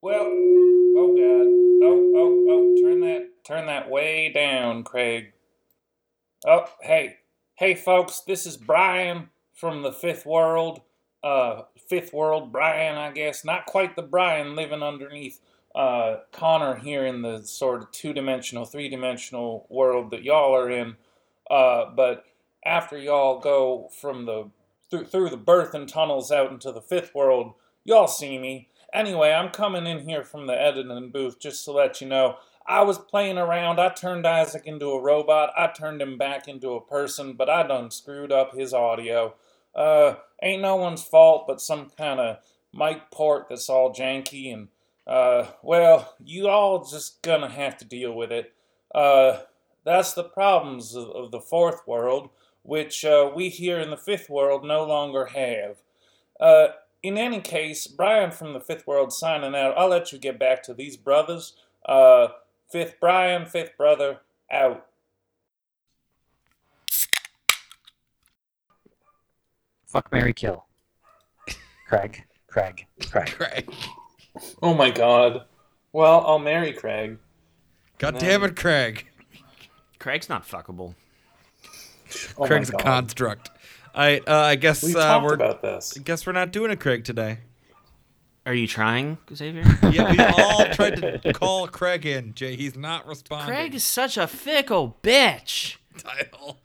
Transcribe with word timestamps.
Well, 0.00 0.26
oh 0.26 1.14
god. 1.16 1.84
Oh, 1.84 2.12
oh, 2.16 2.46
oh, 2.50 2.82
turn 2.82 3.00
that, 3.00 3.30
turn 3.44 3.66
that 3.66 3.90
way 3.90 4.30
down, 4.32 4.84
Craig. 4.84 5.32
Oh, 6.46 6.66
hey, 6.80 7.16
hey 7.56 7.74
folks, 7.74 8.20
this 8.20 8.46
is 8.46 8.56
Brian 8.56 9.30
from 9.54 9.82
the 9.82 9.90
Fifth 9.90 10.24
World. 10.24 10.82
Uh, 11.24 11.62
Fifth 11.88 12.12
World 12.12 12.52
Brian, 12.52 12.96
I 12.96 13.10
guess. 13.10 13.44
Not 13.44 13.66
quite 13.66 13.96
the 13.96 14.02
Brian 14.02 14.54
living 14.54 14.84
underneath 14.84 15.40
uh, 15.74 16.18
Connor 16.30 16.76
here 16.76 17.04
in 17.04 17.22
the 17.22 17.42
sort 17.42 17.82
of 17.82 17.90
two 17.90 18.12
dimensional, 18.12 18.66
three 18.66 18.88
dimensional 18.88 19.66
world 19.68 20.12
that 20.12 20.22
y'all 20.22 20.54
are 20.54 20.70
in. 20.70 20.94
Uh, 21.50 21.86
but 21.96 22.24
after 22.64 22.96
y'all 22.96 23.40
go 23.40 23.90
from 24.00 24.26
the 24.26 24.48
through, 24.90 25.06
through 25.06 25.30
the 25.30 25.36
birthing 25.36 25.88
tunnels 25.88 26.30
out 26.30 26.52
into 26.52 26.70
the 26.70 26.80
fifth 26.80 27.16
world, 27.16 27.54
y'all 27.82 28.06
see 28.06 28.38
me. 28.38 28.68
Anyway, 28.92 29.32
I'm 29.32 29.50
coming 29.50 29.86
in 29.86 30.00
here 30.00 30.24
from 30.24 30.46
the 30.46 30.60
editing 30.60 31.10
booth 31.10 31.38
just 31.38 31.64
to 31.66 31.72
let 31.72 32.00
you 32.00 32.08
know. 32.08 32.36
I 32.66 32.82
was 32.82 32.98
playing 32.98 33.38
around. 33.38 33.80
I 33.80 33.88
turned 33.88 34.26
Isaac 34.26 34.66
into 34.66 34.90
a 34.90 35.00
robot. 35.00 35.52
I 35.56 35.68
turned 35.68 36.02
him 36.02 36.18
back 36.18 36.48
into 36.48 36.70
a 36.70 36.84
person, 36.84 37.32
but 37.32 37.48
I 37.48 37.66
done 37.66 37.90
screwed 37.90 38.30
up 38.32 38.54
his 38.54 38.74
audio. 38.74 39.34
Uh, 39.74 40.16
ain't 40.42 40.62
no 40.62 40.76
one's 40.76 41.02
fault 41.02 41.46
but 41.46 41.60
some 41.60 41.90
kind 41.96 42.20
of 42.20 42.38
mic 42.74 43.10
port 43.10 43.46
that's 43.48 43.68
all 43.68 43.94
janky 43.94 44.52
and, 44.52 44.68
uh, 45.06 45.46
well, 45.62 46.14
you 46.22 46.48
all 46.48 46.84
just 46.84 47.22
gonna 47.22 47.48
have 47.48 47.78
to 47.78 47.84
deal 47.84 48.12
with 48.12 48.30
it. 48.30 48.52
Uh, 48.94 49.40
that's 49.84 50.12
the 50.12 50.24
problems 50.24 50.94
of, 50.94 51.08
of 51.10 51.30
the 51.30 51.40
fourth 51.40 51.86
world, 51.86 52.28
which 52.62 53.04
uh, 53.04 53.30
we 53.34 53.48
here 53.48 53.78
in 53.78 53.90
the 53.90 53.96
fifth 53.96 54.28
world 54.28 54.64
no 54.64 54.84
longer 54.84 55.26
have. 55.26 55.76
Uh, 56.38 56.68
in 57.02 57.16
any 57.16 57.40
case, 57.40 57.86
Brian 57.86 58.30
from 58.30 58.52
the 58.52 58.60
Fifth 58.60 58.86
World 58.86 59.12
signing 59.12 59.54
out. 59.54 59.76
I'll 59.76 59.88
let 59.88 60.12
you 60.12 60.18
get 60.18 60.38
back 60.38 60.62
to 60.64 60.74
these 60.74 60.96
brothers. 60.96 61.54
Uh, 61.86 62.28
fifth 62.70 62.96
Brian, 63.00 63.46
fifth 63.46 63.76
brother, 63.76 64.20
out. 64.50 64.86
Fuck 69.86 70.12
Mary 70.12 70.34
Kill. 70.34 70.66
Craig. 71.86 72.24
Craig. 72.46 72.86
Craig. 73.10 73.26
Craig. 73.28 73.74
Oh 74.62 74.74
my 74.74 74.90
god. 74.90 75.44
Well, 75.92 76.24
I'll 76.26 76.38
marry 76.38 76.72
Craig. 76.72 77.18
God 77.98 78.18
damn 78.18 78.44
it, 78.44 78.54
Craig. 78.54 79.06
Craig's 79.98 80.28
not 80.28 80.46
fuckable. 80.46 80.94
Oh 82.36 82.46
Craig's 82.46 82.68
a 82.68 82.72
God. 82.72 82.82
Construct. 83.98 84.28
I 84.28 84.32
uh, 84.32 84.44
I 84.46 84.54
guess 84.56 84.82
We 84.82 84.94
uh, 84.94 84.98
talked 84.98 85.24
we're 85.24 85.34
about 85.34 85.62
this. 85.62 85.94
I 85.96 86.02
guess 86.02 86.26
we're 86.26 86.32
not 86.32 86.52
doing 86.52 86.70
a 86.70 86.76
Craig 86.76 87.04
today. 87.04 87.38
Are 88.46 88.54
you 88.54 88.66
trying, 88.66 89.18
Xavier? 89.34 89.62
Yeah, 89.92 90.10
we 90.10 90.18
all 90.20 90.64
tried 90.72 90.96
to 91.22 91.32
call 91.34 91.68
Craig 91.68 92.06
in. 92.06 92.32
Jay, 92.34 92.56
he's 92.56 92.76
not 92.76 93.06
responding. 93.06 93.48
Craig 93.54 93.74
is 93.74 93.84
such 93.84 94.16
a 94.16 94.26
fickle 94.26 94.96
bitch. 95.02 95.76
title. 95.98 96.58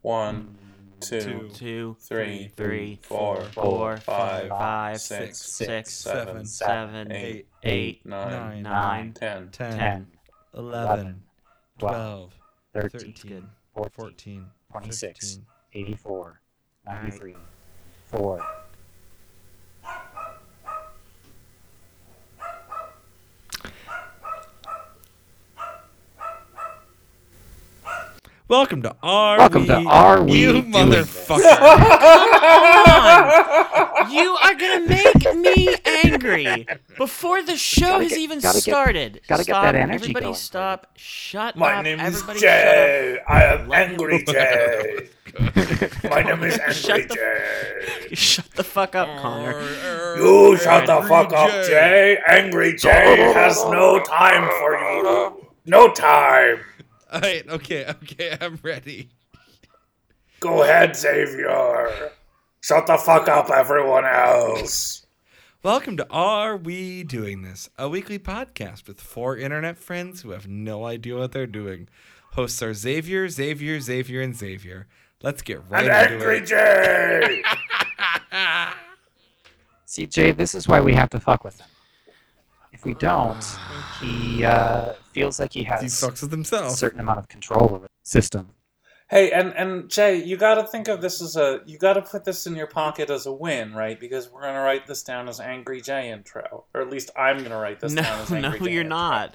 One, 0.00 0.56
two, 1.00 1.20
Two. 1.20 1.50
Two, 1.52 1.96
three, 2.00 2.50
three, 2.56 2.98
four, 3.02 3.42
four, 3.52 3.98
five, 3.98 4.48
five, 4.48 5.00
six, 5.00 5.38
six, 5.38 5.92
seven, 5.92 6.46
seven, 6.46 7.12
eight, 7.12 7.46
eight, 7.62 8.06
nine, 8.06 8.30
Nine. 8.30 8.62
nine, 8.62 9.12
ten. 9.12 9.48
10, 9.50 9.78
10, 9.78 10.06
11, 10.54 11.22
12, 11.78 11.92
12, 11.92 12.32
13, 15.72 15.86
13, 15.86 15.96
14, 15.96 15.96
14, 15.96 15.96
26, 15.96 15.96
15. 16.02 16.04
84, 16.04 16.40
93, 16.86 17.34
4. 18.06 18.42
Welcome 28.48 28.80
to 28.82 28.96
Are 29.02 29.36
Welcome 29.38 29.62
We... 29.62 29.66
to 29.68 29.74
Are 29.86 30.22
We 30.22 30.40
You 30.40 30.52
Doing 30.52 30.72
motherfucker. 30.72 31.42
You 34.10 34.36
are 34.40 34.54
gonna 34.54 34.86
make 34.88 35.34
me 35.36 35.76
angry 35.84 36.66
before 36.96 37.42
the 37.42 37.56
show 37.58 37.80
Gotta 37.86 38.02
has 38.04 38.12
get- 38.12 38.18
even 38.20 38.40
gotta 38.40 38.56
get- 38.56 38.62
started. 38.62 39.20
gotta 39.28 39.44
get 39.44 39.52
stop. 39.52 39.62
that 39.64 39.74
energy 39.74 39.96
Everybody 40.04 40.24
going. 40.24 40.34
stop. 40.34 40.86
Shut 40.96 41.48
up. 41.50 41.56
My 41.56 41.74
up. 41.74 41.84
name 41.84 42.00
is 42.00 42.14
Everybody 42.14 42.40
Jay. 42.40 43.18
I 43.28 43.44
am 43.44 43.70
Angry 43.72 44.24
Jay. 44.24 45.08
My 46.10 46.22
name 46.22 46.42
is 46.44 46.58
Angry 46.58 46.74
Shut 46.74 47.08
the- 47.08 47.14
Jay. 47.14 48.14
Shut 48.14 48.50
the 48.52 48.64
fuck 48.64 48.94
up, 48.94 49.08
Connor. 49.20 49.60
You 50.16 50.56
shut 50.56 50.86
the 50.86 51.02
fuck 51.06 51.32
up, 51.32 51.50
Jay. 51.66 52.18
Angry 52.26 52.74
Jay 52.76 53.16
has 53.34 53.56
no 53.66 54.00
time 54.02 54.48
for 54.58 54.74
you. 54.76 55.46
No 55.66 55.92
time. 55.92 56.60
Alright, 57.12 57.48
okay, 57.48 57.86
okay, 57.86 58.36
I'm 58.40 58.58
ready. 58.62 59.10
Go 60.40 60.62
ahead, 60.62 60.96
Xavier. 60.96 62.10
Shut 62.60 62.86
the 62.86 62.96
fuck 62.98 63.28
up, 63.28 63.50
everyone 63.50 64.04
else. 64.06 65.06
Welcome 65.62 65.96
to 65.98 66.06
Are 66.10 66.56
We 66.56 67.02
Doing 67.04 67.42
This? 67.42 67.68
A 67.78 67.88
weekly 67.88 68.18
podcast 68.18 68.86
with 68.86 69.00
four 69.00 69.36
internet 69.36 69.76
friends 69.78 70.22
who 70.22 70.30
have 70.30 70.46
no 70.48 70.84
idea 70.86 71.16
what 71.16 71.32
they're 71.32 71.46
doing. 71.46 71.88
Hosts 72.32 72.62
are 72.62 72.72
Xavier, 72.74 73.28
Xavier, 73.28 73.80
Xavier, 73.80 74.20
and 74.22 74.36
Xavier. 74.36 74.86
Let's 75.22 75.42
get 75.42 75.60
right 75.68 75.84
And 75.88 76.12
into 76.12 76.14
Angry 76.14 76.38
it. 76.38 76.46
Jay. 76.46 77.42
See, 79.84 80.06
Jay, 80.06 80.32
this 80.32 80.54
is 80.54 80.68
why 80.68 80.80
we 80.80 80.94
have 80.94 81.10
to 81.10 81.20
fuck 81.20 81.44
with 81.44 81.60
him. 81.60 81.66
If 82.72 82.84
we 82.84 82.94
don't, 82.94 83.44
he 84.00 84.44
uh, 84.44 84.92
feels 85.12 85.40
like 85.40 85.52
he 85.54 85.60
He 85.60 85.64
has 85.64 85.82
fucks 85.82 86.22
with 86.22 86.32
a 86.32 86.36
himself. 86.36 86.72
certain 86.72 87.00
amount 87.00 87.18
of 87.18 87.28
control 87.28 87.64
over 87.74 87.78
the 87.86 87.88
system. 88.04 88.50
Hey, 89.10 89.32
and 89.32 89.54
and 89.54 89.88
Jay, 89.88 90.22
you 90.22 90.36
got 90.36 90.56
to 90.56 90.64
think 90.64 90.86
of 90.86 91.00
this 91.00 91.22
as 91.22 91.34
a 91.36 91.60
you 91.64 91.78
got 91.78 91.94
to 91.94 92.02
put 92.02 92.24
this 92.24 92.46
in 92.46 92.54
your 92.54 92.66
pocket 92.66 93.08
as 93.08 93.24
a 93.24 93.32
win, 93.32 93.72
right? 93.72 93.98
Because 93.98 94.30
we're 94.30 94.42
gonna 94.42 94.60
write 94.60 94.86
this 94.86 95.02
down 95.02 95.28
as 95.30 95.40
Angry 95.40 95.80
Jay 95.80 96.10
intro, 96.10 96.66
or 96.74 96.82
at 96.82 96.90
least 96.90 97.10
I'm 97.16 97.42
gonna 97.42 97.58
write 97.58 97.80
this 97.80 97.94
down 97.94 98.04
No, 98.04 98.22
as 98.22 98.30
no, 98.30 98.36
Angry 98.36 98.60
Jay 98.60 98.66
intro. 98.66 98.66
No, 98.66 98.72
you're 98.72 98.82
intro. 98.82 98.96
not. 98.96 99.34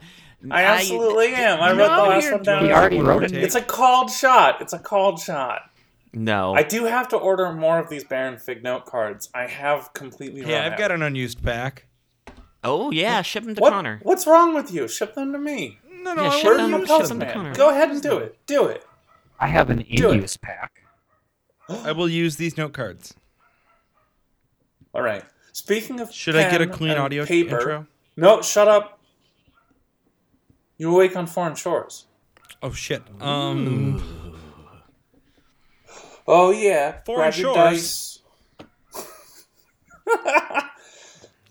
I 0.52 0.64
absolutely 0.64 1.34
am. 1.34 1.60
I 1.60 1.72
wrote 1.72 1.96
the 1.96 2.04
No, 2.04 2.10
last 2.10 2.24
you're 2.26 2.34
one 2.36 2.44
down. 2.44 2.66
He 2.66 2.72
already 2.72 3.00
wrote 3.00 3.24
it. 3.24 3.34
It's 3.34 3.56
a 3.56 3.62
called 3.62 4.12
shot. 4.12 4.62
It's 4.62 4.74
a 4.74 4.80
called 4.80 5.20
shot. 5.20 5.62
No. 6.14 6.54
I 6.54 6.64
do 6.64 6.86
have 6.86 7.08
to 7.10 7.18
order 7.18 7.52
more 7.52 7.80
of 7.80 7.90
these 7.90 8.04
Baron 8.04 8.38
Fig 8.38 8.64
note 8.64 8.86
cards. 8.86 9.30
I 9.34 9.48
have 9.48 9.94
completely. 9.94 10.44
Hey, 10.44 10.54
run 10.54 10.64
I've 10.66 10.72
out. 10.74 10.78
got 10.78 10.92
an 10.92 11.02
unused 11.02 11.42
pack. 11.44 11.88
oh 12.64 12.92
yeah, 12.92 13.22
ship 13.24 13.44
them 13.46 13.56
to 13.56 13.62
What? 13.62 13.72
Connor. 13.74 14.00
What's 14.04 14.28
wrong 14.28 14.54
with 14.54 14.72
you? 14.74 14.88
Ship 14.88 15.14
them 15.16 15.32
to 15.34 15.40
me. 15.40 15.80
No, 15.92 16.14
no, 16.14 16.24
Yeah, 16.24 16.30
I 16.30 16.36
ship 16.38 16.46
want 16.46 16.58
them- 16.58 16.70
you 16.70 16.76
I'm 16.76 16.86
ship 16.86 16.98
ship 17.00 17.08
them 17.08 17.20
them. 17.20 17.28
to 17.28 17.34
Connor. 17.34 17.56
Go 17.56 17.70
ahead 17.72 17.90
and 17.90 18.02
do 18.02 18.18
it. 18.18 18.38
Do 18.46 18.66
it. 18.68 18.86
I 19.40 19.48
have 19.48 19.70
an 19.70 19.80
unused 19.90 20.42
pack. 20.42 20.72
I 21.70 21.92
will 21.94 22.10
use 22.10 22.36
these 22.36 22.58
note 22.58 22.74
cards. 22.74 23.16
All 24.94 25.02
right. 25.02 25.24
Speaking 25.54 26.00
of, 26.00 26.12
Should 26.14 26.36
I 26.36 26.50
get 26.52 26.62
a 26.62 26.68
clean 26.68 26.98
audio 26.98 27.26
paper? 27.26 27.58
intro? 27.58 27.88
No, 28.18 28.42
shut 28.42 28.68
up. 28.68 29.00
You 30.78 30.94
awake 30.94 31.16
on 31.16 31.26
foreign 31.26 31.56
shores. 31.56 32.06
Oh 32.62 32.72
shit. 32.72 33.02
Um, 33.22 34.23
Oh 36.28 36.52
yeah, 36.52 37.02
Foreign 37.06 37.32
grab 37.32 37.34
shores? 37.34 37.56
dice. 37.56 38.20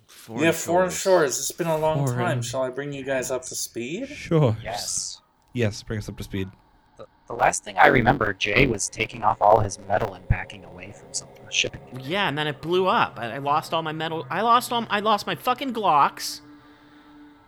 Foreign 0.06 0.44
yeah, 0.44 0.52
foreign 0.52 0.88
shores. 0.90 1.00
shores. 1.00 1.38
It's 1.40 1.50
been 1.52 1.66
a 1.66 1.76
long 1.76 2.06
Foreign. 2.06 2.18
time. 2.18 2.42
Shall 2.42 2.62
I 2.62 2.70
bring 2.70 2.92
you 2.92 3.04
guys 3.04 3.30
up 3.30 3.42
to 3.46 3.54
speed? 3.54 4.08
sure. 4.08 4.56
Yes. 4.62 5.20
Yes, 5.52 5.82
bring 5.82 5.98
us 5.98 6.08
up 6.08 6.16
to 6.16 6.22
speed. 6.24 6.48
The, 6.96 7.06
the 7.26 7.34
last 7.34 7.64
thing 7.64 7.76
I 7.76 7.88
remember, 7.88 8.32
Jay 8.32 8.66
was 8.66 8.88
taking 8.88 9.22
off 9.24 9.42
all 9.42 9.60
his 9.60 9.78
metal 9.88 10.14
and 10.14 10.26
backing 10.28 10.64
away 10.64 10.92
from 10.92 11.12
some 11.12 11.28
shipping. 11.50 11.80
Yeah, 12.00 12.28
and 12.28 12.38
then 12.38 12.46
it 12.46 12.62
blew 12.62 12.86
up. 12.86 13.18
I, 13.18 13.32
I 13.34 13.38
lost 13.38 13.74
all 13.74 13.82
my 13.82 13.92
metal. 13.92 14.24
I 14.30 14.42
lost 14.42 14.72
all. 14.72 14.86
I 14.88 15.00
lost 15.00 15.26
my 15.26 15.34
fucking 15.34 15.72
Glocks. 15.74 16.40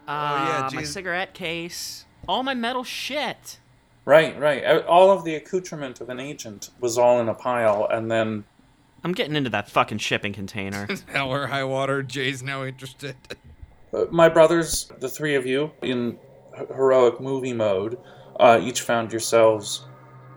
Uh, 0.06 0.11
Oh, 0.11 0.47
yeah, 0.47 0.70
my 0.75 0.82
cigarette 0.82 1.32
case. 1.32 2.05
All 2.29 2.43
my 2.43 2.55
metal 2.55 2.85
shit. 2.85 3.59
Right, 4.05 4.39
right. 4.39 4.65
Uh, 4.65 4.81
All 4.87 5.11
of 5.11 5.25
the 5.25 5.35
accoutrement 5.35 6.01
of 6.01 6.09
an 6.11 6.21
agent 6.21 6.71
was 6.81 6.99
all 6.99 7.21
in 7.21 7.29
a 7.29 7.35
pile, 7.35 7.87
and 7.91 8.11
then 8.11 8.45
I'm 9.03 9.12
getting 9.12 9.37
into 9.37 9.51
that 9.51 9.71
fucking 9.71 9.99
shipping 9.99 10.33
container. 10.33 10.87
Hell 11.12 11.31
or 11.31 11.47
high 11.47 11.65
water. 11.65 12.03
Jay's 12.03 12.43
now 12.43 12.65
interested. 12.65 13.17
uh, 13.93 14.05
my 14.11 14.29
brothers, 14.29 14.91
the 15.01 15.09
three 15.09 15.35
of 15.35 15.47
you, 15.47 15.71
in 15.83 16.19
heroic 16.69 17.21
movie 17.21 17.53
mode, 17.55 17.99
uh, 18.39 18.61
each 18.62 18.83
found 18.83 19.11
yourselves 19.12 19.85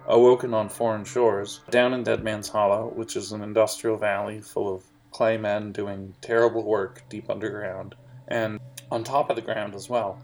awoken 0.08 0.54
on 0.54 0.69
foreign 0.69 1.04
shores, 1.04 1.60
down 1.69 1.94
in 1.94 2.04
Dead 2.04 2.24
Man's 2.24 2.48
Hollow, 2.48 2.92
which 2.96 3.18
is 3.18 3.34
an 3.34 3.42
industrial 3.42 3.98
valley 3.98 4.40
full 4.40 4.74
of 4.74 4.84
clay 5.12 5.38
men 5.38 5.74
doing 5.74 6.14
terrible 6.22 6.64
work 6.64 7.04
deep 7.10 7.30
underground, 7.30 7.96
and 8.30 8.60
on 8.92 9.04
top 9.04 9.30
of 9.30 9.36
the 9.36 9.42
ground 9.42 9.75
as 9.75 9.90
well. 9.90 10.18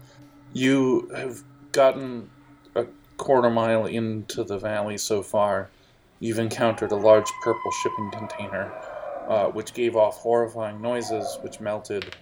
You 0.54 1.10
have 1.14 1.42
gotten 1.72 2.30
a 2.33 2.33
quarter 3.16 3.50
mile 3.50 3.86
into 3.86 4.44
the 4.44 4.58
valley 4.58 4.98
so 4.98 5.22
far. 5.22 5.70
You've 6.20 6.38
encountered 6.38 6.92
a 6.92 6.96
large 6.96 7.30
purple 7.42 7.70
shipping 7.82 8.10
container, 8.12 8.72
uh, 9.28 9.46
which 9.46 9.74
gave 9.74 9.96
off 9.96 10.16
horrifying 10.18 10.80
noises, 10.80 11.38
which 11.42 11.60
melted 11.60 12.14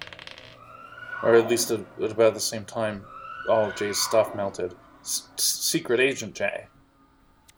or 1.22 1.34
at 1.36 1.48
least 1.48 1.70
at, 1.70 1.80
at 2.02 2.10
about 2.10 2.34
the 2.34 2.40
same 2.40 2.64
time 2.64 3.04
all 3.48 3.66
of 3.66 3.76
Jay's 3.76 3.98
stuff 3.98 4.34
melted. 4.34 4.74
S- 5.02 5.28
Secret 5.36 6.00
Agent 6.00 6.34
Jay, 6.34 6.66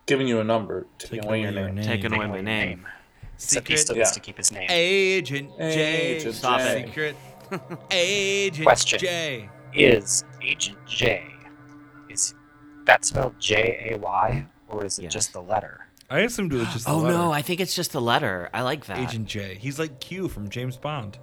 giving 0.07 0.29
you 0.29 0.41
a 0.41 0.45
number, 0.45 0.87
taking 0.99 1.17
Taking 1.21 1.29
away 1.29 1.41
your 1.43 1.51
name. 1.53 1.75
name. 1.77 1.85
Taking 1.85 2.13
away 2.15 2.27
my 2.27 2.41
name. 2.43 2.87
Except 3.37 3.67
he 3.69 3.77
Secret- 3.77 3.79
still 3.85 3.97
Yeah. 3.97 4.05
to 4.05 4.21
keep 4.21 4.37
his 4.37 4.53
name. 4.53 4.67
Agent 4.71 5.51
J. 5.59 6.17
Agent 6.17 6.35
Stop 6.35 6.61
J. 6.61 6.81
it. 6.83 6.87
Secret 6.87 7.17
Agent 7.91 8.65
Question. 8.67 8.99
J. 8.99 9.49
Is 9.75 10.25
Agent 10.43 10.79
J 10.87 11.25
is 11.27 11.34
that 12.87 13.05
spelled 13.05 13.39
J 13.41 13.91
A 13.93 13.99
Y 13.99 14.47
or 14.69 14.85
is 14.85 14.99
it 14.99 15.05
Yes. 15.05 15.13
just 15.13 15.33
the 15.33 15.43
letter? 15.43 15.87
I 16.11 16.21
assumed 16.21 16.53
it 16.53 16.59
was 16.59 16.69
just 16.73 16.87
the 16.87 16.93
letter. 16.93 17.15
Oh 17.17 17.27
no, 17.27 17.33
I 17.33 17.43
think 17.43 17.61
it's 17.61 17.75
just 17.75 17.93
the 17.93 18.01
letter. 18.01 18.51
I 18.53 18.63
like 18.63 18.87
that. 18.87 18.99
Agent 18.99 19.27
J. 19.27 19.57
He's 19.61 19.79
like 19.79 20.01
Q 20.01 20.29
from 20.29 20.49
James 20.51 20.77
Bond. 20.77 21.19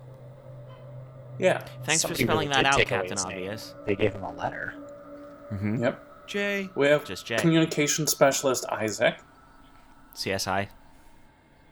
Yeah. 1.39 1.63
Thanks 1.83 2.01
Some 2.01 2.11
for 2.11 2.17
people 2.17 2.33
spelling 2.33 2.49
that 2.49 2.65
out, 2.65 2.79
Captain 2.85 3.11
his 3.11 3.25
name. 3.25 3.37
Obvious. 3.37 3.75
They 3.85 3.95
gave 3.95 4.13
him 4.13 4.23
a 4.23 4.33
letter. 4.33 4.73
Mm-hmm. 5.51 5.83
Yep. 5.83 6.27
J. 6.27 6.69
We 6.75 6.87
have 6.87 7.03
Just 7.05 7.25
J. 7.25 7.37
communication 7.37 8.07
specialist 8.07 8.65
Isaac, 8.69 9.19
CSI. 10.15 10.67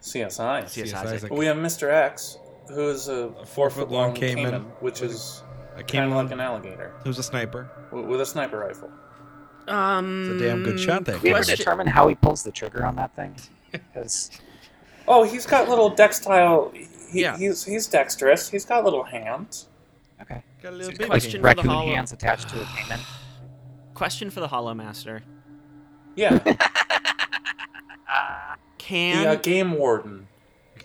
CSI. 0.01 0.63
CSI. 0.63 0.94
Isaac. 1.06 1.31
We 1.33 1.45
have 1.45 1.57
Mr. 1.57 1.92
X, 1.92 2.38
who 2.68 2.89
is 2.89 3.07
a, 3.09 3.27
A 3.42 3.45
four-foot-long 3.45 4.13
caiman. 4.15 4.63
which 4.80 5.01
With 5.01 5.12
a- 5.12 5.13
is 5.13 5.44
kind 5.88 6.06
of 6.12 6.18
like 6.18 6.31
an 6.31 6.39
alligator 6.39 6.94
Who's 7.03 7.19
a 7.19 7.24
sniper? 7.24 7.69
with, 7.92 8.06
with 8.06 8.21
a 8.21 8.25
sniper 8.25 8.59
rifle. 8.59 8.89
Um, 9.69 10.31
It's 10.33 10.42
a 10.42 10.45
damn 10.48 10.63
good 10.63 10.80
shot, 10.80 11.06
that 11.06 11.13
Have 11.13 11.24
we 11.24 11.30
ever 11.30 11.38
Question- 11.39 11.57
determine 11.57 11.88
how 11.88 12.07
he 12.07 12.16
pulls 12.16 12.44
the 12.44 12.51
trigger 12.51 12.86
on 12.86 12.95
that 12.95 13.16
thing? 13.16 13.36
Because 13.71 14.31
Oh, 15.07 15.24
he's 15.24 15.45
got 15.45 15.69
little 15.69 15.89
dextile. 15.89 16.71
He, 17.12 17.21
Yeah. 17.21 17.38
He's 17.38 17.63
he's 17.66 17.88
dexterous. 17.88 18.50
He's 18.50 18.66
got 18.66 18.83
little 18.83 19.04
hands. 19.04 19.68
okay, 20.21 20.44
Got 20.62 20.69
a 20.74 20.75
little 20.75 20.92
So 20.92 20.98
baby. 20.98 21.06
question 21.10 21.31
game. 21.31 21.42
for 21.42 21.42
the 21.42 21.56
raccoon 21.56 21.69
hollow. 21.71 21.86
hands 21.95 22.12
attached 22.12 22.50
to 22.50 22.62
a 22.62 22.66
caiman. 22.66 23.00
Question 23.94 24.30
for 24.30 24.39
the 24.39 24.48
Hollow 24.48 24.74
Master. 24.74 25.24
Yeah. 26.16 26.39
Can 28.77 29.24
the 29.24 29.30
uh, 29.31 29.36
game 29.36 29.74
warden. 29.74 30.27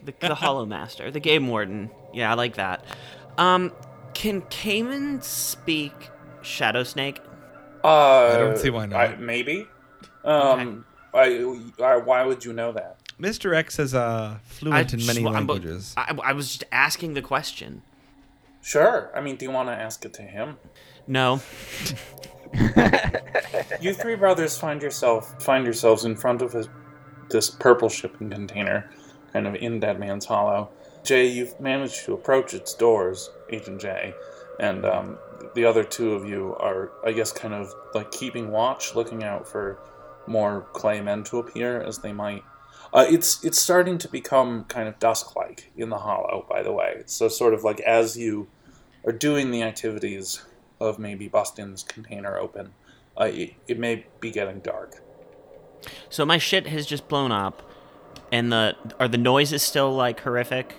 the, 0.04 0.14
the 0.20 0.34
Hollow 0.34 0.66
Master, 0.66 1.10
the 1.10 1.20
Game 1.20 1.48
Warden? 1.48 1.90
Yeah, 2.12 2.30
I 2.30 2.34
like 2.34 2.54
that. 2.56 2.84
Um, 3.38 3.72
can 4.14 4.42
caiman 4.42 5.22
speak 5.22 6.10
Shadow 6.42 6.82
Snake? 6.82 7.20
Uh, 7.84 8.32
I 8.34 8.38
don't 8.38 8.58
see 8.58 8.70
why 8.70 8.86
not. 8.86 8.98
I, 8.98 9.16
maybe. 9.16 9.68
Um, 10.24 10.86
I, 11.12 11.62
I, 11.82 11.96
why 11.98 12.24
would 12.24 12.44
you 12.44 12.52
know 12.52 12.72
that? 12.72 12.96
Mr. 13.20 13.54
X 13.54 13.78
is 13.78 13.94
uh, 13.94 14.38
fluent 14.44 14.94
in 14.94 15.06
many 15.06 15.22
wa- 15.22 15.30
languages. 15.30 15.94
I, 15.96 16.16
I 16.24 16.32
was 16.32 16.48
just 16.48 16.64
asking 16.72 17.14
the 17.14 17.22
question. 17.22 17.82
Sure. 18.62 19.10
I 19.14 19.20
mean, 19.20 19.36
do 19.36 19.44
you 19.44 19.50
want 19.52 19.68
to 19.68 19.74
ask 19.74 20.04
it 20.04 20.14
to 20.14 20.22
him? 20.22 20.56
No. 21.06 21.40
You 23.80 23.92
three 23.94 24.14
brothers 24.14 24.56
find 24.56 24.80
yourself 24.80 25.42
find 25.42 25.64
yourselves 25.64 26.04
in 26.04 26.14
front 26.14 26.40
of 26.40 26.54
a, 26.54 26.66
this 27.28 27.50
purple 27.50 27.88
shipping 27.88 28.30
container, 28.30 28.90
kind 29.32 29.46
of 29.46 29.56
in 29.56 29.80
Dead 29.80 29.98
Man's 29.98 30.24
Hollow. 30.24 30.70
Jay, 31.02 31.26
you've 31.26 31.58
managed 31.60 32.04
to 32.04 32.14
approach 32.14 32.54
its 32.54 32.72
doors, 32.74 33.30
Agent 33.50 33.80
Jay, 33.80 34.14
and 34.60 34.86
um, 34.86 35.18
the 35.54 35.64
other 35.64 35.84
two 35.84 36.12
of 36.12 36.28
you 36.28 36.54
are, 36.56 36.92
I 37.04 37.12
guess, 37.12 37.32
kind 37.32 37.54
of 37.54 37.72
like 37.94 38.10
keeping 38.10 38.50
watch, 38.50 38.94
looking 38.94 39.22
out 39.24 39.46
for 39.48 39.78
more 40.26 40.66
clay 40.72 41.00
men 41.00 41.24
to 41.24 41.38
appear 41.38 41.80
as 41.80 41.98
they 41.98 42.12
might. 42.12 42.42
Uh, 42.92 43.06
it's 43.08 43.44
it's 43.44 43.60
starting 43.60 43.98
to 43.98 44.08
become 44.08 44.64
kind 44.64 44.88
of 44.88 44.98
dusk-like 44.98 45.72
in 45.76 45.88
the 45.88 45.98
Hollow, 45.98 46.46
by 46.48 46.62
the 46.62 46.72
way. 46.72 47.02
So 47.06 47.28
sort 47.28 47.54
of 47.54 47.64
like 47.64 47.80
as 47.80 48.16
you 48.16 48.48
are 49.04 49.12
doing 49.12 49.50
the 49.50 49.62
activities 49.62 50.42
of 50.80 50.98
maybe 50.98 51.28
busting 51.28 51.70
this 51.72 51.82
container 51.82 52.38
open, 52.38 52.72
uh, 53.20 53.24
it, 53.24 53.54
it 53.66 53.78
may 53.78 54.06
be 54.20 54.30
getting 54.30 54.60
dark. 54.60 55.00
So 56.08 56.24
my 56.24 56.38
shit 56.38 56.66
has 56.68 56.86
just 56.86 57.08
blown 57.08 57.32
up, 57.32 57.62
and 58.30 58.52
the 58.52 58.76
are 58.98 59.08
the 59.08 59.18
noises 59.18 59.62
still 59.62 59.92
like 59.92 60.20
horrific? 60.20 60.74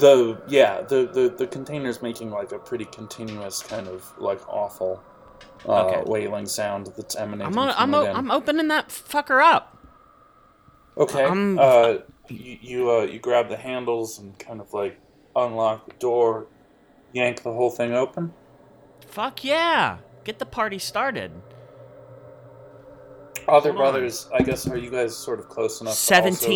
The 0.00 0.40
yeah, 0.48 0.82
the 0.82 1.06
the 1.06 1.28
the 1.36 1.46
container's 1.46 2.00
making 2.02 2.30
like 2.30 2.52
a 2.52 2.58
pretty 2.58 2.84
continuous 2.86 3.62
kind 3.62 3.86
of 3.88 4.10
like 4.18 4.40
awful 4.48 5.02
uh, 5.68 5.84
Okay. 5.86 6.02
wailing 6.06 6.46
sound 6.46 6.88
that's 6.96 7.16
emanating 7.16 7.52
I'm 7.52 7.58
o- 7.58 7.72
from 7.72 7.82
I'm 7.82 7.94
o-. 7.94 8.06
I'm 8.06 8.30
opening 8.30 8.68
that 8.68 8.88
fucker 8.88 9.42
up. 9.42 9.76
okay. 10.96 11.24
Uh, 11.24 11.98
you 12.28 12.58
you, 12.62 12.90
uh, 12.90 13.02
you 13.02 13.18
grab 13.18 13.48
the 13.48 13.56
handles 13.56 14.18
and 14.18 14.38
kind 14.38 14.60
of 14.60 14.72
like 14.72 14.98
unlock 15.36 15.86
the 15.88 15.94
door, 15.98 16.46
yank 17.12 17.42
the 17.42 17.52
whole 17.52 17.70
thing 17.70 17.92
open. 17.92 18.32
Fuck 19.06 19.42
yeah! 19.44 19.98
Get 20.24 20.38
the 20.38 20.46
party 20.46 20.78
started. 20.78 21.32
Other 23.48 23.70
Come 23.70 23.78
on. 23.78 23.92
brothers, 23.92 24.28
I 24.32 24.42
guess, 24.42 24.68
are 24.68 24.76
you 24.76 24.90
guys 24.90 25.16
sort 25.16 25.40
of 25.40 25.48
close 25.48 25.80
enough? 25.80 25.94
to 25.94 25.98
also- 26.30 26.46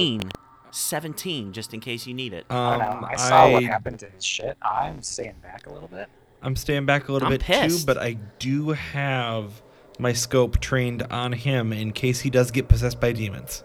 17. 0.74 1.14
17, 1.44 1.52
just 1.52 1.72
in 1.72 1.80
case 1.80 2.06
you 2.06 2.14
need 2.14 2.32
it. 2.32 2.44
I, 2.50 2.74
Um, 2.74 2.78
know, 3.00 3.06
I 3.08 3.16
saw 3.16 3.48
what 3.50 3.62
I, 3.62 3.66
happened 3.66 4.00
to 4.00 4.06
his 4.10 4.24
shit. 4.24 4.56
I'm 4.60 5.02
staying 5.02 5.36
back 5.42 5.66
a 5.66 5.72
little 5.72 5.88
bit. 5.88 6.08
I'm 6.42 6.56
staying 6.56 6.84
back 6.84 7.08
a 7.08 7.12
little 7.12 7.28
I'm 7.28 7.38
bit 7.38 7.42
too, 7.42 7.78
but 7.86 7.96
I 7.96 8.14
do 8.38 8.70
have 8.70 9.62
my 9.98 10.12
scope 10.12 10.58
trained 10.60 11.02
on 11.04 11.32
him 11.32 11.72
in 11.72 11.92
case 11.92 12.20
he 12.20 12.28
does 12.30 12.50
get 12.50 12.68
possessed 12.68 13.00
by 13.00 13.12
demons. 13.12 13.62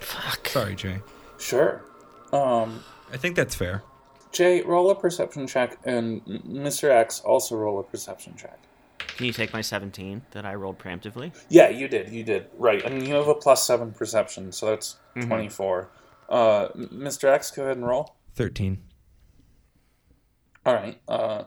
Fuck. 0.00 0.48
Sorry, 0.48 0.74
Jay. 0.76 1.00
Sure. 1.38 1.84
Um, 2.32 2.82
I 3.12 3.16
think 3.16 3.36
that's 3.36 3.54
fair. 3.54 3.82
Jay, 4.30 4.62
roll 4.62 4.90
a 4.90 4.94
perception 4.94 5.46
check, 5.46 5.76
and 5.84 6.24
Mr. 6.24 6.88
X 6.88 7.20
also 7.20 7.56
roll 7.56 7.80
a 7.80 7.82
perception 7.82 8.34
check. 8.36 8.58
Can 9.16 9.26
you 9.26 9.32
take 9.32 9.52
my 9.52 9.60
17 9.60 10.22
that 10.30 10.46
I 10.46 10.54
rolled 10.54 10.78
preemptively? 10.78 11.32
Yeah, 11.50 11.68
you 11.68 11.88
did. 11.88 12.08
You 12.10 12.24
did. 12.24 12.46
Right. 12.56 12.82
I 12.84 12.88
And 12.88 13.06
you 13.06 13.14
have 13.14 13.28
a 13.28 13.34
plus 13.34 13.66
seven 13.66 13.92
perception, 13.92 14.52
so 14.52 14.66
that's 14.66 14.96
Mhm. 15.16 15.26
24. 15.26 15.88
Uh, 16.32 16.68
Mr. 16.74 17.24
X, 17.28 17.50
go 17.50 17.62
ahead 17.62 17.76
and 17.76 17.86
roll. 17.86 18.16
13. 18.36 18.78
All 20.64 20.74
right. 20.74 20.98
Uh, 21.06 21.44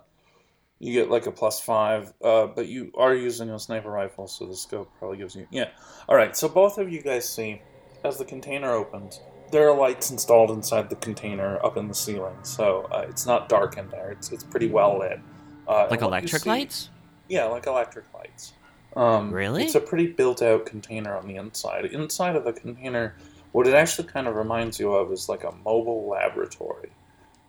you 0.80 0.94
get 0.94 1.10
like 1.10 1.26
a 1.26 1.32
plus 1.32 1.60
five, 1.60 2.14
uh, 2.24 2.46
but 2.48 2.68
you 2.68 2.92
are 2.96 3.16
using 3.16 3.50
a 3.50 3.58
sniper 3.58 3.90
rifle, 3.90 4.28
so 4.28 4.46
the 4.46 4.56
scope 4.56 4.92
probably 5.00 5.18
gives 5.18 5.36
you. 5.36 5.48
Yeah. 5.50 5.70
All 6.08 6.16
right. 6.16 6.38
So 6.38 6.48
both 6.48 6.78
of 6.78 6.92
you 6.92 7.02
guys 7.02 7.28
see, 7.28 7.62
as 8.04 8.18
the 8.18 8.26
container 8.26 8.72
opens, 8.74 9.22
there 9.52 9.68
are 9.70 9.76
lights 9.76 10.12
installed 10.12 10.52
inside 10.52 10.90
the 10.90 10.98
container 10.98 11.64
up 11.66 11.78
in 11.78 11.88
the 11.88 11.94
ceiling, 11.96 12.36
so 12.44 12.88
uh, 12.92 13.06
it's 13.10 13.26
not 13.26 13.48
dark 13.50 13.78
in 13.78 13.88
there. 13.90 14.12
It's 14.12 14.32
it's 14.32 14.44
pretty 14.44 14.68
well 14.68 15.00
lit. 15.00 15.20
Uh, 15.68 15.88
Like 15.90 16.02
electric 16.02 16.44
see- 16.44 16.50
lights? 16.50 16.90
Yeah, 17.28 17.46
like 17.46 17.66
electric 17.66 18.06
lights. 18.14 18.54
Um, 18.96 19.32
Really? 19.32 19.64
It's 19.64 19.76
a 19.76 19.80
pretty 19.82 20.08
built-out 20.08 20.66
container 20.68 21.16
on 21.18 21.28
the 21.28 21.36
inside. 21.38 21.86
Inside 21.86 22.36
of 22.36 22.44
the 22.46 22.54
container, 22.54 23.16
what 23.56 23.68
it 23.68 23.74
actually 23.74 24.06
kind 24.06 24.28
of 24.28 24.36
reminds 24.36 24.82
you 24.82 24.92
of 24.92 25.14
is 25.14 25.30
like 25.30 25.46
a 25.46 25.56
mobile 25.64 26.10
laboratory. 26.10 26.90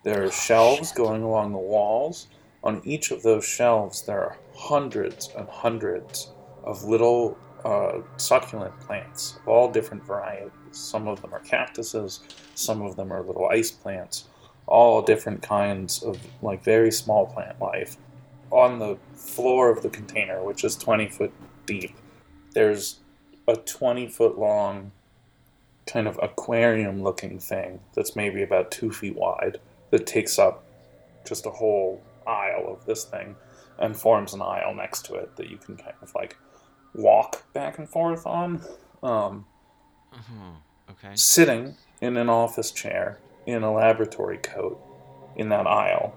There 0.05 0.23
are 0.23 0.31
shelves 0.31 0.93
going 0.93 1.25
along 1.25 1.51
the 1.51 1.59
walls. 1.59 2.29
On 2.63 2.81
each 2.85 3.11
of 3.11 3.25
those 3.25 3.45
shelves, 3.45 4.03
there 4.03 4.21
are 4.21 4.39
hundreds 4.55 5.31
and 5.37 5.49
hundreds 5.49 6.31
of 6.63 6.85
little 6.85 7.37
uh, 7.65 8.03
succulent 8.19 8.79
plants 8.79 9.37
of 9.43 9.49
all 9.49 9.69
different 9.69 10.05
varieties. 10.05 10.53
Some 10.71 11.09
of 11.09 11.23
them 11.23 11.35
are 11.35 11.41
cactuses, 11.41 12.21
some 12.55 12.83
of 12.83 12.95
them 12.95 13.13
are 13.13 13.23
little 13.25 13.49
ice 13.49 13.73
plants, 13.73 14.27
all 14.69 15.03
different 15.03 15.43
kinds 15.43 16.05
of 16.05 16.21
like 16.41 16.63
very 16.63 16.93
small 16.93 17.27
plant 17.27 17.61
life 17.61 17.97
on 18.53 18.79
the 18.79 18.97
floor 19.13 19.73
of 19.73 19.83
the 19.83 19.91
container, 19.91 20.45
which 20.45 20.63
is 20.63 20.77
20 20.77 21.09
foot 21.09 21.33
deep, 21.67 21.97
there's 22.53 23.01
a 23.49 23.57
20 23.57 24.07
foot 24.07 24.39
long 24.39 24.93
kind 25.87 26.09
of 26.09 26.19
aquarium 26.23 27.03
looking 27.03 27.39
thing 27.39 27.81
that's 27.95 28.17
maybe 28.17 28.43
about 28.43 28.71
two 28.71 28.91
feet 28.91 29.15
wide 29.17 29.59
that 29.91 30.07
takes 30.07 30.39
up 30.39 30.65
just 31.25 31.47
a 31.47 31.51
whole 31.51 32.03
aisle 32.27 32.67
of 32.69 32.85
this 32.87 33.05
thing 33.05 33.37
and 33.79 33.97
forms 33.97 34.35
an 34.35 34.43
aisle 34.43 34.75
next 34.75 35.05
to 35.07 35.15
it 35.15 35.37
that 35.37 35.49
you 35.49 35.57
can 35.57 35.77
kind 35.77 35.95
of 36.03 36.13
like 36.15 36.37
walk 36.95 37.53
back 37.53 37.79
and 37.79 37.89
forth 37.89 38.27
on. 38.27 38.61
Um, 39.03 39.47
Uh-huh. 40.13 40.53
Okay. 40.91 41.15
sitting 41.15 41.77
in 42.01 42.17
an 42.17 42.29
office 42.29 42.71
chair 42.71 43.19
in 43.47 43.63
a 43.63 43.73
laboratory 43.73 44.39
coat 44.39 44.81
in 45.37 45.49
that 45.51 45.67
aisle 45.67 46.15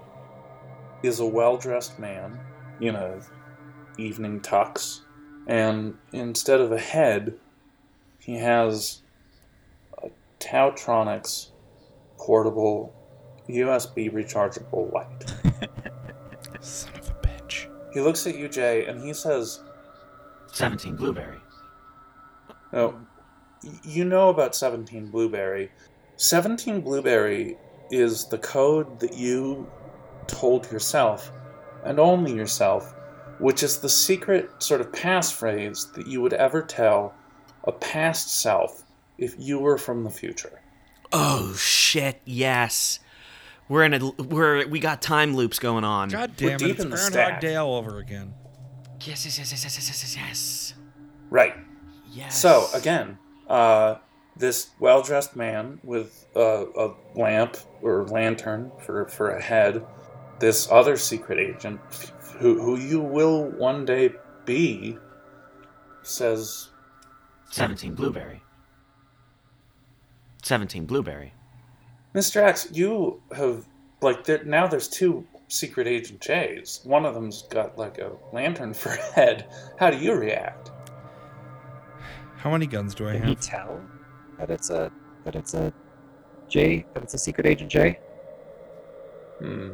is 1.02 1.20
a 1.20 1.26
well-dressed 1.26 1.98
man 1.98 2.40
in 2.80 2.94
a 2.94 3.20
evening 3.98 4.40
tux 4.40 5.00
and 5.46 5.96
instead 6.12 6.60
of 6.60 6.72
a 6.72 6.78
head 6.78 7.34
he 8.18 8.36
has 8.38 9.02
TaoTronics 10.40 11.50
portable 12.18 12.94
USB 13.48 14.12
rechargeable 14.12 14.92
light. 14.92 15.34
Son 16.60 16.92
of 16.94 17.10
a 17.10 17.14
bitch. 17.26 17.68
He 17.92 18.00
looks 18.00 18.26
at 18.26 18.36
you, 18.36 18.48
Jay, 18.48 18.86
and 18.86 19.00
he 19.00 19.12
says, 19.14 19.60
17 20.52 20.96
blueberry. 20.96 21.38
Oh, 22.72 22.90
no, 22.90 23.06
you 23.82 24.04
know 24.04 24.28
about 24.28 24.54
17 24.54 25.10
Blueberry. 25.10 25.70
17 26.16 26.80
Blueberry 26.80 27.56
is 27.90 28.26
the 28.26 28.38
code 28.38 29.00
that 29.00 29.14
you 29.14 29.70
told 30.26 30.70
yourself, 30.70 31.32
and 31.84 31.98
only 31.98 32.32
yourself, 32.32 32.94
which 33.38 33.62
is 33.62 33.78
the 33.78 33.88
secret 33.88 34.50
sort 34.62 34.80
of 34.80 34.92
passphrase 34.92 35.92
that 35.94 36.06
you 36.06 36.20
would 36.20 36.32
ever 36.32 36.62
tell 36.62 37.14
a 37.64 37.72
past 37.72 38.40
self 38.40 38.84
if 39.20 39.36
you 39.38 39.60
were 39.60 39.78
from 39.78 40.02
the 40.02 40.10
future. 40.10 40.60
Oh 41.12 41.54
shit! 41.54 42.20
Yes, 42.24 42.98
we're 43.68 43.84
in 43.84 43.94
a 43.94 44.10
we're 44.22 44.66
we 44.66 44.80
got 44.80 45.00
time 45.00 45.36
loops 45.36 45.60
going 45.60 45.84
on. 45.84 46.08
God 46.08 46.36
damn 46.36 46.54
it! 46.54 46.58
deep 46.58 46.70
It's 46.70 46.84
in 46.84 46.90
Groundhog 46.90 47.12
stack. 47.12 47.40
Day 47.40 47.54
all 47.54 47.76
over 47.76 47.98
again. 47.98 48.34
Yes, 49.02 49.24
yes, 49.24 49.38
yes, 49.38 49.52
yes, 49.52 49.64
yes, 49.64 49.76
yes, 49.76 49.88
yes, 49.88 50.16
yes. 50.16 50.74
Right. 51.30 51.54
Yes. 52.12 52.38
So 52.38 52.66
again, 52.74 53.18
uh, 53.48 53.96
this 54.36 54.70
well-dressed 54.78 55.36
man 55.36 55.78
with 55.84 56.26
a, 56.34 56.66
a 56.76 56.94
lamp 57.14 57.56
or 57.82 58.04
lantern 58.08 58.72
for, 58.80 59.06
for 59.08 59.30
a 59.30 59.40
head, 59.40 59.86
this 60.38 60.68
other 60.70 60.96
secret 60.96 61.38
agent 61.38 61.80
who 62.38 62.60
who 62.60 62.76
you 62.76 63.00
will 63.00 63.50
one 63.52 63.84
day 63.84 64.12
be, 64.44 64.98
says, 66.02 66.70
seventeen 67.50 67.94
blueberry. 67.94 68.42
Seventeen 70.42 70.86
blueberry. 70.86 71.32
"Mr. 72.14 72.42
X, 72.42 72.68
you 72.72 73.20
have 73.36 73.66
like 74.00 74.24
there, 74.24 74.42
now. 74.44 74.66
There's 74.66 74.88
two 74.88 75.26
secret 75.48 75.86
agent 75.86 76.20
J's. 76.20 76.80
One 76.84 77.04
of 77.04 77.14
them's 77.14 77.42
got 77.42 77.76
like 77.78 77.98
a 77.98 78.12
lantern 78.32 78.74
for 78.74 78.90
a 78.90 79.02
head. 79.12 79.46
How 79.78 79.90
do 79.90 79.98
you 79.98 80.14
react?" 80.14 80.70
How 82.36 82.50
many 82.50 82.66
guns 82.66 82.94
do 82.94 83.06
I 83.06 83.12
have? 83.12 83.20
Can 83.20 83.28
he 83.28 83.34
have? 83.34 83.40
tell 83.40 83.80
that 84.38 84.50
it's 84.50 84.70
a 84.70 84.90
that 85.24 85.36
it's 85.36 85.52
a 85.54 85.72
J 86.48 86.86
that 86.94 87.02
it's 87.02 87.14
a 87.14 87.18
secret 87.18 87.46
agent 87.46 87.70
J? 87.70 87.98
Hmm. 89.40 89.72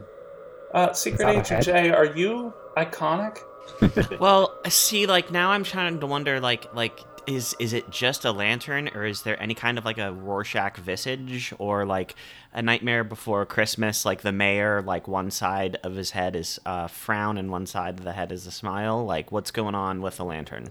Uh, 0.75 0.93
secret 0.93 1.29
agent? 1.29 1.65
J, 1.65 1.91
are 1.91 2.07
you 2.07 2.53
iconic? 2.77 3.39
Well, 4.21 4.59
see, 4.69 5.07
like 5.07 5.31
now 5.31 5.51
I'm 5.51 5.65
trying 5.65 6.01
to 6.01 6.07
wonder, 6.07 6.41
like, 6.41 6.73
like 6.75 6.99
is 7.27 7.55
is 7.59 7.73
it 7.73 7.91
just 7.91 8.25
a 8.25 8.33
lantern, 8.33 8.89
or 8.95 9.05
is 9.05 9.23
there 9.23 9.41
any 9.43 9.55
kind 9.55 9.79
of 9.79 9.85
like 9.85 9.99
a 9.99 10.13
Rorschach 10.13 10.77
visage, 10.77 11.53
or 11.59 11.85
like 11.85 12.15
a 12.53 12.63
Nightmare 12.63 13.05
Before 13.05 13.45
Christmas, 13.45 14.05
like 14.05 14.23
the 14.23 14.33
mayor, 14.33 14.83
like 14.83 15.09
one 15.09 15.31
side 15.31 15.79
of 15.83 15.95
his 15.95 16.13
head 16.13 16.37
is 16.37 16.59
a 16.65 16.89
frown 16.89 17.39
and 17.39 17.51
one 17.51 17.67
side 17.67 17.99
of 17.99 18.05
the 18.05 18.13
head 18.13 18.33
is 18.33 18.47
a 18.47 18.51
smile. 18.51 19.05
Like, 19.05 19.33
what's 19.33 19.51
going 19.51 19.75
on 19.75 20.01
with 20.03 20.17
the 20.17 20.25
lantern? 20.25 20.69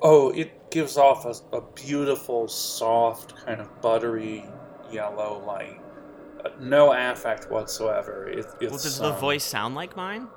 Oh, 0.00 0.30
it 0.30 0.70
gives 0.70 0.96
off 0.96 1.24
a, 1.24 1.56
a 1.56 1.60
beautiful, 1.74 2.48
soft, 2.48 3.36
kind 3.44 3.60
of 3.60 3.80
buttery 3.80 4.44
yellow 4.90 5.42
light. 5.46 5.80
Uh, 6.44 6.50
no 6.60 6.92
affect 6.92 7.50
whatsoever. 7.50 8.28
It, 8.28 8.38
it's, 8.38 8.54
Well, 8.60 8.70
does 8.70 8.98
the 8.98 9.12
um, 9.12 9.20
voice 9.20 9.44
sound 9.44 9.74
like 9.74 9.96
mine? 9.96 10.28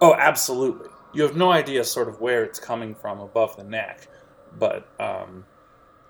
Oh, 0.00 0.14
absolutely. 0.14 0.88
You 1.12 1.22
have 1.24 1.36
no 1.36 1.50
idea 1.52 1.84
sort 1.84 2.08
of 2.08 2.20
where 2.20 2.44
it's 2.44 2.58
coming 2.58 2.94
from 2.94 3.20
above 3.20 3.56
the 3.56 3.64
neck, 3.64 4.08
but 4.58 4.88
um, 5.00 5.44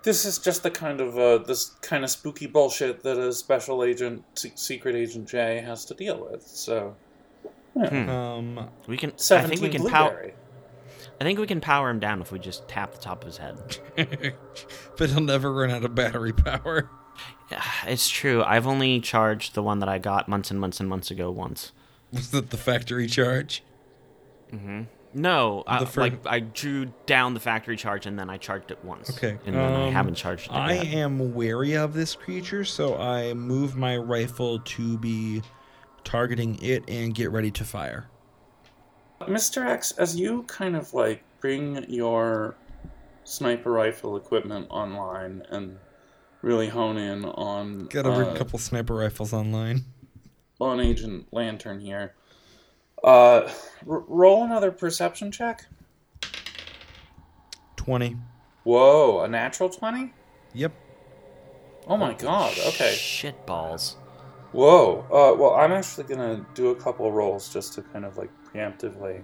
this 0.03 0.25
is 0.25 0.39
just 0.39 0.63
the 0.63 0.71
kind 0.71 1.01
of 1.01 1.17
uh, 1.17 1.37
this 1.39 1.75
kind 1.81 2.03
of 2.03 2.09
spooky 2.09 2.47
bullshit 2.47 3.03
that 3.03 3.17
a 3.17 3.31
special 3.33 3.83
agent, 3.83 4.23
se- 4.35 4.53
secret 4.55 4.95
agent 4.95 5.27
J, 5.27 5.61
has 5.61 5.85
to 5.85 5.93
deal 5.93 6.27
with. 6.29 6.43
So, 6.43 6.95
yeah. 7.75 7.89
Hmm. 7.89 8.09
Um, 8.09 8.69
We 8.87 8.97
can. 8.97 9.11
I 9.31 9.43
think 9.43 9.61
we 9.61 9.69
can 9.69 9.87
power. 9.87 10.31
I 11.19 11.23
think 11.23 11.37
we 11.37 11.45
can 11.45 11.61
power 11.61 11.89
him 11.89 11.99
down 11.99 12.19
if 12.21 12.31
we 12.31 12.39
just 12.39 12.67
tap 12.67 12.93
the 12.93 12.97
top 12.97 13.23
of 13.23 13.27
his 13.27 13.37
head. 13.37 13.77
but 14.97 15.09
he'll 15.11 15.21
never 15.21 15.53
run 15.53 15.69
out 15.69 15.85
of 15.85 15.93
battery 15.93 16.33
power. 16.33 16.89
It's 17.85 18.07
true. 18.07 18.41
I've 18.43 18.65
only 18.65 19.01
charged 19.01 19.55
the 19.55 19.61
one 19.61 19.79
that 19.79 19.89
I 19.89 19.97
got 19.97 20.29
months 20.29 20.49
and 20.51 20.59
months 20.59 20.79
and 20.79 20.87
months 20.87 21.11
ago 21.11 21.29
once. 21.29 21.73
Was 22.13 22.31
that 22.31 22.49
the 22.49 22.55
factory 22.57 23.07
charge? 23.07 23.61
No, 25.13 25.63
I, 25.67 25.83
fir- 25.85 26.01
like 26.01 26.25
I 26.25 26.39
drew 26.39 26.93
down 27.05 27.33
the 27.33 27.39
factory 27.39 27.75
charge 27.75 28.05
and 28.05 28.17
then 28.17 28.29
I 28.29 28.37
charged 28.37 28.71
it 28.71 28.83
once. 28.83 29.09
Okay, 29.11 29.37
and 29.45 29.55
then 29.55 29.73
I 29.73 29.87
um, 29.87 29.93
haven't 29.93 30.15
charged 30.15 30.47
it 30.47 30.53
I 30.53 30.73
yet. 30.73 30.85
am 30.93 31.33
wary 31.33 31.73
of 31.75 31.93
this 31.93 32.15
creature, 32.15 32.63
so 32.63 32.97
I 32.97 33.33
move 33.33 33.75
my 33.75 33.97
rifle 33.97 34.59
to 34.59 34.97
be 34.97 35.41
targeting 36.03 36.57
it 36.61 36.83
and 36.89 37.13
get 37.13 37.31
ready 37.31 37.51
to 37.51 37.63
fire. 37.63 38.07
Mr. 39.21 39.65
X, 39.65 39.91
as 39.93 40.15
you 40.15 40.43
kind 40.43 40.75
of 40.75 40.93
like 40.93 41.23
bring 41.39 41.85
your 41.89 42.55
sniper 43.23 43.71
rifle 43.71 44.15
equipment 44.17 44.67
online 44.69 45.43
and 45.49 45.77
really 46.41 46.69
hone 46.69 46.97
in 46.97 47.25
on 47.25 47.85
Got 47.87 48.05
a 48.05 48.11
uh, 48.11 48.35
couple 48.35 48.57
sniper 48.59 48.95
rifles 48.95 49.33
online. 49.33 49.85
on 50.59 50.79
Agent 50.79 51.27
Lantern 51.31 51.79
here, 51.79 52.13
uh, 53.03 53.49
r- 53.87 54.03
roll 54.07 54.43
another 54.43 54.71
perception 54.71 55.31
check. 55.31 55.65
20. 57.77 58.17
Whoa, 58.63 59.21
a 59.21 59.27
natural 59.27 59.69
twenty? 59.69 60.13
Yep. 60.53 60.71
Oh 61.87 61.97
my 61.97 62.13
god. 62.13 62.53
Okay. 62.67 62.93
Shit 62.93 63.45
balls. 63.47 63.97
Whoa. 64.51 64.99
Uh, 65.09 65.35
well, 65.39 65.55
I'm 65.55 65.71
actually 65.71 66.03
gonna 66.03 66.45
do 66.53 66.69
a 66.69 66.75
couple 66.75 67.11
rolls 67.11 67.51
just 67.51 67.73
to 67.73 67.81
kind 67.81 68.05
of 68.05 68.17
like 68.17 68.29
preemptively. 68.53 69.23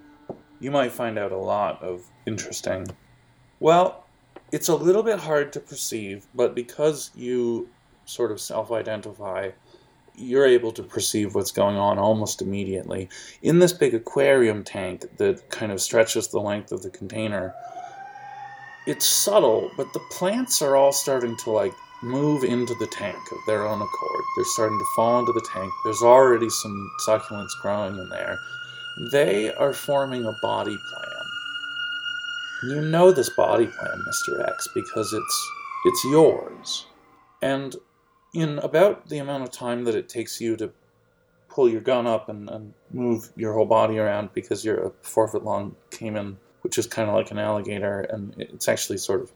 You 0.59 0.71
might 0.71 0.91
find 0.91 1.19
out 1.19 1.31
a 1.31 1.37
lot 1.37 1.83
of 1.83 2.03
interesting. 2.25 2.87
Well, 3.59 4.05
it's 4.51 4.69
a 4.69 4.75
little 4.75 5.03
bit 5.03 5.19
hard 5.19 5.53
to 5.53 5.59
perceive, 5.59 6.25
but 6.33 6.55
because 6.55 7.11
you 7.13 7.69
sort 8.05 8.31
of 8.31 8.39
self-identify, 8.41 9.51
you're 10.17 10.45
able 10.45 10.71
to 10.71 10.83
perceive 10.83 11.35
what's 11.35 11.51
going 11.51 11.77
on 11.77 11.99
almost 11.99 12.41
immediately. 12.41 13.07
In 13.41 13.59
this 13.59 13.71
big 13.71 13.93
aquarium 13.93 14.63
tank 14.63 15.05
that 15.17 15.49
kind 15.49 15.71
of 15.71 15.79
stretches 15.79 16.27
the 16.27 16.39
length 16.39 16.71
of 16.71 16.81
the 16.81 16.89
container, 16.89 17.53
it's 18.87 19.05
subtle, 19.05 19.69
but 19.77 19.93
the 19.93 20.01
plants 20.11 20.61
are 20.61 20.75
all 20.75 20.91
starting 20.91 21.37
to 21.37 21.51
like 21.51 21.73
move 22.01 22.43
into 22.43 22.73
the 22.75 22.87
tank 22.87 23.17
of 23.31 23.37
their 23.45 23.65
own 23.67 23.81
accord. 23.81 24.23
They're 24.35 24.45
starting 24.45 24.77
to 24.77 24.85
fall 24.95 25.19
into 25.19 25.33
the 25.33 25.47
tank. 25.53 25.71
There's 25.83 26.01
already 26.01 26.49
some 26.49 26.91
succulents 27.07 27.51
growing 27.61 27.97
in 27.97 28.09
there. 28.09 28.37
They 29.11 29.53
are 29.53 29.73
forming 29.73 30.25
a 30.25 30.35
body 30.41 30.77
plan. 30.89 31.25
You 32.63 32.81
know 32.81 33.11
this 33.11 33.29
body 33.29 33.67
plan, 33.67 34.03
Mr. 34.09 34.47
X, 34.49 34.67
because 34.73 35.13
it's 35.13 35.51
it's 35.85 36.03
yours. 36.05 36.87
And 37.41 37.75
in 38.37 38.59
about 38.59 39.09
the 39.09 39.17
amount 39.17 39.41
of 39.41 39.51
time 39.51 39.83
that 39.85 39.95
it 39.95 40.07
takes 40.07 40.39
you 40.39 40.55
to 40.57 40.71
pull 41.49 41.67
your 41.67 41.81
gun 41.81 42.05
up 42.05 42.29
and, 42.29 42.47
and 42.51 42.71
move 42.91 43.31
your 43.35 43.51
whole 43.53 43.65
body 43.65 43.97
around 43.97 44.29
because 44.35 44.63
you're 44.63 44.85
a 44.85 44.91
four 45.01 45.27
foot 45.27 45.43
long 45.43 45.75
caiman, 45.89 46.37
which 46.61 46.77
is 46.77 46.85
kind 46.85 47.09
of 47.09 47.15
like 47.15 47.31
an 47.31 47.39
alligator, 47.39 48.01
and 48.01 48.35
it's 48.37 48.67
actually 48.67 48.99
sort 48.99 49.21
of 49.21 49.31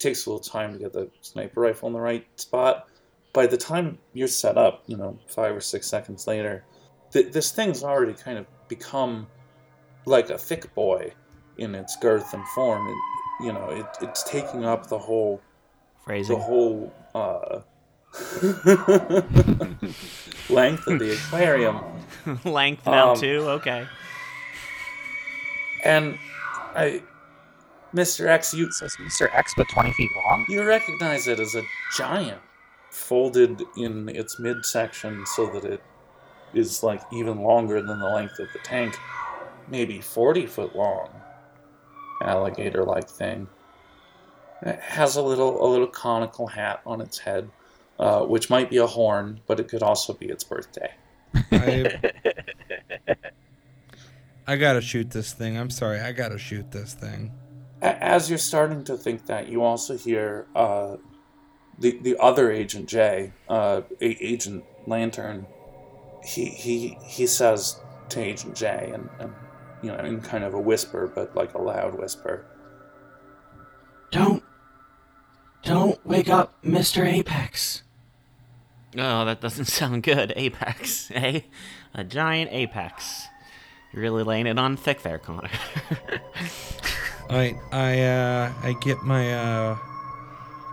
takes 0.00 0.26
a 0.26 0.30
little 0.30 0.42
time 0.42 0.72
to 0.72 0.80
get 0.80 0.92
the 0.92 1.08
sniper 1.20 1.60
rifle 1.60 1.86
in 1.86 1.92
the 1.92 2.00
right 2.00 2.26
spot. 2.40 2.88
By 3.32 3.46
the 3.46 3.56
time 3.56 3.98
you're 4.14 4.26
set 4.26 4.58
up, 4.58 4.82
you 4.88 4.96
know, 4.96 5.16
five 5.28 5.54
or 5.54 5.60
six 5.60 5.86
seconds 5.86 6.26
later, 6.26 6.64
th- 7.12 7.30
this 7.30 7.52
thing's 7.52 7.84
already 7.84 8.14
kind 8.14 8.36
of 8.36 8.46
become 8.66 9.28
like 10.06 10.30
a 10.30 10.38
thick 10.38 10.74
boy 10.74 11.12
in 11.58 11.76
its 11.76 11.94
girth 11.96 12.34
and 12.34 12.44
form. 12.48 12.88
It, 12.88 13.44
you 13.46 13.52
know, 13.52 13.70
it, 13.70 13.86
it's 14.02 14.24
taking 14.24 14.64
up 14.64 14.88
the 14.88 14.98
whole 14.98 15.40
phrase 16.04 16.26
the 16.26 16.36
whole 16.36 16.92
uh, 17.14 17.60
length 20.50 20.86
of 20.86 20.98
the 20.98 21.12
aquarium. 21.26 21.80
Length 22.44 22.86
now 22.86 23.12
Um, 23.12 23.18
too. 23.20 23.46
Okay. 23.48 23.86
And 25.84 26.18
I, 26.74 27.02
Mr. 27.94 28.26
X, 28.26 28.52
you 28.52 28.70
says 28.72 28.94
Mr. 29.00 29.28
X, 29.34 29.54
but 29.56 29.68
20 29.68 29.92
feet 29.92 30.10
long. 30.16 30.44
you 30.48 30.62
recognize 30.64 31.26
it 31.28 31.40
as 31.40 31.54
a 31.54 31.62
giant, 31.96 32.40
folded 32.90 33.62
in 33.76 34.08
its 34.10 34.38
midsection 34.38 35.24
so 35.26 35.46
that 35.50 35.64
it 35.64 35.82
is 36.52 36.82
like 36.82 37.00
even 37.12 37.40
longer 37.42 37.80
than 37.80 37.98
the 38.00 38.08
length 38.08 38.38
of 38.38 38.48
the 38.52 38.58
tank, 38.60 38.96
maybe 39.68 40.00
forty 40.00 40.46
foot 40.46 40.74
long, 40.76 41.08
alligator-like 42.22 43.08
thing. 43.08 43.48
It 44.62 44.78
has 44.80 45.16
a 45.16 45.22
little 45.22 45.64
a 45.64 45.68
little 45.70 45.86
conical 45.86 46.48
hat 46.48 46.80
on 46.84 47.00
its 47.00 47.18
head, 47.18 47.48
uh, 48.00 48.22
which 48.22 48.48
might 48.48 48.70
be 48.70 48.78
a 48.78 48.86
horn, 48.86 49.40
but 49.46 49.60
it 49.60 49.68
could 49.68 49.82
also 49.82 50.14
be 50.14 50.26
its 50.26 50.42
birthday. 50.42 50.90
I, 51.52 52.00
I 54.46 54.56
gotta 54.56 54.80
shoot 54.80 55.10
this 55.10 55.34
thing. 55.34 55.58
I'm 55.58 55.68
sorry. 55.68 56.00
I 56.00 56.12
gotta 56.12 56.38
shoot 56.38 56.72
this 56.72 56.94
thing. 56.94 57.30
As 57.82 58.28
you're 58.30 58.38
starting 58.38 58.84
to 58.84 58.96
think 58.96 59.26
that, 59.26 59.48
you 59.48 59.62
also 59.62 59.96
hear 59.98 60.46
uh, 60.56 60.96
the 61.78 61.98
the 62.00 62.16
other 62.18 62.50
Agent 62.50 62.88
J, 62.88 63.32
uh, 63.48 63.82
A- 64.00 64.24
Agent 64.24 64.64
Lantern. 64.86 65.46
He 66.24 66.46
he 66.46 66.98
he 67.06 67.26
says 67.26 67.80
to 68.08 68.20
Agent 68.20 68.56
J, 68.56 68.92
and, 68.94 69.10
and 69.18 69.32
you 69.82 69.92
know, 69.92 69.98
in 69.98 70.22
kind 70.22 70.44
of 70.44 70.54
a 70.54 70.60
whisper, 70.60 71.06
but 71.14 71.36
like 71.36 71.52
a 71.52 71.58
loud 71.60 71.98
whisper. 71.98 72.46
Don't. 74.10 74.42
Don't 75.62 76.04
wake 76.06 76.30
up, 76.30 76.54
Mr. 76.64 77.06
Apex. 77.06 77.82
Oh, 78.96 79.24
that 79.24 79.40
doesn't 79.40 79.64
sound 79.66 80.02
good. 80.02 80.32
Apex, 80.36 81.10
eh? 81.14 81.40
A 81.94 82.04
giant 82.04 82.52
apex. 82.52 83.26
You're 83.92 84.02
really 84.02 84.22
laying 84.22 84.46
it 84.46 84.58
on 84.58 84.76
thick 84.76 85.02
there, 85.02 85.18
Connor. 85.18 85.50
I 87.30 87.58
I 87.72 88.02
uh 88.02 88.52
I 88.62 88.74
get 88.80 89.02
my 89.02 89.34
uh 89.34 89.78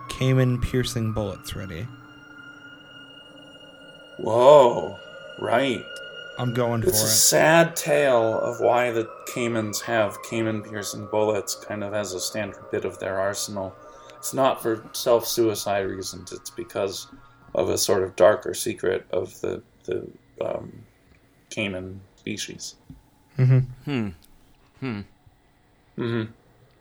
caiman 0.08 0.60
piercing 0.60 1.12
bullets 1.12 1.54
ready. 1.56 1.86
Whoa, 4.18 4.98
right. 5.40 5.84
I'm 6.38 6.54
going 6.54 6.82
for 6.82 6.88
it. 6.88 6.90
It's 6.90 7.02
a 7.02 7.08
sad 7.08 7.74
tale 7.74 8.38
of 8.38 8.60
why 8.60 8.92
the 8.92 9.08
caimans 9.28 9.80
have 9.82 10.22
caiman 10.22 10.62
piercing 10.62 11.06
bullets 11.10 11.56
kind 11.56 11.82
of 11.82 11.94
as 11.94 12.12
a 12.12 12.20
standard 12.20 12.70
bit 12.70 12.84
of 12.84 13.00
their 13.00 13.18
arsenal. 13.18 13.74
It's 14.16 14.34
not 14.34 14.62
for 14.62 14.84
self 14.92 15.26
suicide 15.26 15.86
reasons, 15.86 16.32
it's 16.32 16.50
because 16.50 17.08
of 17.54 17.68
a 17.70 17.78
sort 17.78 18.02
of 18.02 18.14
darker 18.16 18.54
secret 18.54 19.06
of 19.10 19.38
the, 19.40 19.62
the 19.84 20.06
um, 20.44 20.72
caiman 21.50 22.00
species. 22.16 22.76
hmm 23.36 23.58
hmm. 23.84 24.08
Hmm. 24.80 25.00
hmm 25.96 26.22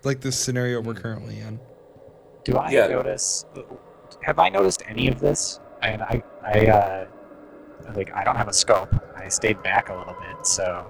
Like 0.04 0.22
this 0.22 0.38
scenario 0.38 0.82
we're 0.82 0.94
currently 0.94 1.40
in. 1.40 1.60
Do 2.44 2.58
I 2.58 2.70
Yeah. 2.72 2.88
notice? 2.88 3.46
Have 4.22 4.40
I 4.40 4.50
noticed 4.50 4.84
any 4.88 5.08
of 5.08 5.20
this? 5.20 5.60
And 5.82 6.02
I, 6.02 6.24
I, 6.44 6.66
uh, 6.68 7.08
like, 7.96 8.14
I 8.14 8.24
don't 8.24 8.36
have 8.36 8.48
a 8.48 8.54
scope. 8.54 8.90
I 9.16 9.28
stayed 9.30 9.62
back 9.64 9.90
a 9.90 9.96
little 9.96 10.16
bit, 10.22 10.46
so 10.46 10.86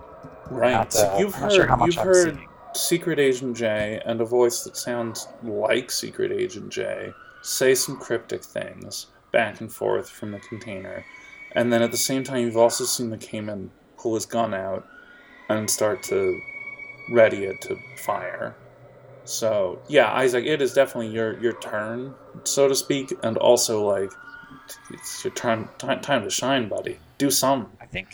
Right. 0.50 0.72
not, 0.72 0.96
uh, 0.96 1.16
you've 1.20 1.36
I'm 1.36 1.42
heard, 1.42 1.52
sure 1.52 1.66
how 1.68 1.76
much 1.76 1.88
you've 1.88 1.98
I'm 2.00 2.06
heard 2.06 2.36
seeing. 2.36 2.48
Secret 2.74 3.20
Agent 3.20 3.58
J 3.58 4.02
and 4.06 4.22
a 4.22 4.26
voice 4.26 4.64
that 4.64 4.78
sounds 4.78 5.28
like 5.44 5.90
Secret 5.92 6.32
Agent 6.32 6.70
J 6.70 7.12
say 7.42 7.74
some 7.76 7.98
cryptic 7.98 8.44
things 8.44 9.08
back 9.32 9.62
and 9.62 9.72
forth 9.72 10.10
from 10.10 10.32
the 10.32 10.40
container. 10.40 11.06
And 11.54 11.72
then 11.72 11.82
at 11.82 11.92
the 11.92 11.98
same 11.98 12.24
time, 12.24 12.44
you've 12.44 12.58
also 12.58 12.84
seen 12.84 13.10
the 13.10 13.18
caiman 13.18 13.72
pull 13.98 14.16
his 14.16 14.26
gun 14.26 14.54
out 14.54 14.88
and 15.50 15.70
start 15.70 16.04
to 16.04 16.40
ready 17.10 17.46
it 17.46 17.62
to 17.62 17.78
fire. 17.98 18.56
So, 19.24 19.80
yeah, 19.88 20.12
Isaac, 20.14 20.46
it 20.46 20.62
is 20.62 20.74
definitely 20.74 21.10
your, 21.10 21.40
your 21.40 21.54
turn, 21.54 22.14
so 22.44 22.68
to 22.68 22.76
speak, 22.76 23.14
and 23.24 23.38
also, 23.38 23.86
like, 23.86 24.12
it's 24.92 25.24
your 25.24 25.34
turn, 25.34 25.68
time, 25.78 26.02
time 26.02 26.24
to 26.24 26.30
shine, 26.30 26.70
buddy. 26.70 27.00
Do 27.18 27.30
some. 27.30 27.72
I 27.82 27.86
think 27.86 28.08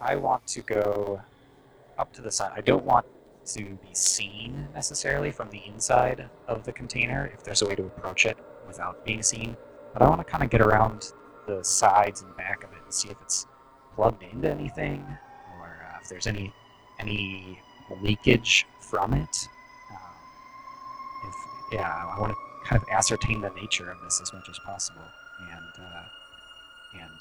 I 0.00 0.16
want 0.16 0.46
to 0.48 0.62
go 0.62 1.20
up 1.98 2.12
to 2.14 2.22
the 2.22 2.30
side. 2.30 2.52
I 2.56 2.60
don't 2.60 2.84
want 2.84 3.06
to 3.46 3.62
be 3.62 3.92
seen 3.92 4.68
necessarily 4.74 5.30
from 5.30 5.50
the 5.50 5.62
inside 5.66 6.28
of 6.48 6.64
the 6.64 6.72
container 6.72 7.30
if 7.32 7.44
there's 7.44 7.62
a 7.62 7.68
way 7.68 7.74
to 7.74 7.84
approach 7.84 8.26
it 8.26 8.38
without 8.66 9.04
being 9.04 9.22
seen. 9.22 9.56
But 9.94 10.02
I 10.02 10.08
want 10.08 10.20
to 10.20 10.30
kind 10.30 10.42
of 10.42 10.50
get 10.50 10.60
around 10.60 11.12
the 11.46 11.62
sides 11.62 12.20
and 12.22 12.36
back 12.36 12.64
of 12.64 12.72
it 12.72 12.78
and 12.84 12.92
see 12.92 13.08
if 13.08 13.16
it's 13.22 13.46
plugged 13.94 14.22
into 14.24 14.50
anything 14.50 15.06
or 15.58 15.86
uh, 15.88 15.98
if 16.02 16.08
there's 16.08 16.26
any 16.26 16.52
any 17.00 17.58
leakage 18.02 18.66
from 18.80 19.14
it. 19.14 19.36
Um, 19.90 19.98
if, 21.28 21.74
yeah, 21.74 22.12
I 22.16 22.20
want 22.20 22.32
to 22.32 22.68
kind 22.68 22.82
of 22.82 22.88
ascertain 22.90 23.40
the 23.40 23.50
nature 23.50 23.90
of 23.90 24.00
this 24.02 24.20
as 24.20 24.32
much 24.32 24.48
as 24.48 24.58
possible, 24.60 25.02
and 25.40 25.84
uh, 25.84 26.02
and 26.94 27.20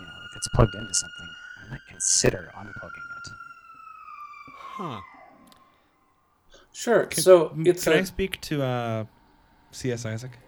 you 0.00 0.06
know, 0.06 0.12
if 0.30 0.36
it's 0.36 0.48
plugged 0.48 0.74
into 0.74 0.94
something, 0.94 1.28
I 1.64 1.70
might 1.70 1.86
consider 1.88 2.50
unplugging 2.56 3.06
it. 3.26 3.32
Huh. 4.56 5.00
Sure. 6.72 7.06
Can, 7.06 7.22
so, 7.22 7.54
it's 7.58 7.84
can 7.84 7.94
a, 7.94 7.96
I 7.96 8.02
speak 8.02 8.40
to 8.42 8.62
uh 8.62 9.04
CS 9.72 10.06
Isaac? 10.06 10.38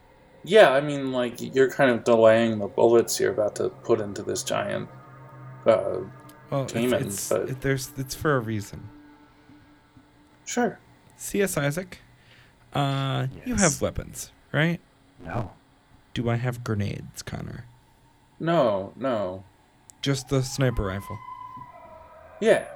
Yeah, 0.49 0.71
I 0.73 0.81
mean, 0.81 1.13
like 1.13 1.41
you're 1.55 1.71
kind 1.71 1.91
of 1.91 2.05
delaying 2.05 2.59
the 2.59 2.69
bullets 2.69 3.21
you're 3.21 3.33
about 3.33 3.55
to 3.57 3.69
put 3.69 4.01
into 4.01 4.23
this 4.23 4.43
giant. 4.43 4.89
Uh, 5.67 5.99
Well, 6.51 6.63
it's, 6.63 6.73
it's, 6.75 7.29
but- 7.29 7.51
it, 7.51 7.61
there's 7.61 7.91
it's 7.99 8.15
for 8.15 8.35
a 8.37 8.41
reason. 8.41 8.89
sure. 10.47 10.79
CS 11.17 11.57
Isaac, 11.59 11.99
uh, 12.73 13.27
you 13.45 13.57
have 13.57 13.81
weapons, 13.83 14.31
right? 14.53 14.81
No. 15.25 15.51
Do 16.15 16.31
I 16.31 16.37
have 16.37 16.63
grenades, 16.65 17.23
Connor? 17.23 17.65
No, 18.41 18.93
no. 18.97 19.43
Just 20.01 20.29
the 20.29 20.43
sniper 20.43 20.85
rifle. 20.85 21.19
Yeah, 22.41 22.69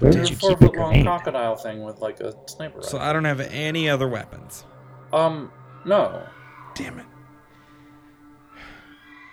Where 0.00 0.10
Damn. 0.10 0.22
did 0.22 0.30
you 0.30 0.36
four 0.36 0.50
keep 0.56 0.62
a 0.62 0.66
foot 0.68 0.76
long 0.76 1.02
crocodile 1.02 1.56
thing 1.56 1.82
with 1.82 2.00
like 2.00 2.18
a 2.20 2.34
sniper 2.48 2.82
So. 2.82 2.98
I 2.98 3.12
don't 3.12 3.26
have 3.26 3.40
any 3.40 3.90
other 3.90 4.08
weapons. 4.08 4.64
Um, 5.12 5.52
no. 5.84 6.26
Damn 6.74 6.98
it. 6.98 7.06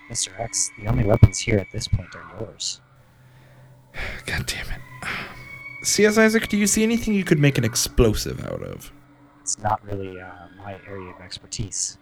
Mr. 0.09 0.37
X, 0.39 0.71
the 0.79 0.87
only 0.87 1.03
weapons 1.03 1.39
here 1.39 1.57
at 1.57 1.71
this 1.71 1.87
point 1.87 2.15
are 2.15 2.25
yours. 2.39 2.81
God 4.25 4.45
damn 4.45 4.65
it. 4.71 4.81
CS 5.83 6.17
Isaac, 6.17 6.47
do 6.47 6.57
you 6.57 6.67
see 6.67 6.83
anything 6.83 7.13
you 7.13 7.23
could 7.23 7.39
make 7.39 7.57
an 7.57 7.63
explosive 7.63 8.43
out 8.45 8.61
of? 8.61 8.91
It's 9.41 9.57
not 9.59 9.83
really 9.85 10.19
uh, 10.19 10.47
my 10.57 10.77
area 10.87 11.09
of 11.09 11.21
expertise. 11.21 11.97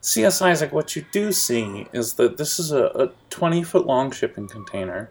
C.S. 0.00 0.42
Isaac, 0.42 0.72
what 0.72 0.94
you 0.94 1.04
do 1.12 1.32
see 1.32 1.86
is 1.92 2.14
that 2.14 2.36
this 2.36 2.58
is 2.58 2.72
a, 2.72 2.84
a 2.94 3.10
20 3.30 3.62
foot 3.62 3.86
long 3.86 4.10
shipping 4.10 4.46
container. 4.46 5.10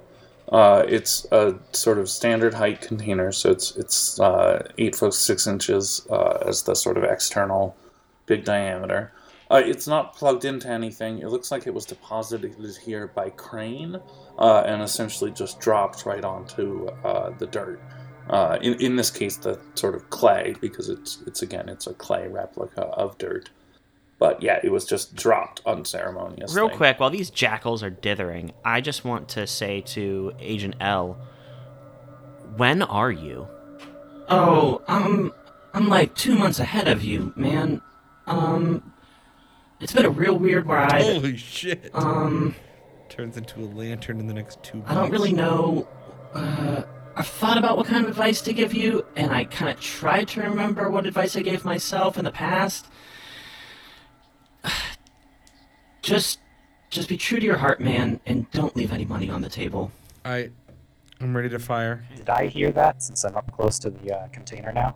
Uh, 0.50 0.84
it's 0.88 1.26
a 1.32 1.56
sort 1.72 1.98
of 1.98 2.10
standard 2.10 2.54
height 2.54 2.82
container, 2.82 3.32
so 3.32 3.50
it's 3.50 3.76
it's 3.76 4.20
uh, 4.20 4.68
eight 4.78 4.96
foot 4.96 5.14
six 5.14 5.48
inches 5.48 6.06
uh, 6.12 6.38
as 6.46 6.64
the 6.64 6.76
sort 6.76 6.98
of 6.98 7.04
external 7.04 7.76
big 8.26 8.44
diameter. 8.44 9.12
Uh, 9.54 9.58
it's 9.58 9.88
not 9.88 10.16
plugged 10.16 10.46
into 10.46 10.68
anything. 10.68 11.20
It 11.20 11.28
looks 11.28 11.52
like 11.52 11.68
it 11.68 11.74
was 11.74 11.86
deposited 11.86 12.56
here 12.84 13.06
by 13.06 13.30
crane 13.30 14.02
uh, 14.40 14.64
and 14.66 14.82
essentially 14.82 15.30
just 15.30 15.60
dropped 15.60 16.08
right 16.08 16.26
onto 16.26 16.88
uh, 17.04 17.30
the 17.38 17.46
dirt. 17.46 17.80
Uh, 18.32 18.58
in 18.64 18.74
in 18.82 18.96
this 18.96 19.12
case, 19.12 19.38
the 19.38 19.60
sort 19.76 19.94
of 19.94 20.10
clay 20.10 20.56
because 20.60 20.90
it's 20.90 21.22
it's 21.28 21.44
again 21.44 21.70
it's 21.70 21.86
a 21.86 21.94
clay 21.94 22.28
replica 22.28 22.82
of 22.82 23.16
dirt. 23.20 23.52
But 24.18 24.42
yeah, 24.42 24.60
it 24.64 24.72
was 24.72 24.86
just 24.86 25.16
dropped 25.16 25.62
unceremoniously. 25.68 26.60
Real 26.60 26.70
quick, 26.70 27.00
while 27.00 27.12
these 27.12 27.30
jackals 27.30 27.84
are 27.84 27.92
dithering, 27.92 28.54
I 28.66 28.82
just 28.82 29.06
want 29.06 29.30
to 29.30 29.46
say 29.46 29.82
to 29.82 30.34
Agent 30.40 30.76
L, 30.80 31.20
when 32.56 32.82
are 32.82 33.12
you? 33.12 33.48
Oh, 34.30 34.82
um, 34.88 35.32
I'm 35.76 35.90
like 35.90 36.16
two 36.16 36.36
months 36.36 36.60
ahead 36.60 36.88
of 36.88 37.04
you, 37.04 37.34
man. 37.36 37.82
Um, 38.26 38.93
it's 39.84 39.94
been 39.94 40.06
a 40.06 40.10
real 40.10 40.38
weird 40.38 40.66
ride. 40.66 41.02
Holy 41.02 41.38
shit. 41.38 41.92
Um, 41.94 42.56
Turns 43.10 43.38
into 43.38 43.60
a 43.60 43.68
lantern 43.68 44.20
in 44.20 44.28
the 44.28 44.34
next 44.34 44.64
two 44.64 44.82
I 44.88 44.96
don't 44.96 45.12
really 45.12 45.34
know. 45.34 45.88
Uh, 46.34 46.84
I've 47.16 47.28
thought 47.28 47.58
about 47.58 47.78
what 47.78 47.86
kind 47.86 48.04
of 48.04 48.10
advice 48.10 48.42
to 48.42 48.54
give 48.54 48.74
you, 48.74 49.06
and 49.16 49.32
I 49.32 49.44
kind 49.44 49.70
of 49.70 49.80
tried 49.80 50.30
to 50.30 50.42
remember 50.42 50.90
what 50.90 51.06
advice 51.06 51.36
I 51.36 51.42
gave 51.42 51.64
myself 51.64 52.18
in 52.18 52.26
the 52.26 52.32
past. 52.32 52.88
Just, 56.02 56.40
just 56.90 57.08
be 57.08 57.16
true 57.16 57.40
to 57.40 57.46
your 57.46 57.56
heart, 57.56 57.80
man, 57.80 58.20
and 58.26 58.52
don't 58.52 58.76
leave 58.76 58.92
any 58.92 59.06
money 59.06 59.30
on 59.30 59.40
the 59.42 59.48
table. 59.48 59.90
I, 60.26 60.50
I'm 61.22 61.34
ready 61.34 61.48
to 61.48 61.60
fire. 61.60 62.06
Did 62.18 62.30
I 62.30 62.48
hear 62.48 62.74
that 62.74 63.02
since 63.02 63.24
I'm 63.24 63.38
up 63.38 63.50
close 63.54 63.80
to 63.80 63.90
the 63.90 64.14
uh, 64.14 64.28
container 64.28 64.74
now? 64.74 64.96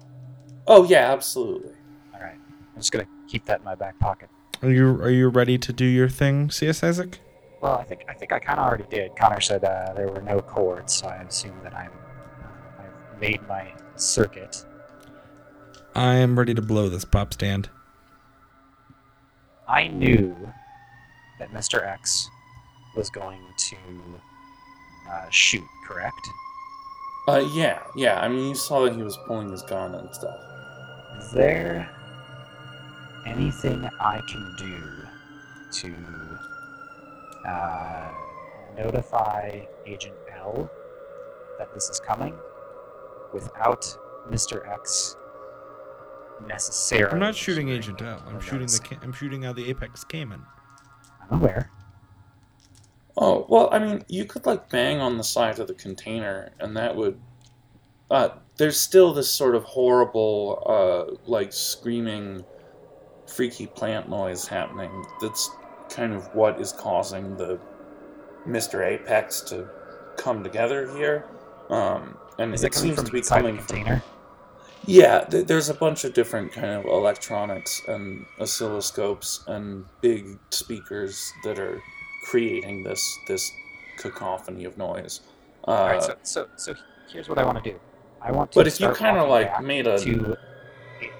Oh 0.67 0.84
yeah, 0.84 1.13
absolutely. 1.13 1.71
All 2.13 2.19
right. 2.19 2.36
I'm 2.36 2.76
just 2.76 2.91
going 2.91 3.06
to 3.06 3.12
keep 3.30 3.45
that 3.45 3.60
in 3.60 3.63
my 3.65 3.73
back 3.73 3.97
pocket. 4.00 4.30
Are 4.63 4.72
you 4.72 4.88
are 5.02 5.10
you 5.10 5.30
ready 5.30 5.58
to 5.60 5.72
do 5.72 5.86
your 5.86 6.10
thing, 6.10 6.50
CS 6.50 6.84
Isaac? 6.84 7.20
Well, 7.62 7.74
I 7.74 7.84
think 7.84 8.06
I 8.10 8.13
think 8.13 8.32
I 8.32 8.39
kind 8.39 8.60
of 8.60 8.65
already 8.65 8.86
did. 8.89 9.15
Connor 9.15 9.39
said 9.39 9.63
uh, 9.63 9.93
there 9.96 10.10
were 10.10 10.22
no 10.22 10.41
cords, 10.41 10.93
so 10.93 11.08
I 11.08 11.17
assume 11.17 11.60
that 11.63 11.76
I'm 11.76 11.91
uh, 12.41 12.84
I've 12.84 13.22
made 13.22 13.48
my 13.48 13.72
circuit. 13.96 14.65
I 15.96 16.15
am 16.15 16.38
ready 16.38 16.54
to 16.54 16.62
blow 16.62 16.89
this 16.89 17.06
pop 17.06 17.34
stand. 17.34 17.70
I 19.67 19.88
knew 19.88 20.36
that 21.39 21.52
Mr. 21.52 21.86
X 21.86 22.30
was 22.96 23.10
going 23.10 23.41
to 23.58 23.76
uh, 25.12 25.30
shoot. 25.30 25.63
Correct? 25.88 26.28
Uh, 27.28 27.48
yeah, 27.54 27.80
yeah. 27.96 28.20
I 28.20 28.28
mean, 28.28 28.50
you 28.50 28.56
saw 28.56 28.86
that 28.86 28.96
he 28.96 29.04
was 29.04 29.17
pulling 29.28 29.52
his 29.52 29.62
gun 29.63 29.93
and 29.93 30.13
stuff. 30.13 30.39
Is 31.20 31.32
there 31.32 31.89
anything 33.27 33.87
I 33.99 34.21
can 34.27 34.55
do 34.57 34.83
to 35.79 35.93
uh, 37.47 38.11
notify 38.77 39.61
Agent 39.85 40.15
L 40.35 40.69
that 41.59 41.73
this 41.73 41.89
is 41.89 41.99
coming 41.99 42.35
without 43.33 43.85
Mr. 44.29 44.67
X 44.71 45.15
necessarily? 46.47 47.13
I'm 47.13 47.19
not 47.19 47.35
shooting 47.35 47.69
Agent 47.69 48.01
L. 48.01 48.23
I'm 48.27 48.39
shooting 48.39 48.67
the 48.67 48.79
ca- 48.79 48.99
I'm 49.01 49.13
shooting 49.13 49.45
out 49.45 49.55
the 49.55 49.69
Apex 49.69 50.03
caiman. 50.03 50.43
I'm 51.29 51.41
aware. 51.41 51.71
Oh 53.17 53.45
well, 53.49 53.69
I 53.71 53.79
mean, 53.79 54.05
you 54.07 54.25
could 54.25 54.45
like 54.45 54.69
bang 54.69 54.99
on 54.99 55.17
the 55.17 55.23
side 55.23 55.59
of 55.59 55.67
the 55.67 55.73
container, 55.73 56.51
and 56.59 56.77
that 56.77 56.95
would. 56.95 57.19
Uh, 58.09 58.29
there's 58.55 58.79
still 58.79 59.13
this 59.13 59.29
sort 59.29 59.53
of 59.53 59.63
horrible, 59.65 60.63
uh, 60.65 61.15
like 61.25 61.51
screaming, 61.51 62.45
freaky 63.27 63.67
plant 63.67 64.09
noise 64.09 64.47
happening. 64.47 65.05
That's 65.21 65.49
kind 65.89 66.13
of 66.13 66.33
what 66.33 66.59
is 66.59 66.71
causing 66.71 67.35
the 67.37 67.59
Mr. 68.47 68.85
Apex 68.85 69.41
to 69.41 69.67
come 70.17 70.43
together 70.43 70.89
here. 70.95 71.25
Um, 71.69 72.17
and 72.39 72.53
Is 72.53 72.63
it 72.63 72.73
seems 72.73 72.95
from 72.95 73.05
to 73.05 73.11
be 73.11 73.21
coming 73.21 73.57
from 73.57 73.65
container? 73.65 74.03
yeah, 74.85 75.21
th- 75.25 75.45
there's 75.47 75.69
a 75.69 75.73
bunch 75.73 76.05
of 76.05 76.13
different 76.13 76.51
kind 76.53 76.67
of 76.67 76.85
electronics 76.85 77.81
and 77.87 78.25
oscilloscopes 78.39 79.45
and 79.47 79.85
big 80.01 80.39
speakers 80.49 81.33
that 81.43 81.59
are 81.59 81.81
creating 82.25 82.83
this 82.83 83.01
this 83.27 83.51
cacophony 83.97 84.63
of 84.65 84.77
noise. 84.77 85.21
Uh, 85.67 85.71
All 85.71 85.87
right, 85.87 86.03
so, 86.03 86.15
so 86.23 86.47
so 86.55 86.73
here's 87.11 87.27
what 87.27 87.37
I 87.37 87.43
want 87.43 87.61
to 87.63 87.71
do. 87.71 87.79
I 88.21 88.31
want 88.31 88.51
to. 88.53 88.59
but 88.59 88.67
if 88.67 88.79
you 88.79 88.89
kind 88.93 89.17
of 89.17 89.27
like 89.29 89.61
made 89.61 89.87
a 89.87 89.97
to, 89.99 90.37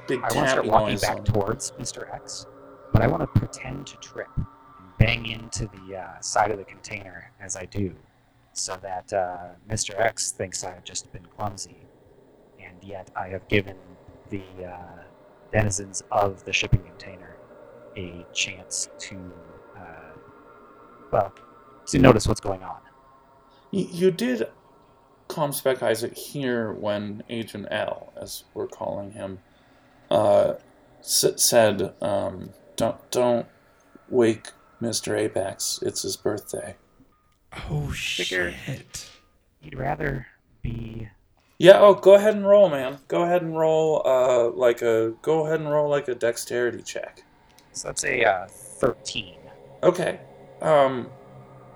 big 0.07 0.19
I 0.23 0.33
want 0.33 0.47
to 0.47 0.49
start 0.49 0.65
walking 0.65 0.97
back 0.97 1.17
on- 1.17 1.23
towards 1.25 1.71
Mr. 1.71 2.13
X, 2.13 2.45
but 2.93 3.01
I 3.01 3.07
want 3.07 3.21
to 3.21 3.39
pretend 3.39 3.87
to 3.87 3.97
trip 3.97 4.29
and 4.37 4.45
bang 4.99 5.25
into 5.25 5.67
the 5.67 5.97
uh, 5.97 6.19
side 6.21 6.51
of 6.51 6.57
the 6.57 6.63
container 6.65 7.31
as 7.39 7.55
I 7.55 7.65
do, 7.65 7.93
so 8.53 8.77
that 8.81 9.11
uh, 9.13 9.37
Mr. 9.69 9.99
X 9.99 10.31
thinks 10.31 10.63
I've 10.63 10.83
just 10.83 11.11
been 11.11 11.25
clumsy, 11.25 11.77
and 12.59 12.75
yet 12.83 13.11
I 13.15 13.27
have 13.27 13.47
given 13.47 13.75
the 14.29 14.43
uh, 14.65 15.03
denizens 15.51 16.03
of 16.11 16.43
the 16.45 16.53
shipping 16.53 16.81
container 16.83 17.35
a 17.95 18.25
chance 18.33 18.89
to, 18.99 19.15
uh, 19.77 19.81
well, 21.11 21.33
to 21.87 21.99
notice 21.99 22.27
what's 22.27 22.41
going 22.41 22.61
on. 22.63 22.77
You, 23.71 23.87
you 23.91 24.11
did, 24.11 24.47
Comspec 25.29 25.81
Isaac, 25.81 26.15
here 26.15 26.73
when 26.73 27.23
Agent 27.29 27.67
L, 27.71 28.13
as 28.19 28.43
we're 28.53 28.67
calling 28.67 29.11
him, 29.11 29.39
uh, 30.11 30.53
s- 30.99 31.25
said, 31.37 31.93
um, 32.01 32.51
"Don't 32.75 32.97
don't 33.11 33.47
wake 34.09 34.51
Mr. 34.81 35.17
Apex. 35.17 35.79
It's 35.81 36.01
his 36.03 36.15
birthday." 36.17 36.75
Oh 37.69 37.89
Figure- 37.91 38.51
shit. 38.51 39.09
He'd 39.61 39.77
rather 39.77 40.27
be 40.61 41.09
Yeah. 41.57 41.79
Oh, 41.79 41.93
go 41.95 42.13
ahead 42.15 42.35
and 42.35 42.47
roll, 42.47 42.69
man. 42.69 42.99
Go 43.07 43.23
ahead 43.23 43.41
and 43.41 43.57
roll. 43.57 44.01
Uh, 44.05 44.49
like 44.51 44.81
a 44.81 45.13
go 45.21 45.45
ahead 45.47 45.59
and 45.59 45.69
roll 45.69 45.89
like 45.89 46.07
a 46.07 46.15
dexterity 46.15 46.83
check. 46.83 47.23
So 47.73 47.87
that's 47.89 48.03
a 48.03 48.23
uh, 48.23 48.47
13. 48.47 49.35
Okay. 49.83 50.19
Um, 50.61 51.09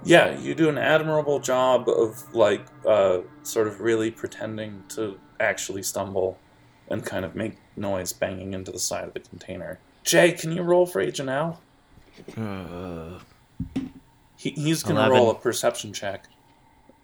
yeah, 0.04 0.38
you 0.40 0.56
do 0.56 0.68
an 0.70 0.78
admirable 0.80 1.40
job 1.40 1.88
of 1.90 2.34
like 2.34 2.66
uh, 2.88 3.20
sort 3.44 3.68
of 3.68 3.82
really 3.82 4.10
pretending 4.12 4.84
to 4.90 5.20
actually 5.40 5.84
stumble 5.84 6.38
and 6.92 7.06
kind 7.06 7.26
of 7.26 7.36
make 7.36 7.58
noise 7.76 8.14
banging 8.14 8.54
into 8.54 8.72
the 8.72 8.80
side 8.80 9.06
of 9.08 9.14
the 9.14 9.20
container. 9.22 9.80
Jay, 10.04 10.32
can 10.34 10.52
you 10.52 10.62
roll 10.64 10.86
for 10.86 11.00
Agent 11.02 11.30
Al? 11.30 11.62
Uh, 12.38 13.20
He, 14.38 14.50
he's 14.52 14.82
gonna 14.84 15.10
roll 15.10 15.30
a 15.30 15.36
perception 15.36 15.94
check. 15.94 16.26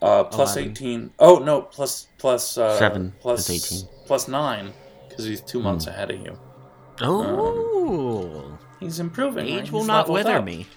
Uh, 0.01 0.23
plus 0.25 0.55
Eleven. 0.55 0.71
eighteen. 0.71 1.11
Oh 1.19 1.39
no, 1.39 1.61
plus 1.61 2.07
plus 2.17 2.57
uh, 2.57 2.77
Seven 2.77 3.13
18. 3.25 3.87
plus 4.05 4.27
nine 4.27 4.73
because 5.09 5.25
he's 5.25 5.41
two 5.41 5.59
months 5.61 5.85
Hmm. 5.85 5.91
ahead 5.91 6.11
of 6.11 6.19
you. 6.21 6.37
oh, 7.01 8.57
He's 8.79 8.99
improving. 8.99 9.45
right? 9.45 9.61
age 9.63 9.71
will 9.71 9.79
He's 9.81 9.87
not 9.87 10.09
wither 10.09 10.37
up. 10.37 10.45
me. 10.45 10.67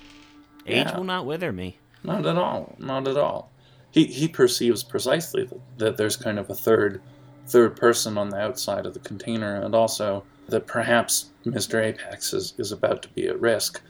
Age 0.67 0.87
Yeah. 0.87 0.97
will 0.97 1.05
not 1.05 1.27
wither 1.27 1.53
me. 1.53 1.79
Not 2.03 2.25
at 2.27 2.37
all. 2.39 2.75
Not 2.79 3.07
at 3.09 3.17
all. 3.17 3.51
He 3.91 4.05
he 4.07 4.29
perceives 4.29 4.83
precisely 4.83 5.45
that, 5.45 5.61
that 5.79 5.97
there's 5.97 6.17
kind 6.17 6.39
of 6.39 6.49
a 6.49 6.55
third 6.55 7.03
third 7.51 7.77
person 7.77 8.17
on 8.17 8.31
the 8.31 8.39
outside 8.39 8.87
of 8.87 8.95
the 8.95 9.01
container, 9.01 9.57
and 9.61 9.75
also 9.75 10.25
that 10.49 10.67
perhaps 10.67 11.31
Mr. 11.45 11.83
Apex 11.83 12.33
is, 12.33 12.55
is 12.59 12.73
about 12.73 13.03
to 13.03 13.09
be 13.11 13.27
at 13.29 13.41
risk. 13.41 13.81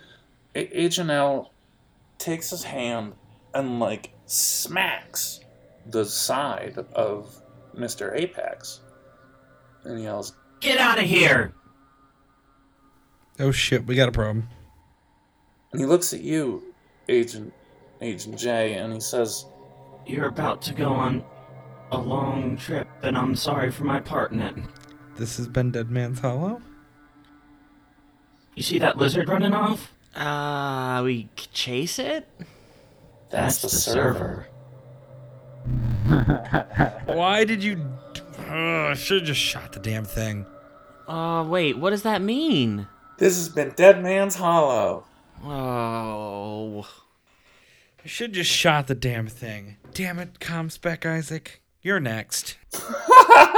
A- 0.54 0.78
Agent 0.78 1.10
L 1.10 1.52
takes 2.18 2.50
his 2.50 2.64
hand 2.64 3.12
and 3.54 3.78
like 3.80 4.12
smacks 4.26 5.40
the 5.86 6.04
side 6.04 6.78
of 6.94 7.40
Mr. 7.76 8.14
Apex 8.14 8.80
and 9.84 10.02
yells, 10.02 10.34
Get 10.60 10.78
out 10.78 10.98
of 10.98 11.04
here! 11.04 11.54
Oh 13.38 13.50
shit, 13.50 13.86
we 13.86 13.94
got 13.94 14.08
a 14.08 14.12
problem. 14.12 14.48
and 15.72 15.80
he 15.80 15.86
looks 15.86 16.12
at 16.12 16.20
you, 16.20 16.74
Agent 17.08 17.52
Agent 18.02 18.38
J, 18.38 18.74
and 18.74 18.92
he 18.92 19.00
says, 19.00 19.46
You're 20.06 20.28
about 20.28 20.60
to 20.62 20.74
go 20.74 20.88
on 20.90 21.24
a 21.90 21.98
long 21.98 22.56
trip, 22.56 22.88
and 23.02 23.16
I'm 23.16 23.34
sorry 23.36 23.70
for 23.70 23.84
my 23.84 24.00
part 24.00 24.32
in 24.32 24.40
it. 24.40 24.54
This 25.16 25.36
has 25.36 25.48
been 25.48 25.70
Dead 25.70 25.90
Man's 25.90 26.20
Hollow. 26.20 26.62
You 28.54 28.62
see 28.62 28.78
that 28.78 28.96
lizard 28.96 29.28
running 29.28 29.54
off? 29.54 29.92
Uh, 30.14 31.02
we 31.04 31.28
chase 31.34 31.98
it? 31.98 32.28
"That's, 33.30 33.62
the, 33.62 33.68
server." 33.68 34.46
Why 37.06 37.44
did 37.44 37.62
you? 37.62 37.80
Oh, 38.48 38.88
I 38.88 38.94
should 38.94 39.18
have 39.18 39.26
just 39.26 39.40
shot 39.40 39.72
the 39.72 39.80
damn 39.80 40.04
thing. 40.04 40.46
Uh, 41.06 41.44
wait, 41.44 41.78
what 41.78 41.90
does 41.90 42.02
that 42.02 42.22
mean? 42.22 42.86
This 43.18 43.36
has 43.36 43.48
been 43.48 43.70
Dead 43.76 44.02
Man's 44.02 44.36
Hollow. 44.36 45.04
Oh. 45.44 46.88
I 48.02 48.08
should 48.08 48.32
just 48.32 48.50
shot 48.50 48.86
the 48.86 48.94
damn 48.94 49.26
thing. 49.26 49.76
Damn 49.92 50.18
it, 50.18 50.40
Comspec 50.40 51.04
Isaac. 51.04 51.60
You're 51.82 52.00
next. 52.00 52.56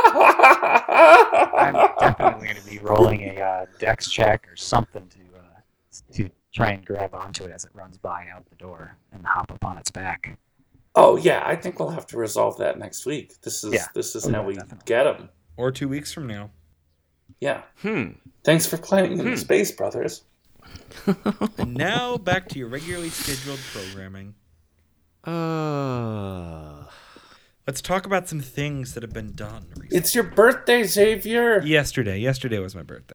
I'm 0.04 1.74
definitely 1.98 2.46
going 2.46 2.56
to 2.56 2.66
be 2.70 2.78
rolling 2.78 3.22
a 3.22 3.40
uh, 3.40 3.66
dex 3.78 4.08
check 4.10 4.46
or 4.50 4.56
something 4.56 5.06
to 5.08 5.18
uh, 5.38 5.42
to 6.14 6.30
try 6.52 6.70
and 6.70 6.84
grab 6.84 7.14
onto 7.14 7.44
it 7.44 7.50
as 7.52 7.64
it 7.64 7.70
runs 7.74 7.98
by 7.98 8.26
out 8.34 8.44
the 8.48 8.56
door 8.56 8.96
and 9.12 9.24
hop 9.26 9.50
up 9.50 9.64
on 9.64 9.76
its 9.78 9.90
back. 9.90 10.38
Oh 10.94 11.16
yeah, 11.16 11.42
I 11.44 11.56
think 11.56 11.78
we'll 11.80 11.88
have 11.90 12.06
to 12.08 12.16
resolve 12.18 12.58
that 12.58 12.78
next 12.78 13.06
week. 13.06 13.40
This 13.42 13.64
is 13.64 13.72
Yeah. 13.72 13.86
this 13.94 14.14
is 14.14 14.26
Oh, 14.26 14.30
how 14.32 14.40
yeah, 14.42 14.46
we 14.46 14.54
definitely. 14.54 14.78
get 14.86 15.04
them. 15.04 15.28
Or 15.56 15.70
two 15.72 15.88
weeks 15.88 16.12
from 16.12 16.26
now. 16.26 16.50
Yeah. 17.40 17.62
Hmm. 17.80 18.10
Thanks 18.44 18.66
for 18.66 18.76
playing 18.76 19.18
in 19.18 19.30
the 19.30 19.36
Space 19.36 19.72
Brothers. 19.72 20.22
And 21.58 21.74
now 21.74 22.16
back 22.18 22.48
to 22.50 22.58
your 22.58 22.68
regularly 22.68 23.08
scheduled 23.10 23.58
programming. 23.72 24.34
Uh. 25.24 26.84
Let's 27.66 27.80
talk 27.80 28.06
about 28.06 28.28
some 28.28 28.40
things 28.40 28.94
that 28.94 29.02
have 29.02 29.12
been 29.12 29.32
done 29.34 29.66
recently. 29.76 29.96
It's 29.96 30.14
your 30.14 30.24
birthday, 30.24 30.82
Xavier. 30.82 31.60
Yesterday. 31.62 32.18
Yesterday 32.18 32.58
was 32.58 32.74
my 32.74 32.82
birthday. 32.82 33.14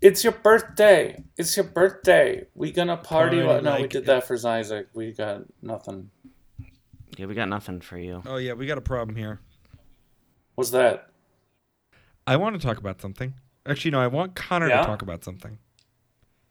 It's 0.00 0.24
your 0.24 0.32
birthday. 0.32 1.22
It's 1.36 1.56
your 1.56 1.64
birthday. 1.64 2.46
We 2.54 2.72
gonna 2.72 2.96
party? 2.96 3.42
Party 3.42 3.64
no, 3.64 3.76
we 3.80 3.88
did 3.88 4.02
it- 4.02 4.06
that 4.06 4.26
for 4.26 4.36
Isaac. 4.46 4.88
We 4.94 5.12
got 5.12 5.42
nothing. 5.62 6.10
Yeah, 7.16 7.26
we 7.26 7.34
got 7.34 7.48
nothing 7.48 7.80
for 7.80 7.98
you. 7.98 8.22
Oh 8.26 8.36
yeah, 8.36 8.54
we 8.54 8.66
got 8.66 8.78
a 8.78 8.82
problem 8.82 9.16
here. 9.16 9.40
What's 10.54 10.70
that? 10.70 11.10
I 12.26 12.36
want 12.36 12.58
to 12.60 12.66
talk 12.66 12.78
about 12.78 13.00
something. 13.00 13.34
Actually, 13.66 13.92
no, 13.92 14.00
I 14.00 14.06
want 14.08 14.34
Connor 14.34 14.68
Yeah? 14.68 14.80
to 14.80 14.86
talk 14.86 15.02
about 15.02 15.22
something. 15.24 15.58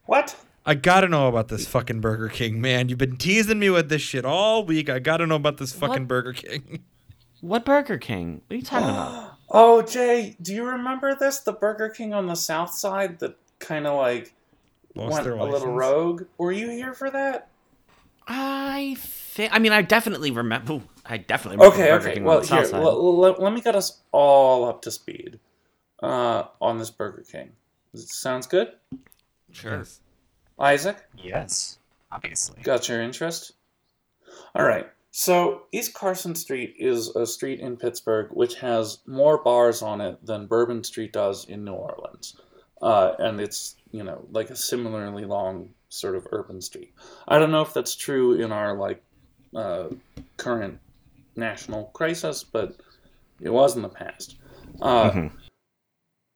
What? 0.06 0.36
I 0.66 0.76
gotta 0.76 1.10
know 1.10 1.28
about 1.28 1.50
this 1.50 1.68
fucking 1.68 2.00
Burger 2.02 2.30
King, 2.30 2.62
man. 2.62 2.88
You've 2.90 2.98
been 2.98 3.18
teasing 3.18 3.60
me 3.60 3.70
with 3.70 3.90
this 3.90 4.02
shit 4.02 4.24
all 4.26 4.66
week. 4.66 4.90
I 4.90 5.00
gotta 5.00 5.28
know 5.28 5.36
about 5.36 5.58
this 5.58 5.74
fucking 5.74 6.04
What? 6.04 6.08
Burger 6.08 6.34
King. 6.34 6.84
What 7.42 7.66
Burger 7.66 7.98
King? 7.98 8.42
What 8.48 8.54
are 8.54 8.58
you 8.58 8.64
talking 8.64 8.90
about? 8.90 9.32
Oh, 9.56 9.82
Jay, 9.84 10.36
do 10.42 10.54
you 10.54 10.64
remember 10.66 11.14
this? 11.14 11.40
The 11.40 11.52
Burger 11.52 11.90
King 11.90 12.14
on 12.14 12.26
the 12.26 12.36
South 12.36 12.74
Side 12.74 13.20
that 13.20 13.36
kind 13.60 13.86
of 13.86 13.98
like 13.98 14.34
Lost 14.96 15.12
went 15.12 15.28
a 15.28 15.30
their 15.30 15.36
little 15.44 15.74
rogue. 15.74 16.24
Were 16.40 16.52
you 16.54 16.70
here 16.72 16.94
for 16.94 17.12
that? 17.12 17.50
I 18.28 18.96
thi- 18.98 19.50
I 19.52 19.60
mean, 19.60 19.74
I 19.74 19.82
definitely 19.84 20.32
remember. 20.32 20.82
I 21.06 21.18
definitely 21.18 21.58
remember 21.58 21.76
Okay, 21.76 21.92
Burger 21.92 22.06
okay. 22.06 22.14
King 22.16 22.24
Well, 22.24 22.38
on 22.38 22.42
the 22.44 22.48
here, 22.48 22.64
South 22.66 22.72
Side. 22.72 22.82
l- 22.82 23.26
l- 23.26 23.36
let 23.38 23.54
me 23.54 23.62
get 23.62 23.76
us 23.76 24.00
all 24.14 24.66
up 24.66 24.82
to 24.84 24.92
speed 24.92 25.40
uh, 26.02 26.46
on 26.62 26.80
this 26.80 26.90
Burger 26.90 27.24
King. 27.30 27.52
Sounds 27.94 28.48
good? 28.48 28.70
sure. 29.52 29.80
Yes. 29.80 30.00
Isaac, 30.60 30.98
Yes, 31.18 31.80
obviously. 32.12 32.62
got 32.64 32.88
your 32.88 33.02
interest? 33.02 33.54
All 34.56 34.66
right. 34.66 34.88
So, 35.12 35.64
East 35.72 35.94
Carson 35.94 36.34
Street 36.34 36.76
is 36.80 37.16
a 37.16 37.26
street 37.28 37.60
in 37.60 37.78
Pittsburgh 37.78 38.30
which 38.32 38.56
has 38.56 39.00
more 39.06 39.38
bars 39.44 39.82
on 39.84 40.02
it 40.02 40.26
than 40.26 40.48
Bourbon 40.48 40.84
Street 40.84 41.14
does 41.14 41.46
in 41.46 41.64
New 41.64 41.74
Orleans. 41.74 42.36
Uh, 42.82 43.14
and 43.20 43.40
it's, 43.40 43.76
you 43.92 44.04
know, 44.04 44.26
like 44.32 44.50
a 44.50 44.56
similarly 44.56 45.26
long 45.26 45.70
sort 45.90 46.16
of 46.16 46.28
urban 46.32 46.60
street. 46.62 46.94
I 47.28 47.38
don't 47.38 47.52
know 47.52 47.62
if 47.62 47.74
that's 47.74 47.96
true 47.96 48.34
in 48.34 48.52
our, 48.52 48.76
like, 48.76 49.04
uh, 49.56 49.90
current 50.38 50.80
national 51.36 51.86
crisis, 51.94 52.44
but 52.44 52.76
it 53.40 53.52
was 53.52 53.76
in 53.76 53.84
the 53.84 53.90
past. 53.90 54.36
Uh, 54.82 55.12
Mhm. 55.12 55.32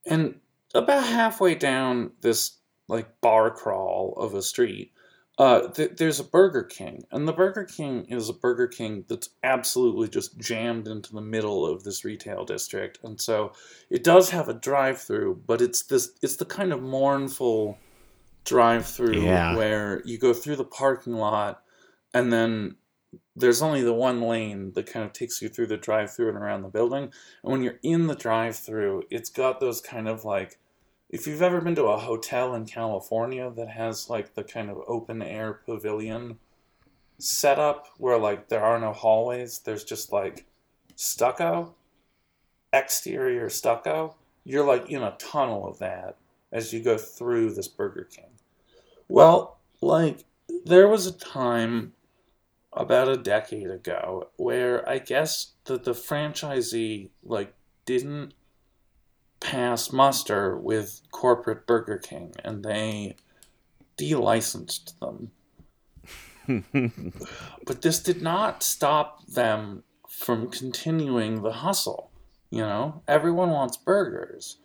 And 0.06 0.40
about 0.76 1.04
halfway 1.04 1.56
down 1.56 2.12
this 2.22 2.57
like 2.88 3.20
bar 3.22 3.52
crawl 3.52 4.14
of 4.18 4.34
a 4.34 4.42
street, 4.42 4.92
uh, 5.38 5.68
th- 5.68 5.92
there's 5.98 6.20
a 6.20 6.24
Burger 6.24 6.64
King, 6.64 7.04
and 7.12 7.28
the 7.28 7.34
Burger 7.34 7.64
King 7.64 8.06
is 8.06 8.28
a 8.30 8.34
Burger 8.34 8.68
King 8.68 9.06
that's 9.08 9.30
absolutely 9.44 10.08
just 10.08 10.38
jammed 10.40 10.88
into 10.88 11.14
the 11.14 11.22
middle 11.22 11.66
of 11.66 11.84
this 11.84 12.04
retail 12.04 12.44
district, 12.46 13.00
and 13.04 13.20
so 13.22 13.52
it 13.90 14.04
does 14.04 14.30
have 14.32 14.50
a 14.50 14.54
drive-through, 14.54 15.44
but 15.46 15.62
it's 15.62 15.84
this 15.84 16.12
it's 16.24 16.38
the 16.38 16.46
kind 16.46 16.74
of 16.74 16.82
mournful 16.82 17.78
drive 18.46 18.86
through 18.86 19.22
Yeah. 19.22 19.56
where 19.58 20.02
you 20.06 20.18
go 20.18 20.34
through 20.34 20.56
the 20.56 20.64
parking 20.64 21.14
lot 21.14 21.64
and 22.14 22.32
then 22.32 22.78
there's 23.36 23.62
only 23.62 23.84
the 23.84 23.94
one 23.94 24.22
lane 24.22 24.72
that 24.74 24.86
kind 24.88 25.06
of 25.06 25.12
takes 25.14 25.42
you 25.42 25.50
through 25.50 25.68
the 25.68 25.78
drive 25.78 26.12
through 26.14 26.30
and 26.30 26.38
around 26.38 26.62
the 26.62 26.70
building. 26.70 27.04
And 27.44 27.52
when 27.52 27.62
you're 27.62 27.80
in 27.84 28.08
the 28.08 28.16
drive 28.16 28.56
through, 28.56 29.04
it's 29.10 29.30
got 29.30 29.60
those 29.60 29.82
kind 29.82 30.08
of 30.08 30.24
like 30.26 30.60
if 31.10 31.26
you've 31.26 31.42
ever 31.42 31.62
been 31.62 31.76
to 31.76 31.86
a 31.86 31.98
hotel 31.98 32.54
in 32.54 32.66
California 32.66 33.50
that 33.52 33.70
has 33.70 34.10
like 34.10 34.34
the 34.34 34.44
kind 34.44 34.70
of 34.70 34.82
open 34.88 35.22
air 35.22 35.54
pavilion 35.66 36.38
setup 37.18 37.88
where 37.98 38.18
like 38.18 38.50
there 38.50 38.64
are 38.64 38.80
no 38.80 38.92
hallways, 38.92 39.60
there's 39.60 39.84
just 39.84 40.12
like 40.12 40.46
stucco, 40.96 41.76
exterior 42.74 43.50
stucco. 43.50 44.16
You're 44.44 44.66
like 44.66 44.90
in 44.90 45.02
a 45.02 45.16
tunnel 45.18 45.68
of 45.68 45.80
that 45.80 46.18
as 46.52 46.74
you 46.74 46.82
go 46.82 46.98
through 46.98 47.54
this 47.54 47.68
Burger 47.68 48.08
King. 48.10 48.30
Well, 49.08 49.58
like 49.82 50.26
there 50.66 50.88
was 50.88 51.06
a 51.06 51.12
time 51.12 51.94
about 52.74 53.08
a 53.08 53.18
decade 53.18 53.70
ago 53.70 54.30
where 54.36 54.88
I 54.88 55.00
guess 55.00 55.54
that 55.66 55.84
the 55.84 55.92
franchisee 55.92 57.10
like 57.24 57.54
didn't 57.86 58.34
pass 59.40 59.92
muster 59.92 60.58
with 60.58 61.02
corporate 61.12 61.68
Burger 61.68 61.98
King 61.98 62.34
and 62.44 62.64
they 62.64 63.16
delicensed 63.98 65.00
them. 65.00 65.32
but 67.66 67.82
this 67.82 68.00
did 68.00 68.22
not 68.22 68.64
stop 68.64 69.26
them 69.26 69.84
from 70.08 70.50
continuing 70.50 71.42
the 71.42 71.52
hustle. 71.52 72.12
You 72.50 72.62
know, 72.62 73.02
everyone 73.08 73.52
wants 73.52 73.76
burgers. 73.78 74.58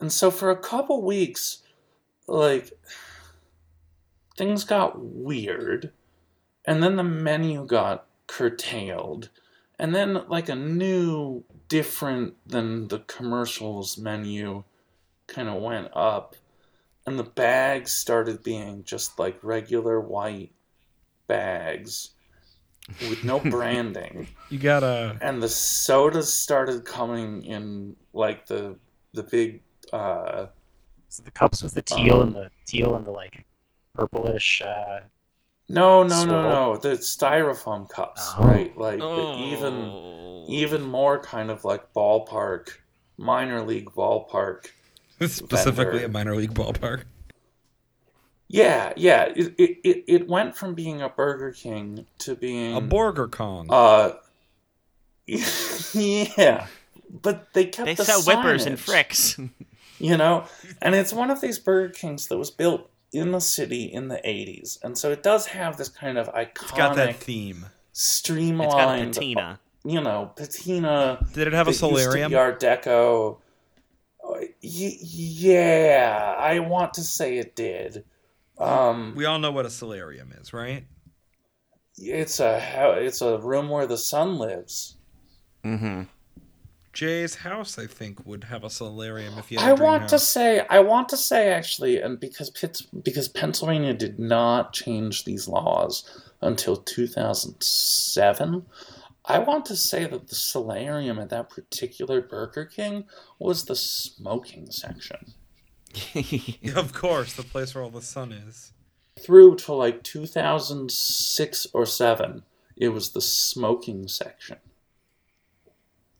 And 0.00 0.12
so 0.12 0.30
for 0.30 0.50
a 0.50 0.58
couple 0.58 1.02
weeks, 1.02 1.62
like, 2.26 2.70
things 4.36 4.64
got 4.64 5.00
weird. 5.00 5.92
And 6.64 6.82
then 6.82 6.96
the 6.96 7.04
menu 7.04 7.64
got 7.64 8.06
curtailed. 8.26 9.30
And 9.78 9.94
then, 9.94 10.22
like, 10.28 10.48
a 10.48 10.54
new, 10.56 11.44
different 11.68 12.34
than 12.46 12.88
the 12.88 13.00
commercials 13.00 13.98
menu 13.98 14.64
kind 15.26 15.48
of 15.48 15.62
went 15.62 15.88
up. 15.94 16.36
And 17.06 17.18
the 17.18 17.24
bags 17.24 17.92
started 17.92 18.42
being 18.42 18.82
just 18.84 19.18
like 19.18 19.38
regular 19.42 20.00
white 20.00 20.52
bags 21.28 22.10
with 23.08 23.24
no 23.24 23.38
branding 23.50 24.28
You 24.48 24.58
gotta. 24.58 25.16
and 25.20 25.42
the 25.42 25.48
sodas 25.48 26.32
started 26.32 26.84
coming 26.84 27.44
in 27.44 27.96
like 28.12 28.46
the 28.46 28.76
the 29.12 29.22
big 29.24 29.62
uh 29.92 30.46
So 31.08 31.22
the 31.22 31.30
cups 31.30 31.62
with 31.62 31.74
the 31.74 31.82
teal 31.82 32.22
and 32.22 32.34
the 32.34 32.50
teal 32.66 32.94
and 32.96 33.04
the 33.06 33.10
like 33.10 33.44
purplish. 33.94 34.62
Uh, 34.62 35.00
no 35.68 36.02
no 36.04 36.24
no 36.24 36.42
no 36.42 36.76
the 36.76 36.90
styrofoam 36.90 37.88
cups 37.88 38.32
Oh. 38.38 38.44
right 38.44 38.76
like 38.78 38.98
the 38.98 39.04
Oh. 39.04 39.38
even 39.38 40.44
even 40.48 40.82
more 40.82 41.18
kind 41.20 41.50
of 41.50 41.64
like 41.64 41.92
ballpark 41.92 42.68
minor 43.18 43.62
league 43.62 43.90
ballpark 43.90 44.66
Specifically 45.26 46.00
Vendor. 46.00 46.04
a 46.06 46.08
minor 46.08 46.36
league 46.36 46.54
ballpark. 46.54 47.02
yeah 48.48 48.92
yeah 48.96 49.24
it, 49.34 49.54
it, 49.58 49.78
it, 49.82 50.04
it 50.06 50.28
went 50.28 50.56
from 50.56 50.74
being 50.74 51.02
a 51.02 51.08
burger 51.08 51.50
king 51.50 52.06
to 52.18 52.34
being 52.36 52.76
A 52.76 52.80
Burger 52.80 53.26
Kong. 53.28 53.66
uh 53.70 54.12
yeah 55.26 56.66
but 57.22 57.52
they 57.54 57.64
kept 57.66 57.86
They 57.86 57.94
the 57.94 58.04
sell 58.04 58.22
whippers 58.22 58.66
and 58.66 58.76
fricks. 58.78 59.50
you 59.98 60.16
know 60.16 60.44
and 60.80 60.94
it's 60.94 61.12
one 61.12 61.30
of 61.30 61.40
these 61.40 61.58
burger 61.58 61.92
kings 61.92 62.28
that 62.28 62.38
was 62.38 62.50
built 62.50 62.88
in 63.12 63.32
the 63.32 63.40
city 63.40 63.84
in 63.84 64.08
the 64.08 64.20
80s 64.24 64.78
and 64.82 64.96
so 64.98 65.10
it 65.12 65.22
does 65.22 65.46
have 65.46 65.76
this 65.76 65.88
kind 65.88 66.18
of 66.18 66.28
iconic 66.34 66.62
it's 66.62 66.72
got 66.72 66.96
that 66.96 67.16
theme. 67.16 67.66
streamlined 67.92 68.66
It's 68.66 68.74
got 68.74 68.98
a 68.98 69.34
patina. 69.34 69.60
you 69.84 70.00
know 70.00 70.32
patina 70.36 71.24
Did 71.32 71.46
it 71.46 71.52
have 71.52 71.68
a 71.68 71.70
that 71.70 71.74
used 71.74 71.80
to 71.80 71.86
solarium? 71.88 72.30
be 72.30 72.36
art 72.36 72.60
deco 72.60 73.38
yeah 74.60 76.34
i 76.38 76.58
want 76.58 76.94
to 76.94 77.02
say 77.02 77.38
it 77.38 77.54
did 77.56 78.04
um 78.58 79.14
We 79.16 79.24
all 79.24 79.38
know 79.38 79.52
what 79.52 79.66
a 79.66 79.70
solarium 79.70 80.32
is, 80.40 80.52
right? 80.52 80.84
it's 81.98 82.40
a 82.40 82.96
it's 83.00 83.22
a 83.22 83.38
room 83.38 83.68
where 83.68 83.86
the 83.86 83.96
sun 83.98 84.38
lives 84.38 84.96
Mm-hmm. 85.64 86.02
Jay's 86.96 87.34
house, 87.34 87.78
I 87.78 87.86
think, 87.86 88.24
would 88.24 88.44
have 88.44 88.64
a 88.64 88.70
solarium 88.70 89.36
if 89.36 89.52
you 89.52 89.58
I 89.58 89.64
had 89.64 89.72
a 89.74 89.76
dream 89.76 89.86
want 89.86 90.08
to 90.08 90.18
say, 90.18 90.66
I 90.70 90.80
want 90.80 91.10
to 91.10 91.18
say 91.18 91.52
actually, 91.52 92.00
and 92.00 92.18
because 92.18 92.48
Pitts, 92.48 92.80
because 92.80 93.28
Pennsylvania 93.28 93.92
did 93.92 94.18
not 94.18 94.72
change 94.72 95.24
these 95.24 95.46
laws 95.46 96.22
until 96.40 96.74
2007, 96.74 98.64
I 99.26 99.38
want 99.40 99.66
to 99.66 99.76
say 99.76 100.06
that 100.06 100.28
the 100.28 100.34
solarium 100.34 101.18
at 101.18 101.28
that 101.28 101.50
particular 101.50 102.22
Burger 102.22 102.64
King 102.64 103.04
was 103.38 103.66
the 103.66 103.76
smoking 103.76 104.70
section. 104.70 105.34
Of 106.74 106.94
course, 106.94 107.34
the 107.34 107.42
place 107.42 107.74
where 107.74 107.84
all 107.84 107.90
the 107.90 108.00
sun 108.00 108.32
is. 108.32 108.72
Through 109.20 109.56
to 109.56 109.74
like 109.74 110.02
2006 110.02 111.66
or 111.74 111.84
7, 111.84 112.42
it 112.74 112.88
was 112.88 113.10
the 113.10 113.20
smoking 113.20 114.08
section. 114.08 114.56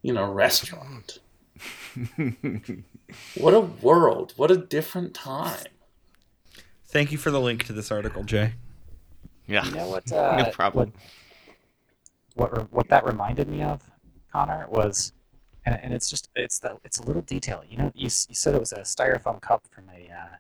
In 0.07 0.17
a 0.17 0.31
restaurant. 0.31 1.19
what 3.37 3.55
a 3.55 3.61
world. 3.61 4.35
What 4.37 4.53
a 4.53 4.57
different 4.57 5.15
time. 5.15 5.67
Thank 6.87 7.11
you 7.11 7.19
for 7.19 7.33
the 7.33 7.41
link 7.41 7.65
to 7.65 7.73
this 7.73 7.91
article, 7.91 8.23
Jay. 8.23 8.53
yeah. 9.49 9.65
you 9.65 9.73
know 9.73 9.89
what? 9.89 10.13
Uh, 10.13 10.45
No 10.45 10.51
problem. 10.53 10.93
What 12.35 12.53
what, 12.53 12.73
what 12.73 12.89
that 12.91 13.05
reminded 13.05 13.49
me 13.49 13.63
of, 13.63 13.83
Connor, 14.31 14.67
was, 14.69 15.13
and, 15.65 15.77
and 15.83 15.93
it's 15.93 16.09
just 16.09 16.29
it's 16.37 16.61
the 16.61 16.79
it's 16.85 17.01
a 17.01 17.03
little 17.03 17.23
detail. 17.23 17.65
You 17.69 17.79
know, 17.79 17.93
you, 17.93 18.05
you 18.05 18.35
said 18.37 18.55
it 18.55 18.61
was 18.61 18.73
a 18.73 18.83
styrofoam 18.83 19.41
cup 19.41 19.67
from 19.73 19.87
a 19.91 20.09
uh, 20.09 20.37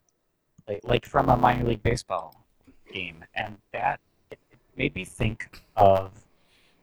like 0.68 0.81
like 0.85 1.07
from 1.07 1.29
a 1.29 1.37
minor 1.37 1.64
league 1.64 1.83
baseball 1.83 2.46
game, 2.92 3.24
and 3.35 3.57
that 3.72 3.98
it, 4.31 4.38
it 4.52 4.59
made 4.76 4.94
me 4.94 5.05
think 5.05 5.61
of 5.74 6.12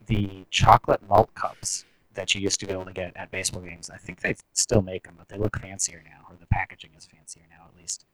the 0.08 0.46
chocolate 0.50 1.08
malt 1.08 1.34
cups 1.34 1.86
that 2.16 2.34
you 2.36 2.42
used 2.42 2.60
to 2.60 2.66
be 2.68 2.74
able 2.74 2.86
to 2.86 2.94
get 2.94 3.14
at 3.16 3.32
baseball 3.32 3.62
games. 3.62 3.90
I 3.90 3.98
think 3.98 4.22
they 4.22 4.36
still 4.54 4.82
make 4.82 5.04
them, 5.04 5.16
but 5.18 5.28
they 5.30 5.38
look 5.38 5.60
fancier 5.60 6.02
now, 6.06 6.26
or 6.30 6.36
the 6.40 6.46
packaging 6.48 6.92
is 6.98 7.06
fancier 7.06 7.44
now, 7.50 7.66
at 7.68 7.80
least. 7.80 8.06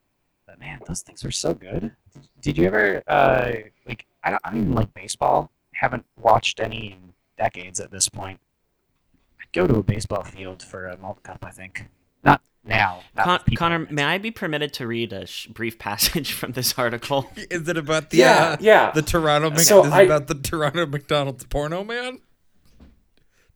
But 0.45 0.59
man, 0.59 0.79
those 0.87 1.01
things 1.01 1.23
were 1.23 1.31
so 1.31 1.53
good. 1.53 1.91
Did, 2.13 2.27
did 2.41 2.57
you 2.57 2.65
ever 2.65 3.03
uh, 3.07 3.51
like? 3.87 4.05
I 4.23 4.31
don't, 4.31 4.41
I 4.43 4.51
don't 4.51 4.61
even 4.61 4.73
like 4.73 4.93
baseball. 4.93 5.51
Haven't 5.73 6.05
watched 6.21 6.59
any 6.59 6.91
in 6.93 7.13
decades 7.37 7.79
at 7.79 7.91
this 7.91 8.09
point. 8.09 8.39
I'd 9.39 9.51
go 9.53 9.67
to 9.67 9.75
a 9.77 9.83
baseball 9.83 10.23
field 10.23 10.61
for 10.63 10.87
a 10.87 10.97
malt 10.97 11.21
cup. 11.23 11.45
I 11.45 11.51
think 11.51 11.85
not 12.23 12.41
now. 12.65 13.01
Not 13.15 13.45
Con- 13.45 13.55
Connor, 13.55 13.87
may 13.91 14.03
I 14.03 14.17
be 14.17 14.31
permitted 14.31 14.73
to 14.73 14.87
read 14.87 15.13
a 15.13 15.25
sh- 15.25 15.47
brief 15.47 15.77
passage 15.79 16.33
from 16.39 16.53
this 16.53 16.73
article? 16.77 17.29
Is 17.35 17.67
it 17.69 17.77
about 17.77 18.09
the 18.09 18.17
Yeah, 18.17 18.43
uh, 18.43 18.57
yeah. 18.59 18.91
the 18.91 19.01
Toronto? 19.01 19.51
Mc- 19.51 19.59
So 19.59 19.85
is 19.85 19.91
I- 19.91 20.01
it 20.01 20.05
about 20.05 20.27
the 20.27 20.35
Toronto 20.35 20.85
McDonald's 20.87 21.45
porno 21.45 21.83
man? 21.83 22.19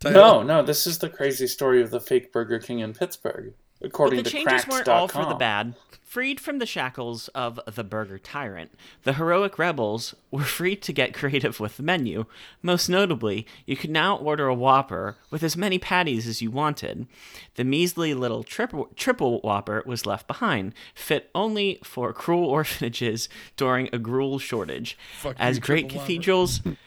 Title? 0.04 0.22
No, 0.22 0.44
no, 0.44 0.64
this 0.64 0.86
is 0.86 1.00
the 1.00 1.10
crazy 1.10 1.48
story 1.48 1.82
of 1.82 1.90
the 1.90 2.00
fake 2.00 2.32
Burger 2.32 2.60
King 2.60 2.80
in 2.80 2.94
Pittsburgh, 2.94 3.54
according 3.82 4.20
But 4.20 4.26
the 4.26 4.30
to 4.32 4.38
changes 4.38 4.68
weren't 4.68 4.88
all 4.88 5.08
for 5.08 5.26
the 5.26 5.36
bad. 5.36 5.76
Freed 6.14 6.40
from 6.40 6.60
the 6.60 6.68
shackles 6.68 7.28
of 7.30 7.60
the 7.66 7.84
burger 7.84 8.20
tyrant, 8.20 8.70
the 9.02 9.14
heroic 9.14 9.58
rebels 9.58 10.14
were 10.30 10.44
free 10.44 10.76
to 10.76 10.94
get 10.94 11.12
creative 11.12 11.60
with 11.60 11.78
the 11.78 11.82
menu. 11.82 12.26
Most 12.62 12.88
notably, 12.88 13.48
you 13.66 13.76
could 13.76 13.90
now 13.90 14.18
order 14.18 14.46
a 14.46 14.54
Whopper 14.54 15.16
with 15.32 15.42
as 15.42 15.58
many 15.58 15.80
patties 15.80 16.28
as 16.28 16.40
you 16.40 16.52
wanted. 16.52 17.08
The 17.56 17.64
measly 17.64 18.14
little 18.14 18.44
triple, 18.44 18.90
triple 18.96 19.40
Whopper 19.40 19.82
was 19.88 20.06
left 20.06 20.28
behind, 20.28 20.76
fit 20.94 21.32
only 21.34 21.80
for 21.84 22.14
cruel 22.14 22.46
orphanages 22.50 23.28
during 23.58 23.90
a 23.92 23.98
gruel 23.98 24.38
shortage. 24.38 24.96
Fuck 25.20 25.36
as 25.40 25.56
you, 25.56 25.62
great 25.64 25.90
cathedrals. 25.90 26.60
Whopper. 26.60 26.78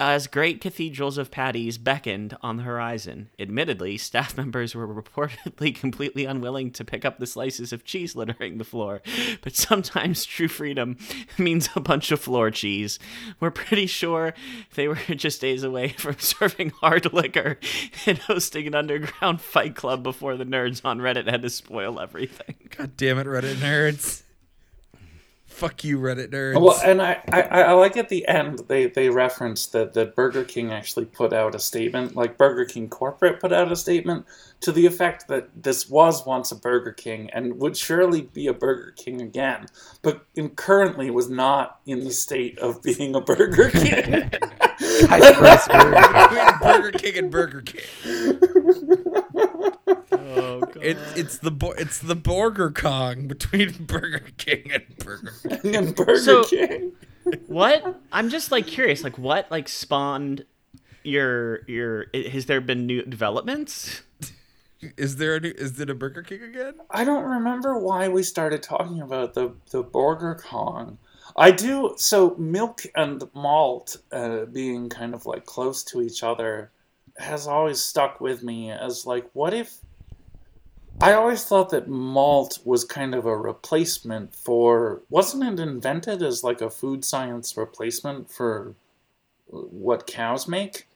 As 0.00 0.26
great 0.26 0.60
cathedrals 0.60 1.18
of 1.18 1.30
patties 1.30 1.78
beckoned 1.78 2.36
on 2.42 2.56
the 2.56 2.62
horizon. 2.64 3.30
Admittedly, 3.38 3.96
staff 3.96 4.36
members 4.36 4.74
were 4.74 4.86
reportedly 4.86 5.74
completely 5.74 6.24
unwilling 6.24 6.70
to 6.72 6.84
pick 6.84 7.04
up 7.04 7.18
the 7.18 7.26
slices 7.26 7.72
of 7.72 7.84
cheese 7.84 8.16
littering 8.16 8.58
the 8.58 8.64
floor, 8.64 9.02
but 9.42 9.54
sometimes 9.54 10.24
true 10.24 10.48
freedom 10.48 10.96
means 11.38 11.68
a 11.74 11.80
bunch 11.80 12.10
of 12.10 12.20
floor 12.20 12.50
cheese. 12.50 12.98
We're 13.38 13.50
pretty 13.50 13.86
sure 13.86 14.34
they 14.74 14.88
were 14.88 14.94
just 15.14 15.40
days 15.40 15.62
away 15.62 15.88
from 15.88 16.18
serving 16.18 16.70
hard 16.70 17.12
liquor 17.12 17.58
and 18.06 18.18
hosting 18.18 18.66
an 18.66 18.74
underground 18.74 19.40
fight 19.40 19.76
club 19.76 20.02
before 20.02 20.36
the 20.36 20.44
nerds 20.44 20.80
on 20.84 20.98
Reddit 20.98 21.30
had 21.30 21.42
to 21.42 21.50
spoil 21.50 22.00
everything. 22.00 22.56
God 22.76 22.96
damn 22.96 23.18
it, 23.18 23.26
Reddit 23.26 23.56
nerds. 23.56 24.23
Fuck 25.54 25.84
you, 25.84 26.00
Reddit 26.00 26.30
nerds. 26.30 26.60
Well, 26.60 26.80
and 26.84 27.00
I, 27.00 27.22
I, 27.30 27.42
I 27.42 27.72
like 27.74 27.96
at 27.96 28.08
the 28.08 28.26
end 28.26 28.64
they, 28.66 28.86
they 28.86 29.08
reference 29.08 29.66
that, 29.68 29.94
that 29.94 30.16
Burger 30.16 30.42
King 30.42 30.72
actually 30.72 31.04
put 31.04 31.32
out 31.32 31.54
a 31.54 31.60
statement, 31.60 32.16
like 32.16 32.36
Burger 32.36 32.64
King 32.64 32.88
corporate 32.88 33.38
put 33.38 33.52
out 33.52 33.70
a 33.70 33.76
statement 33.76 34.26
to 34.62 34.72
the 34.72 34.84
effect 34.84 35.28
that 35.28 35.50
this 35.54 35.88
was 35.88 36.26
once 36.26 36.50
a 36.50 36.56
Burger 36.56 36.90
King 36.90 37.30
and 37.30 37.60
would 37.60 37.76
surely 37.76 38.22
be 38.22 38.48
a 38.48 38.52
Burger 38.52 38.94
King 38.96 39.22
again, 39.22 39.66
but 40.02 40.26
in, 40.34 40.48
currently 40.50 41.08
was 41.08 41.30
not 41.30 41.78
in 41.86 42.00
the 42.00 42.10
state 42.10 42.58
of 42.58 42.82
being 42.82 43.14
a 43.14 43.20
Burger 43.20 43.70
King. 43.78 44.28
High-priced 44.80 45.68
Burger 46.62 46.98
King 46.98 47.16
and 47.16 47.30
Burger 47.30 47.62
King. 47.62 48.40
Oh 50.12 50.60
god. 50.72 50.76
It, 50.82 50.96
it's 51.16 51.38
the 51.38 51.50
bo- 51.50 51.72
it's 51.72 51.98
the 51.98 52.14
Burger 52.14 52.70
Kong 52.70 53.26
between 53.28 53.72
Burger 53.86 54.22
King 54.36 54.70
and 54.72 54.84
Burger 54.98 55.32
King. 55.62 55.76
and 55.76 55.94
Burger 55.94 56.16
So- 56.18 56.44
King. 56.44 56.92
what? 57.46 58.00
I'm 58.12 58.28
just 58.30 58.50
like 58.52 58.66
curious. 58.66 59.02
Like, 59.02 59.18
what 59.18 59.50
like 59.50 59.68
spawned 59.68 60.44
your 61.02 61.64
your? 61.68 62.06
Has 62.30 62.46
there 62.46 62.60
been 62.60 62.86
new 62.86 63.02
developments? 63.02 64.02
Is 64.98 65.16
there 65.16 65.36
a 65.36 65.40
new, 65.40 65.48
is 65.56 65.80
it 65.80 65.88
a 65.88 65.94
Burger 65.94 66.20
King 66.22 66.42
again? 66.42 66.74
I 66.90 67.04
don't 67.04 67.24
remember 67.24 67.78
why 67.78 68.08
we 68.08 68.22
started 68.22 68.62
talking 68.62 69.00
about 69.00 69.32
the 69.34 69.54
the 69.70 69.82
Burger 69.82 70.34
Kong. 70.34 70.98
I 71.36 71.50
do 71.52 71.94
so 71.96 72.36
milk 72.36 72.82
and 72.94 73.22
malt 73.34 73.96
uh, 74.12 74.44
being 74.44 74.88
kind 74.90 75.14
of 75.14 75.24
like 75.24 75.46
close 75.46 75.82
to 75.84 76.02
each 76.02 76.22
other 76.22 76.70
has 77.16 77.46
always 77.46 77.80
stuck 77.80 78.20
with 78.20 78.42
me 78.42 78.70
as 78.70 79.06
like 79.06 79.28
what 79.32 79.54
if 79.54 79.78
I 81.00 81.12
always 81.12 81.44
thought 81.44 81.70
that 81.70 81.88
malt 81.88 82.60
was 82.64 82.84
kind 82.84 83.14
of 83.14 83.26
a 83.26 83.36
replacement 83.36 84.34
for 84.34 85.02
wasn't 85.10 85.44
it 85.44 85.62
invented 85.62 86.22
as 86.22 86.44
like 86.44 86.60
a 86.60 86.70
food 86.70 87.04
science 87.04 87.56
replacement 87.56 88.30
for 88.30 88.74
what 89.46 90.06
cows 90.06 90.48
make? 90.48 90.86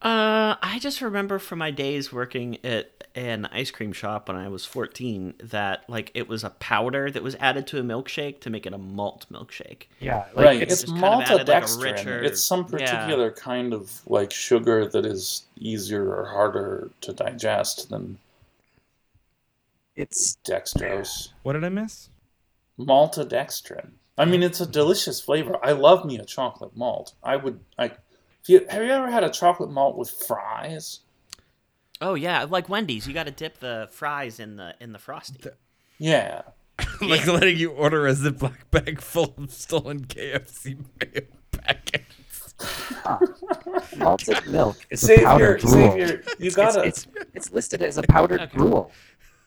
Uh, 0.00 0.54
I 0.62 0.78
just 0.80 1.00
remember 1.00 1.38
from 1.38 1.58
my 1.58 1.72
days 1.72 2.12
working 2.12 2.58
at 2.64 2.98
an 3.16 3.46
ice 3.46 3.72
cream 3.72 3.92
shop 3.92 4.28
when 4.28 4.36
I 4.36 4.48
was 4.48 4.64
14 4.64 5.34
that 5.44 5.88
like 5.88 6.12
it 6.14 6.28
was 6.28 6.44
a 6.44 6.50
powder 6.50 7.10
that 7.10 7.22
was 7.22 7.34
added 7.40 7.66
to 7.68 7.80
a 7.80 7.82
milkshake 7.82 8.40
to 8.40 8.50
make 8.50 8.64
it 8.64 8.72
a 8.72 8.78
malt 8.78 9.26
milkshake. 9.32 9.84
Yeah, 9.98 10.26
like 10.34 10.46
right, 10.46 10.62
it's 10.62 10.72
it's, 10.74 10.82
just 10.82 11.00
kind 11.00 11.22
of 11.22 11.30
like, 11.30 11.40
a 11.40 11.44
maltodextrin. 11.44 11.82
richer- 11.82 12.22
it's 12.22 12.44
some 12.44 12.60
yeah. 12.60 12.78
particular 12.78 13.32
kind 13.32 13.72
of 13.72 14.00
like 14.06 14.32
sugar 14.32 14.86
that 14.86 15.04
is 15.04 15.46
easier 15.58 16.14
or 16.14 16.26
harder 16.26 16.90
to 17.00 17.12
digest 17.12 17.90
than 17.90 18.18
it's 19.98 20.38
dextrose. 20.44 21.30
What 21.42 21.54
did 21.54 21.64
I 21.64 21.68
miss? 21.68 22.08
Maltodextrin. 22.78 23.90
I 24.16 24.24
mean, 24.24 24.42
it's 24.42 24.60
a 24.60 24.66
delicious 24.66 25.20
flavor. 25.20 25.58
I 25.62 25.72
love 25.72 26.04
me 26.04 26.18
a 26.18 26.24
chocolate 26.24 26.76
malt. 26.76 27.14
I 27.22 27.36
would. 27.36 27.60
I. 27.78 27.86
If 28.42 28.48
you, 28.48 28.66
have 28.70 28.82
you 28.82 28.90
ever 28.90 29.10
had 29.10 29.24
a 29.24 29.30
chocolate 29.30 29.70
malt 29.70 29.96
with 29.96 30.10
fries? 30.10 31.00
Oh 32.00 32.14
yeah, 32.14 32.44
like 32.44 32.68
Wendy's, 32.68 33.06
you 33.06 33.14
got 33.14 33.26
to 33.26 33.32
dip 33.32 33.58
the 33.58 33.88
fries 33.90 34.38
in 34.40 34.56
the 34.56 34.74
in 34.80 34.92
the 34.92 34.98
frosty. 34.98 35.40
Yeah. 35.98 36.42
like 37.00 37.26
letting 37.26 37.56
you 37.58 37.72
order 37.72 38.06
a 38.06 38.12
Ziploc 38.14 38.54
bag 38.70 39.00
full 39.00 39.34
of 39.36 39.52
stolen 39.52 40.04
KFC 40.04 40.76
mayo 41.00 41.26
packets. 41.50 42.54
malted 43.96 44.46
milk. 44.46 44.76
It's 44.90 45.02
a 45.02 45.06
Savior, 45.06 45.24
powdered 45.26 45.60
gruel. 45.62 45.90
Savior, 45.92 46.22
you 46.38 46.50
gotta. 46.52 46.82
it's 46.84 47.06
it's 47.34 47.52
listed 47.52 47.82
as 47.82 47.98
a 47.98 48.02
powdered 48.02 48.40
Okay. 48.42 48.56
gruel. 48.56 48.92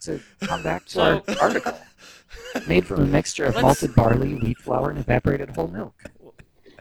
So 0.02 0.20
come 0.42 0.64
back 0.64 0.86
to 0.88 0.92
So- 0.92 1.24
our 1.28 1.36
article. 1.40 1.78
Made 2.68 2.86
from 2.88 3.02
a 3.02 3.06
mixture 3.06 3.46
of 3.46 3.56
Let's- 3.56 3.64
malted 3.64 3.96
barley, 3.96 4.34
wheat 4.34 4.58
flour, 4.58 4.90
and 4.90 5.00
evaporated 5.00 5.52
whole 5.52 5.68
milk. 5.68 5.94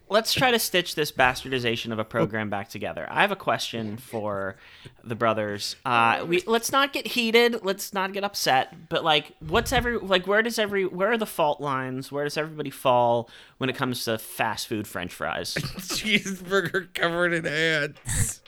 Let's 0.09 0.33
try 0.33 0.51
to 0.51 0.59
stitch 0.59 0.97
this 0.97 1.13
bastardization 1.13 1.93
of 1.93 2.01
a 2.01 2.05
program 2.05 2.51
back 2.51 2.69
together. 2.69 3.07
I 3.09 3.21
have 3.21 3.31
a 3.31 3.37
question 3.37 3.97
for 3.97 4.57
the 5.05 5.15
brothers. 5.15 5.77
Uh, 5.85 6.25
we 6.27 6.43
let's 6.47 6.73
not 6.73 6.93
get 6.93 7.07
heated. 7.07 7.63
Let's 7.65 7.93
not 7.95 8.13
get 8.13 8.25
upset. 8.25 8.75
But 8.89 9.05
like, 9.05 9.33
what's 9.39 9.73
every 9.73 9.99
like? 9.99 10.27
Where 10.27 10.43
does 10.43 10.59
every? 10.59 10.85
Where 10.85 11.13
are 11.13 11.19
the 11.19 11.27
fault 11.27 11.61
lines? 11.61 12.11
Where 12.11 12.25
does 12.25 12.37
everybody 12.37 12.71
fall 12.71 13.31
when 13.59 13.71
it 13.71 13.77
comes 13.77 14.05
to 14.07 14.19
fast 14.19 14.67
food 14.67 14.89
French 14.89 15.13
fries? 15.15 15.55
Cheeseburger 15.55 16.93
covered 16.93 17.33
in 17.33 17.47
ants. 17.47 18.41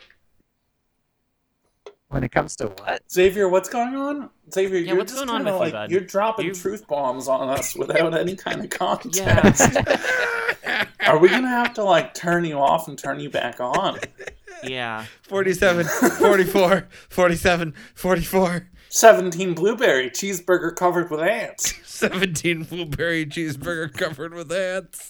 When 2.12 2.22
it 2.25 2.31
comes 2.31 2.57
to 2.57 2.66
what? 2.68 3.03
Xavier, 3.11 3.48
what's 3.48 3.70
going 3.70 3.94
on? 3.96 4.29
Xavier, 4.53 4.79
you're 4.79 4.96
what's 4.98 5.12
just 5.14 5.25
going 5.27 5.31
on 5.35 5.44
kinda 5.46 5.59
with 5.59 5.61
you, 5.61 5.64
like 5.64 5.72
bud? 5.72 5.90
you're 5.90 6.01
dropping 6.03 6.44
You- 6.46 6.55
truth 6.55 6.87
bombs 6.87 7.27
on 7.27 7.48
us 7.48 7.75
without 7.75 8.12
any 8.14 8.37
kind 8.37 8.62
of 8.62 8.68
context. 8.68 9.18
Yeah. 9.18 10.87
Are 11.07 11.18
we 11.18 11.31
gonna 11.31 11.48
have 11.48 11.72
to 11.75 11.85
like 11.85 12.12
turn 12.12 12.44
you 12.44 12.59
off 12.59 12.87
and 12.87 12.98
turn 12.98 13.18
you 13.18 13.31
back 13.31 13.61
on? 13.61 13.98
yeah. 14.62 15.07
47, 15.22 15.87
44, 16.18 16.87
47, 17.09 17.75
44, 17.94 18.68
17 18.90 19.55
blueberry 19.55 20.11
cheeseburger 20.11 20.77
covered 20.77 21.11
with 21.11 21.20
ants. 21.20 21.75
17 21.85 22.64
blueberry 22.64 23.25
cheeseburger 23.25 23.90
covered 23.90 24.35
with 24.35 24.53
ants. 24.53 25.09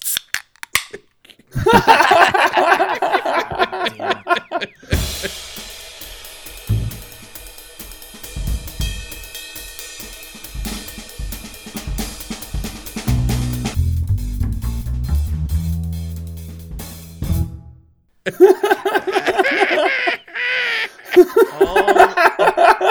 All, 21.60 21.94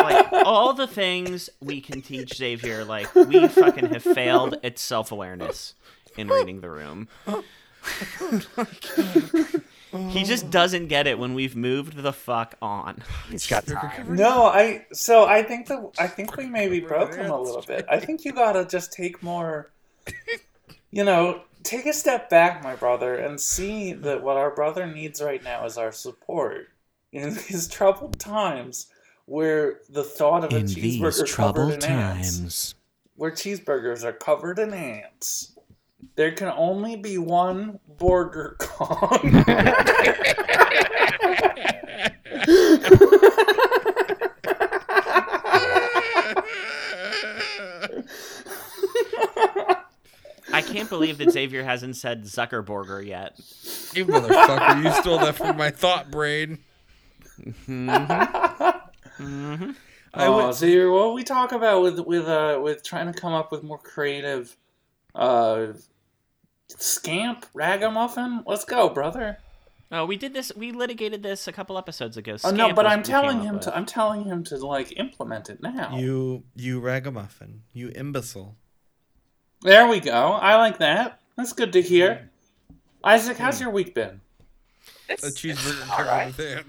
like, 0.04 0.32
all 0.46 0.74
the 0.74 0.88
things 0.88 1.50
we 1.60 1.82
can 1.82 2.02
teach 2.02 2.36
Xavier, 2.36 2.84
like 2.84 3.13
we 3.15 3.48
fucking 3.48 3.88
have 3.88 4.04
failed 4.04 4.58
at 4.63 4.78
self 4.80 5.12
awareness 5.12 5.76
in 6.17 6.28
reading 6.28 6.62
the 6.62 6.70
room. 6.70 7.08
he 10.12 10.24
just 10.24 10.50
doesn't 10.50 10.88
get 10.88 11.08
it 11.08 11.17
when 11.17 11.34
we've 11.34 11.56
moved 11.56 11.98
the 11.98 12.13
fuck 12.13 12.56
on. 12.62 13.04
He's 13.30 13.48
got 13.48 13.65
time. 13.65 14.15
No, 14.15 14.46
I 14.46 14.86
so 14.91 15.26
I 15.26 15.44
think 15.44 15.67
that 15.67 15.91
I 15.98 16.08
think 16.08 16.38
we 16.38 16.46
maybe 16.48 16.80
broke 16.80 17.15
him 17.15 17.32
a 17.32 17.41
little 17.41 17.63
bit. 17.63 17.86
I 17.89 18.00
think 18.00 18.26
you 18.26 18.34
gotta 18.34 18.65
just 18.65 18.94
take 18.94 19.24
more 19.24 19.72
you 20.91 21.04
know, 21.04 21.41
take 21.63 21.86
a 21.86 21.93
step 21.93 22.30
back, 22.30 22.63
my 22.63 22.76
brother, 22.76 23.15
and 23.15 23.39
see 23.39 23.93
that 23.93 24.24
what 24.24 24.38
our 24.38 24.54
brother 24.54 24.86
needs 24.86 25.21
right 25.21 25.43
now 25.43 25.65
is 25.65 25.78
our 25.78 25.91
support. 25.91 26.67
In 27.12 27.34
these 27.50 27.67
troubled 27.67 28.19
times 28.19 28.88
where 29.26 29.80
the 29.89 30.04
thought 30.04 30.43
of 30.43 30.52
a 30.52 30.63
cheeseburger 30.63 31.34
covered 31.34 31.84
in 31.84 31.84
ants 31.84 32.76
where 33.15 33.32
cheeseburgers 33.32 34.04
are 34.04 34.13
covered 34.13 34.58
in 34.58 34.74
ants. 34.74 35.56
There 36.15 36.32
can 36.32 36.52
only 36.58 36.95
be 36.95 37.19
one 37.19 37.80
Burger 38.00 38.56
Kong. 38.60 39.43
I 50.54 50.62
can't 50.82 50.89
believe 50.89 51.17
that 51.20 51.32
Xavier 51.32 51.63
hasn't 51.63 51.96
said 51.96 52.24
Zuckerburger 52.24 53.06
yet. 53.06 53.38
You 53.94 54.06
motherfucker, 54.06 54.84
you 54.84 54.91
stole 55.02 55.20
that 55.20 55.36
from 55.36 55.58
my 55.58 55.70
thought 55.70 56.10
brain. 56.10 56.60
Mm-hmm. 57.39 57.91
I 60.13 60.26
oh, 60.26 60.48
would- 60.48 60.56
so 60.56 60.65
you're, 60.65 60.91
what 60.91 61.13
we 61.13 61.24
talk 61.24 61.52
about 61.52 61.84
with 61.84 62.00
with 62.00 62.28
uh 62.28 62.60
with 62.62 62.84
trying 62.84 63.12
to 63.12 63.20
come 63.20 63.34
up 63.34 63.52
with 63.52 63.63
more 63.63 63.78
creative 63.78 64.56
uh 65.13 65.67
scamp 66.67 67.46
ragamuffin? 67.54 68.44
Let's 68.48 68.65
go, 68.65 68.89
brother. 68.89 69.38
Oh, 69.91 70.06
we 70.06 70.17
did 70.17 70.34
this. 70.34 70.52
We 70.56 70.72
litigated 70.72 71.22
this 71.22 71.48
a 71.48 71.52
couple 71.52 71.78
episodes 71.78 72.17
ago. 72.17 72.38
Oh 72.44 72.52
no, 72.52 72.74
but 72.74 72.88
I'm 72.88 73.04
telling 73.04 73.41
him 73.41 73.58
up 73.58 73.62
to. 73.62 73.76
I'm 73.76 73.86
telling 73.86 74.24
him 74.24 74.44
to 74.46 74.58
like 74.58 74.98
implement 74.98 75.50
it 75.50 75.62
now. 75.62 75.98
You, 75.98 76.44
you 76.56 76.80
ragamuffin. 76.80 77.62
You 77.74 77.91
imbecile. 77.94 78.56
There 79.62 79.88
we 79.88 80.00
go. 80.00 80.34
I 80.34 80.56
like 80.56 80.80
that. 80.80 81.19
That's 81.38 81.54
good 81.54 81.71
to 81.73 81.81
hear. 81.81 82.29
Isaac, 83.04 83.38
how's 83.38 83.62
your 83.62 83.69
week 83.69 83.94
been? 83.94 84.21
A 85.10 85.13
cheeseburger 85.13 85.81
all 85.90 85.98
covered 85.98 86.40
right. 86.40 86.63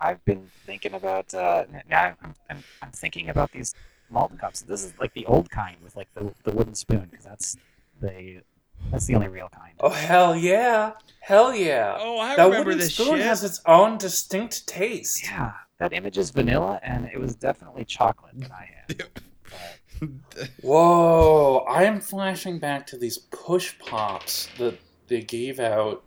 I've 0.00 0.24
been 0.24 0.48
thinking 0.64 0.94
about 0.94 1.34
uh, 1.34 1.64
now. 1.88 2.14
I'm, 2.22 2.34
I'm, 2.48 2.64
I'm 2.80 2.90
thinking 2.92 3.28
about 3.28 3.52
these 3.52 3.74
malt 4.08 4.38
cups. 4.38 4.62
This 4.62 4.84
is 4.84 4.94
like 4.98 5.12
the 5.12 5.26
old 5.26 5.50
kind 5.50 5.76
with 5.82 5.96
like 5.96 6.08
the, 6.14 6.32
the 6.44 6.52
wooden 6.52 6.74
spoon 6.74 7.08
because 7.10 7.26
that's 7.26 7.56
the 8.00 8.40
that's 8.90 9.04
the 9.04 9.14
only 9.16 9.28
real 9.28 9.50
kind. 9.54 9.74
Oh 9.80 9.90
hell 9.90 10.34
yeah. 10.34 10.92
Hell 11.20 11.54
yeah. 11.54 11.96
Oh, 11.98 12.18
I 12.18 12.36
that 12.36 12.44
remember 12.44 12.68
wooden 12.68 12.78
this 12.78 12.94
spoon 12.94 13.16
shit. 13.16 13.26
has 13.26 13.44
its 13.44 13.60
own 13.66 13.98
distinct 13.98 14.66
taste. 14.66 15.24
Yeah, 15.24 15.52
that 15.78 15.92
image 15.92 16.16
is 16.16 16.30
vanilla, 16.30 16.80
and 16.82 17.04
it 17.12 17.20
was 17.20 17.34
definitely 17.34 17.84
chocolate 17.84 18.32
that 18.40 18.50
I 18.50 18.70
had. 18.88 19.10
Whoa! 20.62 21.58
I 21.68 21.84
am 21.84 22.00
flashing 22.00 22.58
back 22.58 22.86
to 22.88 22.96
these 22.96 23.18
push 23.18 23.78
pops 23.78 24.48
that 24.58 24.78
they 25.08 25.20
gave 25.20 25.60
out 25.60 26.02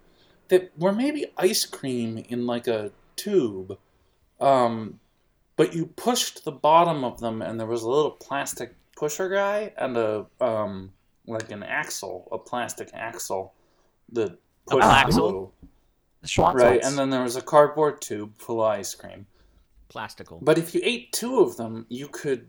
that 0.48 0.72
were 0.78 0.92
maybe 0.92 1.26
ice 1.38 1.66
cream 1.66 2.24
in 2.30 2.46
like 2.46 2.68
a 2.68 2.92
tube. 3.16 3.78
Um, 4.40 5.00
but 5.56 5.74
you 5.74 5.88
pushed 5.88 6.46
the 6.46 6.52
bottom 6.52 7.04
of 7.04 7.20
them, 7.20 7.42
and 7.42 7.60
there 7.60 7.68
was 7.68 7.84
a 7.84 7.90
little 7.90 8.12
plastic 8.12 8.76
pusher 8.96 9.30
guy 9.30 9.74
and 9.78 9.98
a 9.98 10.26
um, 10.42 10.92
like 11.28 11.52
an 11.52 11.64
axle, 11.64 12.28
a 12.32 12.38
plastic 12.38 12.90
axle 12.94 13.54
that 14.12 14.38
pushed 14.68 14.86
axle? 14.86 15.54
The 16.22 16.28
Schwanzels. 16.28 16.54
Right, 16.54 16.84
and 16.84 16.98
then 16.98 17.10
there 17.10 17.24
was 17.24 17.36
a 17.36 17.42
cardboard 17.42 18.02
tube 18.02 18.38
full 18.38 18.64
of 18.64 18.72
ice 18.72 18.96
cream. 18.96 19.26
Plastical. 19.90 20.40
But 20.42 20.58
if 20.58 20.74
you 20.74 20.82
ate 20.84 21.12
two 21.12 21.40
of 21.40 21.58
them, 21.58 21.86
you 21.90 22.08
could 22.08 22.48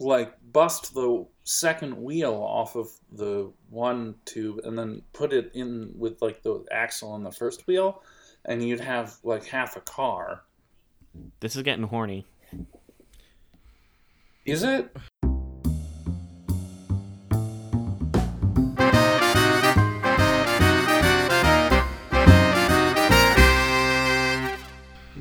like 0.00 0.34
bust 0.52 0.94
the 0.94 1.26
second 1.44 1.96
wheel 2.02 2.32
off 2.32 2.74
of 2.74 2.88
the 3.12 3.52
one 3.68 4.14
tube 4.24 4.60
and 4.64 4.78
then 4.78 5.02
put 5.12 5.32
it 5.32 5.50
in 5.54 5.92
with 5.94 6.20
like 6.22 6.42
the 6.42 6.64
axle 6.70 7.12
on 7.12 7.22
the 7.22 7.30
first 7.30 7.66
wheel, 7.66 8.02
and 8.44 8.66
you'd 8.66 8.80
have 8.80 9.16
like 9.22 9.44
half 9.44 9.76
a 9.76 9.80
car. 9.80 10.42
This 11.40 11.54
is 11.54 11.62
getting 11.62 11.84
horny. 11.84 12.26
Is 14.46 14.62
it? 14.62 14.96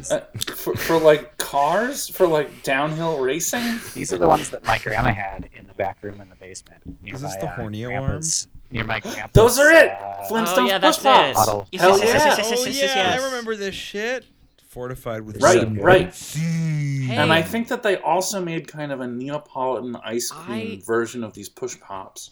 Uh, 0.10 0.22
for, 0.56 0.76
for 0.76 0.98
like 0.98 1.39
cars 1.50 2.08
for 2.10 2.28
like 2.28 2.62
downhill 2.64 3.18
racing 3.20 3.80
These 3.95 4.14
are 4.14 4.20
the 4.20 4.28
ones 4.28 4.52
that 4.52 4.64
my 4.66 4.78
grandma 4.78 5.12
had 5.14 5.50
in 5.56 5.66
the 5.66 5.74
back 5.74 5.97
room 6.04 6.22
in 6.22 6.30
the 6.30 6.36
basement. 6.36 6.82
Near 7.02 7.16
Is 7.16 7.22
this 7.22 7.34
my, 7.36 7.39
the 7.41 7.47
uh, 7.47 7.56
horny 7.56 7.84
grandpa's- 7.84 8.47
Near 8.70 8.84
my 8.84 9.00
grandpa's. 9.00 9.32
those 9.34 9.58
are 9.58 9.72
it 9.72 9.89
uh, 9.91 10.28
flintstones 10.30 10.58
oh 10.58 10.68
yeah, 10.68 10.78
that's 10.78 10.97
push 10.97 11.04
pops 11.06 11.30
it. 11.30 11.34
Bottle. 11.34 11.68
Yes, 11.72 11.82
Hell 11.82 11.97
yes, 11.97 12.04
yes, 12.08 12.14
yeah. 12.14 12.28
yes, 12.28 12.38
yes, 12.38 12.47
oh 12.60 12.64
yeah, 12.66 12.70
yes, 12.70 12.95
yes. 12.95 13.22
I 13.22 13.26
remember 13.26 13.56
this 13.56 13.74
shit. 13.74 14.26
Fortified 14.68 15.22
with 15.22 15.41
Right, 15.41 15.60
some 15.62 15.80
right. 15.80 16.14
Hey. 16.14 17.08
and 17.18 17.34
i 17.34 17.41
think 17.41 17.68
that 17.70 17.82
they 17.82 17.97
also 17.97 18.39
made 18.39 18.68
kind 18.68 18.91
of 18.91 19.02
a 19.02 19.08
neapolitan 19.08 19.95
ice 20.04 20.30
cream 20.30 20.80
I- 20.80 20.86
version 20.86 21.24
of 21.24 21.34
these 21.34 21.50
push 21.50 21.80
pops 21.80 22.32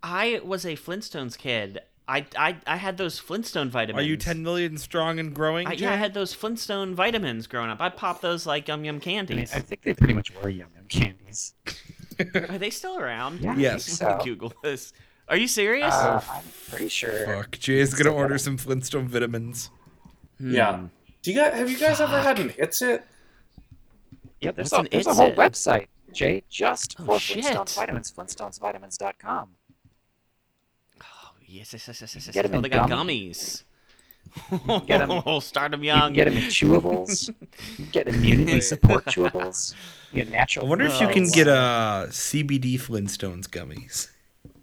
I 0.00 0.40
was 0.44 0.64
a 0.64 0.76
Flintstones 0.76 1.36
kid. 1.36 1.80
I, 2.08 2.24
I, 2.36 2.56
I 2.66 2.76
had 2.76 2.96
those 2.96 3.18
Flintstone 3.18 3.68
vitamins. 3.68 4.02
Are 4.02 4.08
you 4.08 4.16
10 4.16 4.42
million 4.42 4.78
strong 4.78 5.18
and 5.18 5.34
growing? 5.34 5.68
I, 5.68 5.72
yeah, 5.72 5.92
I 5.92 5.96
had 5.96 6.14
those 6.14 6.32
Flintstone 6.32 6.94
vitamins 6.94 7.46
growing 7.46 7.68
up. 7.70 7.80
I 7.80 7.90
popped 7.90 8.22
those 8.22 8.46
like 8.46 8.66
yum 8.66 8.84
yum 8.84 8.94
I, 8.94 8.98
mean, 8.98 9.00
candies. 9.00 9.52
I 9.54 9.60
think 9.60 9.82
they 9.82 9.92
pretty 9.94 10.14
much 10.14 10.32
were 10.34 10.48
yum 10.48 10.68
yum 10.74 10.86
candies. 10.88 11.52
Are 12.34 12.58
they 12.58 12.70
still 12.70 12.98
around? 12.98 13.40
Yeah, 13.40 13.54
Yes. 13.56 14.00
I 14.02 14.06
think 14.08 14.20
so. 14.20 14.24
Google 14.24 14.52
this. 14.62 14.92
Are 15.28 15.36
you 15.36 15.46
serious? 15.46 15.92
Uh, 15.92 16.22
I'm 16.32 16.42
pretty 16.70 16.88
sure. 16.88 17.26
Fuck, 17.26 17.58
Jay's 17.58 17.92
gonna 17.92 18.14
order 18.14 18.38
some 18.38 18.56
Flintstone 18.56 19.06
vitamins. 19.08 19.70
Hmm. 20.38 20.54
yeah 20.54 20.80
do 21.22 21.32
you 21.32 21.36
guys 21.36 21.52
have 21.54 21.68
you 21.68 21.76
guys 21.78 22.00
ever 22.00 22.20
had 22.22 22.38
an 22.38 22.52
it's 22.56 22.80
it 22.80 23.04
Yeah, 24.40 24.52
there's, 24.52 24.70
What's 24.70 24.72
a, 24.72 24.78
an 24.82 24.88
there's 24.92 25.06
a 25.08 25.14
whole 25.14 25.26
It's 25.26 25.66
It? 25.66 25.70
website, 25.70 25.86
Jay, 26.12 26.42
just 26.48 26.94
Oh, 27.00 27.04
for 27.04 27.18
shit. 27.18 27.44
Flintstones 27.44 27.74
vitamins. 27.74 28.12
FlintstonesVitamins.com. 28.12 29.48
Oh, 31.48 31.54
yes, 31.54 31.72
yes, 31.72 31.88
yes, 31.88 32.00
yes, 32.02 32.14
yes. 32.14 32.26
yes. 32.26 32.34
Get 32.34 32.44
'em 32.46 32.54
Oh, 32.54 32.60
they 32.60 32.68
got 32.68 32.88
gum. 32.88 33.08
gummies. 33.08 33.62
get 34.86 35.00
'em- 35.00 35.10
Oh, 35.26 35.40
start 35.40 35.70
them 35.70 35.82
You 35.82 35.88
young. 35.92 36.12
get 36.12 36.24
them 36.26 36.36
in 36.36 36.44
chewables. 36.44 37.28
You 37.28 37.34
can 37.76 37.88
get 37.90 38.08
immunity 38.14 38.60
support 38.60 39.06
chewables. 39.06 39.74
You 40.12 40.24
get 40.24 40.58
I 40.58 40.64
wonder 40.64 40.84
if 40.86 41.00
you 41.00 41.08
Oh, 41.08 41.12
can 41.12 41.28
get 41.28 41.48
uh, 41.48 42.06
CBD 42.10 42.74
Flintstones 42.78 43.46
gummies. 43.48 44.08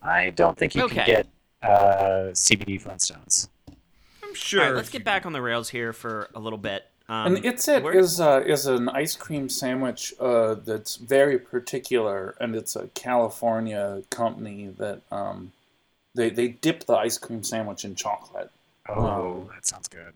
I 0.01 0.29
don't 0.31 0.57
think 0.57 0.75
you 0.75 0.83
Okay. 0.83 0.95
can 0.95 1.05
get 1.05 1.27
uh, 1.63 2.31
CBD 2.33 2.81
Flintstones. 2.81 3.49
I'm 4.23 4.36
sure. 4.36 4.61
right, 4.61 4.75
let's 4.75 4.89
get 4.89 5.03
back 5.03 5.25
on 5.25 5.33
the 5.33 5.41
rails 5.41 5.69
here 5.69 5.93
for 5.93 6.29
a 6.36 6.39
little 6.39 6.59
bit. 6.59 6.86
Um, 7.09 7.36
and 7.36 7.45
it's 7.45 7.67
it 7.67 7.83
where- 7.83 7.97
is 7.97 8.19
uh, 8.19 8.43
is 8.45 8.65
an 8.67 8.89
ice 8.89 9.15
cream 9.15 9.49
sandwich 9.49 10.13
uh, 10.19 10.55
that's 10.55 10.95
very 10.97 11.38
particular, 11.39 12.36
and 12.39 12.55
it's 12.55 12.75
a 12.75 12.88
California 12.95 14.01
company 14.09 14.67
that 14.77 15.01
um, 15.11 15.51
they 16.16 16.30
they 16.30 16.47
dip 16.47 16.86
the 16.86 16.95
ice 16.95 17.18
cream 17.18 17.43
sandwich 17.43 17.86
in 17.86 17.95
chocolate. 17.95 18.49
Oh, 18.89 19.05
um, 19.05 19.49
that 19.53 19.68
sounds 19.68 19.88
good. 19.88 20.13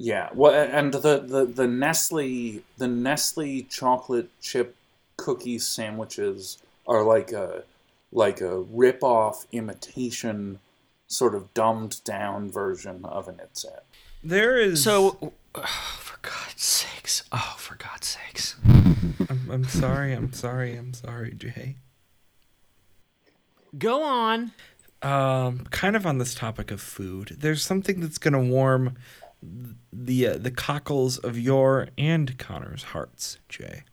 Yeah, 0.00 0.28
well, 0.32 0.52
and 0.54 0.94
the, 0.94 1.18
the, 1.18 1.44
the 1.44 1.66
Nestle 1.66 2.62
the 2.76 2.88
Nestle 2.88 3.62
chocolate 3.62 4.30
chip 4.40 4.76
cookie 5.16 5.58
sandwiches 5.58 6.58
are 6.86 7.02
like 7.02 7.32
a 7.32 7.64
like 8.12 8.40
a 8.40 8.60
rip 8.60 9.02
off 9.02 9.46
imitation, 9.52 10.60
sort 11.08 11.34
of 11.34 11.52
dumbed 11.52 12.02
down 12.04 12.50
version 12.50 13.04
of 13.04 13.28
an 13.28 13.40
It's 13.42 13.64
It. 13.64 13.84
There 14.22 14.56
is. 14.56 14.82
So, 14.82 15.32
oh, 15.54 15.62
for 15.98 16.18
God's 16.22 16.64
sakes. 16.64 17.24
Oh, 17.30 17.56
for 17.58 17.76
God's 17.76 18.06
sakes. 18.06 18.56
I'm, 19.28 19.50
I'm 19.50 19.64
sorry. 19.64 20.12
I'm 20.12 20.32
sorry. 20.32 20.76
I'm 20.76 20.94
sorry, 20.94 21.34
Jay. 21.34 21.76
Go 23.76 24.02
on. 24.02 24.52
Um, 25.00 25.60
kind 25.70 25.94
of 25.94 26.06
on 26.06 26.18
this 26.18 26.34
topic 26.34 26.70
of 26.70 26.80
food, 26.80 27.36
there's 27.38 27.62
something 27.62 28.00
that's 28.00 28.18
gonna 28.18 28.42
warm 28.42 28.96
the 29.92 30.26
uh, 30.26 30.36
the 30.38 30.50
cockles 30.50 31.18
of 31.18 31.38
your 31.38 31.88
and 31.96 32.36
Connor's 32.38 32.82
hearts, 32.82 33.38
Jay. 33.48 33.84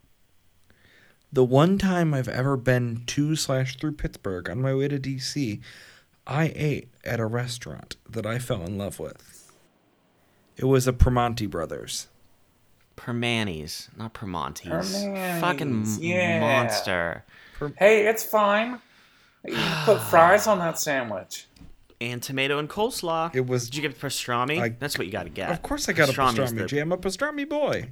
The 1.31 1.43
one 1.43 1.77
time 1.77 2.13
I've 2.13 2.29
ever 2.29 2.55
been 2.57 3.03
to 3.07 3.35
slash 3.35 3.77
through 3.77 3.93
Pittsburgh 3.93 4.49
on 4.49 4.61
my 4.61 4.73
way 4.73 4.87
to 4.87 4.97
DC, 4.97 5.59
I 6.25 6.51
ate 6.55 6.89
at 7.03 7.19
a 7.19 7.25
restaurant 7.25 7.97
that 8.09 8.25
I 8.25 8.39
fell 8.39 8.63
in 8.63 8.77
love 8.77 8.99
with. 8.99 9.51
It 10.57 10.65
was 10.65 10.87
a 10.87 10.93
Primanti 10.93 11.49
Brothers. 11.49 12.07
Permanis, 12.95 13.89
not 13.97 14.13
Permontes. 14.13 14.69
Permanis, 14.69 15.39
Fucking 15.41 15.85
yeah. 15.99 16.39
monster. 16.39 17.25
Hey, 17.77 18.07
it's 18.07 18.23
fine. 18.23 18.79
You 19.47 19.55
put 19.85 20.01
fries 20.01 20.47
on 20.47 20.59
that 20.59 20.79
sandwich. 20.79 21.47
And 22.01 22.21
tomato 22.21 22.59
and 22.59 22.69
coleslaw. 22.69 23.33
It 23.33 23.47
was. 23.47 23.65
Did 23.69 23.77
you 23.77 23.81
get 23.81 23.99
pastrami? 23.99 24.59
I- 24.61 24.69
That's 24.69 24.97
what 24.97 25.07
you 25.07 25.13
got 25.13 25.23
to 25.23 25.29
get. 25.29 25.49
Of 25.51 25.61
course, 25.61 25.87
I 25.87 25.93
got 25.93 26.09
a 26.09 26.11
Pastrami's 26.11 26.51
pastrami, 26.51 26.57
the- 26.57 26.65
Jay. 26.65 26.79
I'm 26.79 26.91
a 26.91 26.97
pastrami 26.97 27.47
boy. 27.47 27.89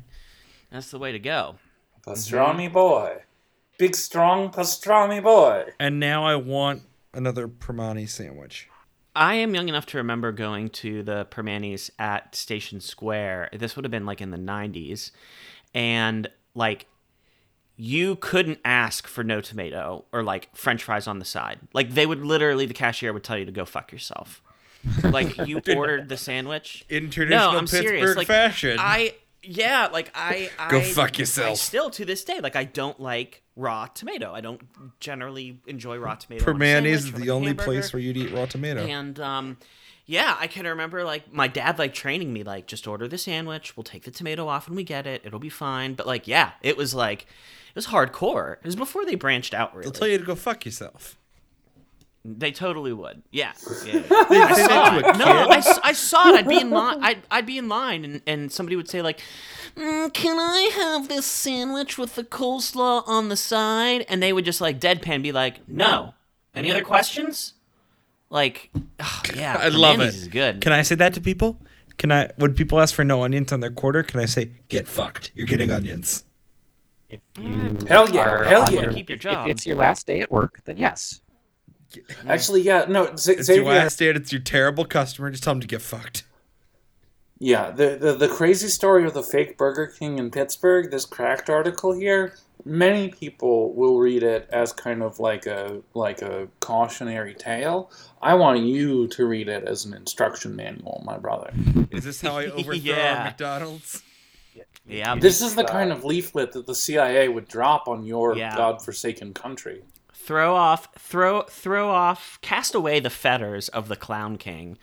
That's 0.71 0.91
the 0.91 0.99
way 0.99 1.11
to 1.11 1.19
go. 1.19 1.55
Pastrami 2.05 2.71
boy. 2.71 3.21
Big 3.77 3.95
strong 3.95 4.49
pastrami 4.51 5.21
boy. 5.23 5.65
And 5.79 5.99
now 5.99 6.25
I 6.25 6.35
want 6.35 6.83
another 7.13 7.47
Primanti 7.47 8.07
sandwich. 8.09 8.67
I 9.15 9.35
am 9.35 9.53
young 9.55 9.69
enough 9.69 9.85
to 9.87 9.97
remember 9.97 10.31
going 10.31 10.69
to 10.71 11.03
the 11.03 11.25
Permanis 11.29 11.89
at 11.99 12.35
Station 12.35 12.81
Square. 12.81 13.49
This 13.53 13.75
would 13.75 13.85
have 13.85 13.91
been 13.91 14.05
like 14.05 14.21
in 14.21 14.31
the 14.31 14.37
90s. 14.37 15.11
And 15.75 16.27
like 16.55 16.87
you 17.75 18.15
couldn't 18.17 18.59
ask 18.63 19.07
for 19.07 19.23
no 19.23 19.41
tomato 19.41 20.05
or 20.11 20.23
like 20.23 20.55
french 20.55 20.83
fries 20.83 21.07
on 21.07 21.19
the 21.19 21.25
side. 21.25 21.59
Like 21.73 21.91
they 21.91 22.05
would 22.05 22.23
literally 22.23 22.65
the 22.65 22.73
cashier 22.73 23.11
would 23.13 23.23
tell 23.23 23.37
you 23.37 23.45
to 23.45 23.51
go 23.51 23.65
fuck 23.65 23.91
yourself. 23.91 24.41
Like 25.03 25.37
you 25.47 25.61
ordered 25.75 26.09
the 26.09 26.17
sandwich. 26.17 26.85
In 26.89 27.09
traditional 27.09 27.53
no, 27.53 27.57
I'm 27.57 27.65
Pittsburgh 27.65 27.87
serious. 27.87 28.15
Like 28.15 28.27
fashion. 28.27 28.77
I 28.79 29.15
yeah, 29.41 29.89
like 29.91 30.11
I 30.15 30.49
Go 30.69 30.79
I- 30.79 30.83
fuck 30.83 31.15
I 31.15 31.19
yourself. 31.19 31.57
still 31.57 31.89
to 31.91 32.05
this 32.05 32.23
day 32.23 32.39
like 32.39 32.55
I 32.55 32.63
don't 32.63 32.99
like 32.99 33.41
raw 33.55 33.87
tomato. 33.87 34.31
I 34.33 34.41
don't 34.41 34.61
generally 34.99 35.59
enjoy 35.67 35.97
raw 35.97 36.15
tomato. 36.15 36.45
sandwich 36.45 36.93
is 36.93 37.11
the 37.11 37.19
like 37.21 37.29
only 37.29 37.53
place 37.53 37.91
where 37.91 37.99
you'd 37.99 38.17
eat 38.17 38.31
raw 38.33 38.45
tomato. 38.45 38.85
And 38.85 39.19
um, 39.19 39.57
yeah, 40.05 40.35
I 40.39 40.47
can 40.47 40.67
remember 40.67 41.03
like 41.03 41.31
my 41.33 41.47
dad 41.47 41.79
like 41.79 41.93
training 41.93 42.31
me 42.33 42.43
like 42.43 42.67
just 42.67 42.87
order 42.87 43.07
the 43.07 43.17
sandwich. 43.17 43.75
We'll 43.75 43.83
take 43.83 44.03
the 44.03 44.11
tomato 44.11 44.47
off 44.47 44.67
when 44.67 44.75
we 44.75 44.83
get 44.83 45.07
it. 45.07 45.21
It'll 45.25 45.39
be 45.39 45.49
fine. 45.49 45.93
But 45.95 46.05
like 46.07 46.27
yeah, 46.27 46.51
it 46.61 46.77
was 46.77 46.93
like 46.93 47.25
it 47.73 47.75
was 47.75 47.87
hardcore. 47.87 48.53
It 48.57 48.65
was 48.65 48.75
before 48.75 49.05
they 49.05 49.15
branched 49.15 49.53
out 49.53 49.73
really. 49.73 49.83
They'll 49.83 49.91
tell 49.91 50.07
you 50.07 50.17
to 50.17 50.23
go 50.23 50.35
fuck 50.35 50.65
yourself. 50.65 51.17
They 52.25 52.51
totally 52.53 52.93
would. 52.93 53.21
Yeah. 53.31 53.51
yeah. 53.85 54.01
I 54.11 54.65
saw 54.65 54.95
it. 54.97 55.05
a 55.05 55.17
No, 55.17 55.25
kid. 55.25 55.27
I, 55.51 55.57
s- 55.57 55.79
I 55.83 55.91
saw 55.91 56.29
it. 56.29 56.35
I'd 56.35 56.47
be 56.47 56.57
in 56.61 56.69
line. 56.69 57.03
I'd, 57.03 57.17
I'd 57.29 57.45
be 57.45 57.57
in 57.57 57.67
line, 57.67 58.05
and, 58.05 58.21
and 58.25 58.49
somebody 58.49 58.77
would 58.77 58.89
say 58.89 59.01
like, 59.01 59.19
"Mm, 59.75 60.13
"Can 60.13 60.39
I 60.39 60.71
have 60.73 61.09
this 61.09 61.25
sandwich 61.25 61.97
with 61.97 62.15
the 62.15 62.23
coleslaw 62.23 63.03
on 63.07 63.27
the 63.27 63.35
side?" 63.35 64.05
And 64.07 64.23
they 64.23 64.31
would 64.31 64.45
just 64.45 64.61
like 64.61 64.79
deadpan 64.79 65.21
be 65.21 65.33
like, 65.33 65.67
"No." 65.67 66.13
Any 66.55 66.71
other 66.71 66.81
questions? 66.83 67.55
Like, 68.29 68.69
ugh, 69.01 69.35
yeah, 69.35 69.57
I 69.59 69.67
love 69.67 69.97
Manny's 69.97 70.15
it. 70.15 70.21
Is 70.21 70.27
good. 70.29 70.61
Can 70.61 70.71
I 70.71 70.81
say 70.83 70.95
that 70.95 71.13
to 71.15 71.19
people? 71.21 71.59
Can 71.97 72.09
I? 72.11 72.31
When 72.37 72.53
people 72.53 72.79
ask 72.79 72.95
for 72.95 73.03
no 73.03 73.23
onions 73.23 73.51
on 73.51 73.59
their 73.59 73.69
quarter, 73.71 74.01
can 74.01 74.21
I 74.21 74.25
say, 74.27 74.51
"Get 74.69 74.87
fucked"? 74.87 75.31
You're 75.35 75.45
getting 75.47 75.71
onions. 75.71 76.23
If 77.37 77.43
you 77.43 77.77
Hell 77.87 78.09
yeah, 78.09 78.29
are 78.29 78.43
hell 78.43 78.65
yeah. 78.71 78.81
your- 78.81 78.93
Keep 78.93 79.09
your 79.09 79.15
if- 79.17 79.21
job. 79.21 79.47
If 79.47 79.51
it's 79.55 79.65
your 79.65 79.75
last 79.75 80.07
day 80.07 80.21
at 80.21 80.31
work, 80.31 80.61
then 80.65 80.77
yes. 80.77 81.21
Actually, 82.27 82.61
yeah, 82.61 82.85
no, 82.89 83.15
Z- 83.15 83.33
It's 83.33 83.49
your 83.49 83.65
last 83.65 83.99
day. 83.99 84.07
It's 84.07 84.31
your 84.31 84.41
terrible 84.41 84.83
customer. 84.85 85.29
Just 85.29 85.43
tell 85.43 85.53
them 85.53 85.61
to 85.61 85.67
get 85.67 85.81
fucked. 85.81 86.23
Yeah, 87.39 87.71
the, 87.71 87.97
the 87.99 88.13
the 88.13 88.27
crazy 88.27 88.67
story 88.67 89.05
of 89.05 89.13
the 89.13 89.21
fake 89.23 89.57
Burger 89.57 89.87
King 89.87 90.17
in 90.17 90.31
Pittsburgh. 90.31 90.89
This 90.91 91.05
cracked 91.05 91.49
article 91.49 91.91
here. 91.93 92.33
many 92.65 93.09
people 93.09 93.73
will 93.75 93.99
read 93.99 94.23
it 94.23 94.47
as 94.51 94.71
kind 94.71 95.03
of 95.03 95.19
like 95.19 95.45
a 95.45 95.81
like 95.93 96.21
a 96.21 96.47
cautionary 96.61 97.33
tale. 97.35 97.91
I 98.21 98.35
want 98.35 98.61
you 98.61 99.07
to 99.09 99.25
read 99.25 99.49
it 99.49 99.65
as 99.65 99.83
an 99.85 99.93
instruction 99.93 100.55
manual, 100.55 101.03
my 101.05 101.17
brother. 101.17 101.51
Is 101.91 102.05
this 102.05 102.21
how 102.21 102.37
I 102.37 102.45
overthrow 102.45 102.73
Yeah. 102.95 103.25
McDonald's? 103.25 104.01
Yeah. 104.85 105.15
This 105.15 105.41
is 105.41 105.55
the 105.55 105.63
kind 105.63 105.91
of 105.91 106.03
leaflet 106.03 106.51
that 106.53 106.65
the 106.67 106.75
CIA 106.75 107.27
would 107.29 107.47
drop 107.47 107.87
on 107.87 108.03
your 108.05 108.35
Yeah. 108.37 108.55
godforsaken 108.55 109.33
country. 109.33 109.83
throw 110.13 110.55
off 110.55 110.87
throw 110.97 111.41
throw 111.43 111.89
off 111.89 112.39
cast 112.41 112.73
away 112.75 112.99
the 112.99 113.09
fetters 113.09 113.67
of 113.69 113.87
the 113.89 113.95
clown 113.97 114.37
king 114.37 114.77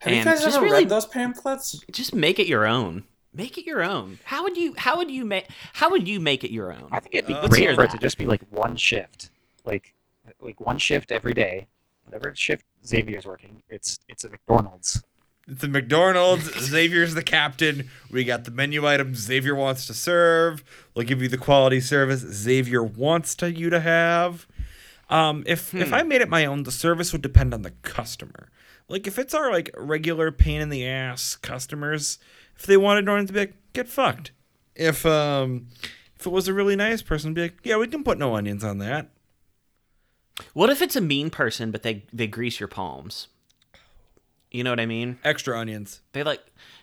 Have 0.00 0.12
you 0.12 0.18
and 0.18 0.24
guys 0.28 0.42
just 0.42 0.56
ever 0.56 0.64
really 0.64 0.78
read 0.80 0.88
those 0.88 1.06
pamphlets? 1.06 1.80
just 1.92 2.12
make 2.12 2.38
it 2.40 2.48
your 2.48 2.66
own 2.66 3.04
make 3.32 3.56
it 3.56 3.64
your 3.64 3.84
own 3.84 4.18
how 4.24 4.42
would 4.42 4.56
you 4.56 4.74
how 4.78 4.96
would 4.96 5.08
you 5.10 5.24
make 5.24 5.46
how 5.74 5.90
would 5.90 6.08
you 6.08 6.18
make 6.18 6.42
it 6.42 6.50
your 6.50 6.72
own 6.72 6.88
I 6.90 6.98
think 6.98 7.14
it'd 7.14 7.28
be 7.28 7.34
Uh, 7.34 7.46
great 7.46 7.74
for 7.76 7.84
it 7.84 7.90
to 7.92 7.98
just 7.98 8.18
be 8.18 8.26
like 8.26 8.40
one 8.50 8.74
shift, 8.76 9.30
like 9.64 9.94
like 10.40 10.58
one 10.60 10.78
shift 10.78 11.12
every 11.12 11.34
day. 11.34 11.66
Whatever 12.04 12.34
shift 12.34 12.64
Xavier's 12.84 13.26
working, 13.26 13.62
it's 13.68 14.00
it's 14.08 14.24
a 14.24 14.28
McDonald's. 14.30 15.04
It's 15.50 15.64
a 15.64 15.68
McDonald's. 15.68 16.44
Xavier's 16.60 17.14
the 17.14 17.22
captain. 17.22 17.88
We 18.10 18.24
got 18.24 18.44
the 18.44 18.50
menu 18.50 18.86
items 18.86 19.18
Xavier 19.18 19.54
wants 19.54 19.86
to 19.88 19.94
serve. 19.94 20.62
We'll 20.94 21.04
give 21.06 21.20
you 21.20 21.28
the 21.28 21.38
quality 21.38 21.80
service 21.80 22.20
Xavier 22.20 22.82
wants 22.82 23.34
to 23.36 23.52
you 23.52 23.68
to 23.70 23.80
have. 23.80 24.46
Um, 25.08 25.42
if 25.46 25.74
if 25.74 25.92
I 25.92 26.02
made 26.04 26.20
it 26.20 26.28
my 26.28 26.46
own, 26.46 26.62
the 26.62 26.70
service 26.70 27.12
would 27.12 27.22
depend 27.22 27.52
on 27.52 27.62
the 27.62 27.72
customer. 27.82 28.48
Like 28.88 29.06
if 29.06 29.18
it's 29.18 29.34
our 29.34 29.50
like 29.50 29.70
regular 29.76 30.30
pain 30.30 30.60
in 30.60 30.68
the 30.68 30.86
ass 30.86 31.34
customers, 31.36 32.18
if 32.56 32.64
they 32.66 32.76
wanted 32.76 33.04
Norton 33.04 33.26
to 33.26 33.32
be 33.32 33.40
like, 33.40 33.54
get 33.72 33.88
fucked. 33.88 34.30
If 34.76 35.04
um 35.04 35.66
if 36.18 36.26
it 36.26 36.30
was 36.30 36.46
a 36.48 36.54
really 36.54 36.76
nice 36.76 37.02
person, 37.02 37.34
be 37.34 37.42
like, 37.42 37.58
yeah, 37.64 37.76
we 37.76 37.88
can 37.88 38.04
put 38.04 38.18
no 38.18 38.34
onions 38.36 38.62
on 38.62 38.78
that. 38.78 39.08
what 40.54 40.70
if 40.70 40.80
it's 40.80 40.96
a 40.96 41.00
mean 41.00 41.28
person 41.30 41.70
but 41.70 41.82
they 41.82 42.04
they 42.12 42.26
grease 42.26 42.60
your 42.60 42.68
palms 42.68 43.28
you 44.50 44.62
know 44.64 44.70
what 44.70 44.80
i 44.80 44.86
mean 44.86 45.18
Extra 45.24 45.58
onions. 45.58 46.00
they 46.12 46.22
like 46.22 46.40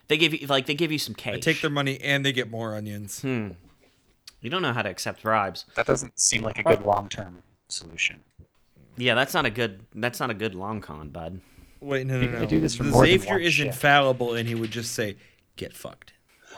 they 0.07 0.17
give 0.17 0.33
you 0.33 0.47
like 0.47 0.65
they 0.65 0.73
give 0.75 0.91
you 0.91 0.99
some 0.99 1.15
I 1.25 1.31
They 1.33 1.39
take 1.39 1.61
their 1.61 1.69
money 1.69 1.99
and 2.01 2.25
they 2.25 2.31
get 2.31 2.49
more 2.49 2.75
onions. 2.75 3.21
hmm. 3.21 3.49
you 4.41 4.49
don't 4.49 4.61
know 4.61 4.73
how 4.73 4.81
to 4.81 4.89
accept 4.89 5.23
bribes 5.23 5.65
That 5.75 5.85
doesn't 5.85 6.19
seem 6.19 6.41
like 6.43 6.59
a 6.59 6.63
good 6.63 6.83
long 6.83 7.09
term 7.09 7.43
solution. 7.69 8.21
yeah 8.97 9.15
that's 9.15 9.33
not 9.33 9.45
a 9.45 9.49
good 9.49 9.81
that's 9.95 10.19
not 10.19 10.29
a 10.29 10.33
good 10.33 10.55
long 10.55 10.81
con 10.81 11.09
bud 11.09 11.41
Wait, 11.79 12.07
no, 12.07 12.19
no, 12.19 12.39
no. 12.39 12.45
do 12.47 12.59
this 12.59 12.75
for 12.75 12.83
The 12.83 12.89
more 12.89 13.05
than 13.05 13.19
Xavier 13.19 13.33
one 13.33 13.41
is 13.43 13.53
shift. 13.53 13.67
infallible, 13.67 14.33
and 14.33 14.49
he 14.49 14.55
would 14.55 14.71
just 14.71 14.93
say, 14.95 15.15
"Get 15.57 15.73
fucked." 15.73 16.11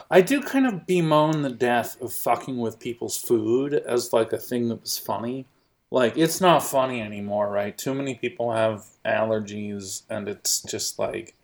I 0.10 0.22
do 0.22 0.42
kind 0.42 0.66
of 0.66 0.86
bemoan 0.88 1.42
the 1.42 1.50
death 1.50 2.00
of 2.02 2.14
fucking 2.14 2.58
with 2.58 2.80
people's 2.80 3.18
food 3.18 3.74
as 3.74 4.14
like 4.14 4.32
a 4.32 4.38
thing 4.38 4.70
that 4.70 4.80
was 4.82 4.98
funny. 4.98 5.46
Like 5.92 6.18
it's 6.18 6.40
not 6.40 6.64
funny 6.64 7.02
anymore, 7.02 7.50
right? 7.50 7.76
Too 7.78 7.94
many 7.96 8.16
people 8.16 8.52
have 8.52 8.86
allergies, 9.06 10.04
and 10.10 10.28
it's 10.28 10.62
just 10.62 11.00
like 11.00 11.36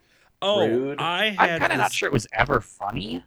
Oh, 0.42 0.68
Rude. 0.68 1.00
I 1.00 1.30
had. 1.32 1.50
I'm 1.50 1.60
kind 1.60 1.72
of 1.74 1.78
not 1.80 1.92
sure 1.92 2.08
it 2.08 2.14
was 2.14 2.28
ever 2.34 2.62
funny, 2.62 3.24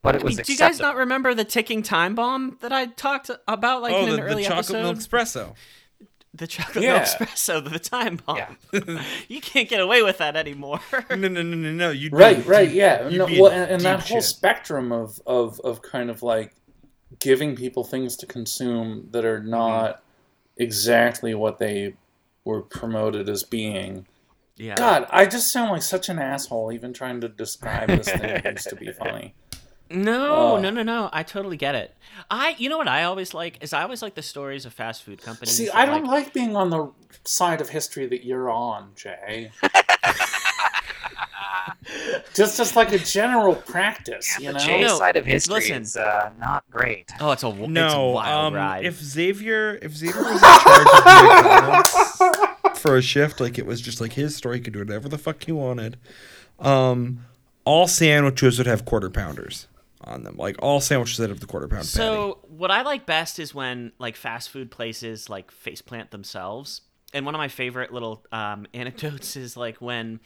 but 0.00 0.14
it 0.14 0.22
I 0.22 0.24
was 0.24 0.36
mean, 0.36 0.44
do 0.44 0.52
you 0.52 0.58
guys 0.58 0.78
not 0.78 0.96
remember 0.96 1.34
the 1.34 1.44
ticking 1.44 1.82
time 1.82 2.14
bomb 2.14 2.56
that 2.62 2.72
I 2.72 2.86
talked 2.86 3.30
about 3.46 3.82
like 3.82 3.92
oh, 3.92 4.02
in 4.04 4.08
an 4.10 4.16
the, 4.16 4.22
early 4.22 4.42
the 4.44 4.48
chocolate 4.48 4.76
episode? 4.76 4.82
milk 4.82 4.96
espresso. 4.96 5.54
The 6.32 6.46
chocolate 6.46 6.84
Yeah. 6.84 6.92
milk 6.94 7.02
espresso, 7.08 7.68
the 7.70 7.78
time 7.78 8.16
bomb. 8.24 8.38
Yeah. 8.72 9.04
you 9.28 9.40
can't 9.42 9.68
get 9.68 9.80
away 9.80 10.02
with 10.02 10.18
that 10.18 10.36
anymore. 10.36 10.80
No, 11.10 11.16
no, 11.16 11.28
no, 11.28 11.42
no, 11.42 11.72
no. 11.72 11.90
You 11.90 12.08
right, 12.12 12.46
right, 12.46 12.70
yeah. 12.70 13.08
No, 13.12 13.26
well, 13.26 13.48
and, 13.48 13.70
and 13.72 13.82
that 13.82 13.98
deep 13.98 14.08
whole 14.08 14.20
shit. 14.20 14.24
spectrum 14.24 14.92
of, 14.92 15.20
of 15.26 15.60
of 15.60 15.82
kind 15.82 16.08
of 16.08 16.22
like 16.22 16.54
giving 17.18 17.56
people 17.56 17.84
things 17.84 18.16
to 18.18 18.26
consume 18.26 19.08
that 19.10 19.24
are 19.26 19.42
not 19.42 20.02
exactly 20.60 21.34
what 21.34 21.58
they 21.58 21.94
were 22.44 22.62
promoted 22.62 23.28
as 23.28 23.42
being. 23.42 24.06
yeah. 24.56 24.74
God, 24.74 25.06
I 25.10 25.26
just 25.26 25.50
sound 25.52 25.70
like 25.72 25.82
such 25.82 26.08
an 26.08 26.18
asshole 26.18 26.72
even 26.72 26.92
trying 26.92 27.20
to 27.22 27.28
describe 27.28 27.88
this 27.88 28.08
thing 28.08 28.20
that 28.20 28.44
used 28.44 28.68
to 28.68 28.76
be 28.76 28.92
funny. 28.92 29.34
No, 29.92 30.54
Oh. 30.54 30.60
no, 30.60 30.70
no, 30.70 30.84
no. 30.84 31.10
I 31.12 31.24
totally 31.24 31.56
get 31.56 31.74
it. 31.74 31.92
I, 32.30 32.54
you 32.58 32.68
know 32.68 32.78
what 32.78 32.86
I 32.86 33.02
always 33.02 33.34
like 33.34 33.58
is 33.60 33.72
I 33.72 33.82
always 33.82 34.02
like 34.02 34.14
the 34.14 34.22
stories 34.22 34.64
of 34.64 34.72
fast 34.72 35.02
food 35.02 35.20
companies. 35.20 35.50
See, 35.56 35.68
I 35.68 35.84
don't 35.84 36.04
like 36.04 36.32
being 36.32 36.54
on 36.54 36.70
the 36.70 36.92
side 37.24 37.60
of 37.60 37.68
history 37.70 38.06
that 38.06 38.24
you're 38.24 38.48
on, 38.50 38.92
Jay. 38.94 39.50
Just 42.34 42.56
just 42.56 42.76
like 42.76 42.92
a 42.92 42.98
general 42.98 43.54
practice, 43.54 44.38
you 44.38 44.46
the 44.48 44.52
know. 44.54 44.58
J 44.58 44.80
No, 44.82 44.98
side 44.98 45.16
of 45.16 45.26
history 45.26 45.54
listen. 45.56 45.82
is 45.82 45.96
uh, 45.96 46.30
not 46.38 46.64
great. 46.70 47.10
Oh, 47.20 47.32
it's 47.32 47.42
a 47.42 47.46
w- 47.46 47.64
it's 47.64 47.70
a 47.70 47.72
No, 47.72 48.06
wild 48.10 48.46
um, 48.46 48.54
ride. 48.54 48.84
if 48.84 49.00
Xavier, 49.00 49.78
if 49.82 49.94
Xavier 49.96 50.22
was 50.22 50.32
in 50.34 50.38
charge 50.40 50.86
of 50.86 51.04
McDonald's 51.04 52.80
for 52.80 52.96
a 52.96 53.02
shift, 53.02 53.40
like 53.40 53.58
it 53.58 53.66
was 53.66 53.80
just 53.80 54.00
like 54.00 54.12
his 54.14 54.36
story, 54.36 54.58
he 54.58 54.62
could 54.62 54.72
do 54.72 54.78
whatever 54.80 55.08
the 55.08 55.18
fuck 55.18 55.44
he 55.44 55.52
wanted. 55.52 55.96
Um, 56.58 57.26
all 57.64 57.86
sandwiches 57.86 58.58
would 58.58 58.66
have 58.66 58.84
quarter 58.84 59.10
pounders 59.10 59.66
on 60.02 60.24
them, 60.24 60.36
like 60.36 60.56
all 60.60 60.80
sandwiches 60.80 61.18
that 61.18 61.28
have 61.30 61.40
the 61.40 61.46
quarter 61.46 61.68
pound 61.68 61.80
patty. 61.80 61.88
So 61.88 62.38
what 62.48 62.70
I 62.70 62.82
like 62.82 63.06
best 63.06 63.38
is 63.38 63.54
when 63.54 63.92
like 63.98 64.16
fast 64.16 64.50
food 64.50 64.70
places 64.70 65.28
like 65.28 65.50
faceplant 65.52 66.10
themselves. 66.10 66.82
And 67.12 67.26
one 67.26 67.34
of 67.34 67.38
my 67.38 67.48
favorite 67.48 67.92
little 67.92 68.24
um, 68.32 68.66
anecdotes 68.74 69.36
is 69.36 69.56
like 69.56 69.76
when 69.78 70.20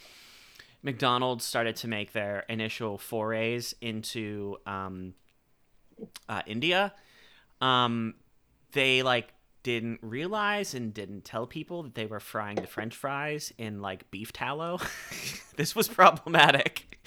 McDonald's 0.84 1.44
started 1.44 1.76
to 1.76 1.88
make 1.88 2.12
their 2.12 2.44
initial 2.48 2.98
forays 2.98 3.74
into 3.80 4.58
um, 4.66 5.14
uh, 6.28 6.42
India. 6.46 6.92
Um, 7.60 8.14
they 8.72 9.02
like 9.02 9.28
didn't 9.62 9.98
realize 10.02 10.74
and 10.74 10.92
didn't 10.92 11.24
tell 11.24 11.46
people 11.46 11.84
that 11.84 11.94
they 11.94 12.04
were 12.04 12.20
frying 12.20 12.56
the 12.56 12.66
French 12.66 12.94
fries 12.94 13.50
in 13.56 13.80
like 13.80 14.10
beef 14.10 14.30
tallow. 14.30 14.78
this 15.56 15.74
was 15.74 15.88
problematic. 15.88 16.98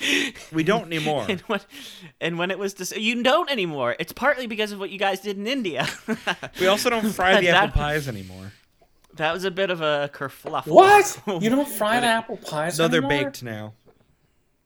We 0.52 0.64
don't 0.64 0.86
anymore. 0.88 1.26
and 1.30 1.42
when, 1.42 1.60
and 2.20 2.38
when 2.40 2.50
it 2.50 2.58
was 2.58 2.74
dis- 2.74 2.98
you 2.98 3.22
don't 3.22 3.50
anymore. 3.52 3.96
It's 4.00 4.12
partly 4.12 4.48
because 4.48 4.72
of 4.72 4.80
what 4.80 4.90
you 4.90 4.98
guys 4.98 5.20
did 5.20 5.38
in 5.38 5.46
India. 5.46 5.88
we 6.60 6.66
also 6.66 6.90
don't 6.90 7.12
fry 7.12 7.36
the 7.40 7.46
That- 7.48 7.70
apple 7.70 7.82
pies 7.82 8.08
anymore. 8.08 8.54
That 9.18 9.34
was 9.34 9.44
a 9.44 9.52
bit 9.52 9.70
of 9.70 9.82
a 9.82 10.10
kerfluffle. 10.14 10.68
What? 10.68 11.22
You 11.44 11.50
don't 11.50 11.68
fry 11.68 12.00
the 12.00 12.08
apple 12.08 12.38
pies 12.38 12.78
No, 12.80 12.88
they're 12.88 13.02
baked 13.02 13.44
now. 13.44 13.74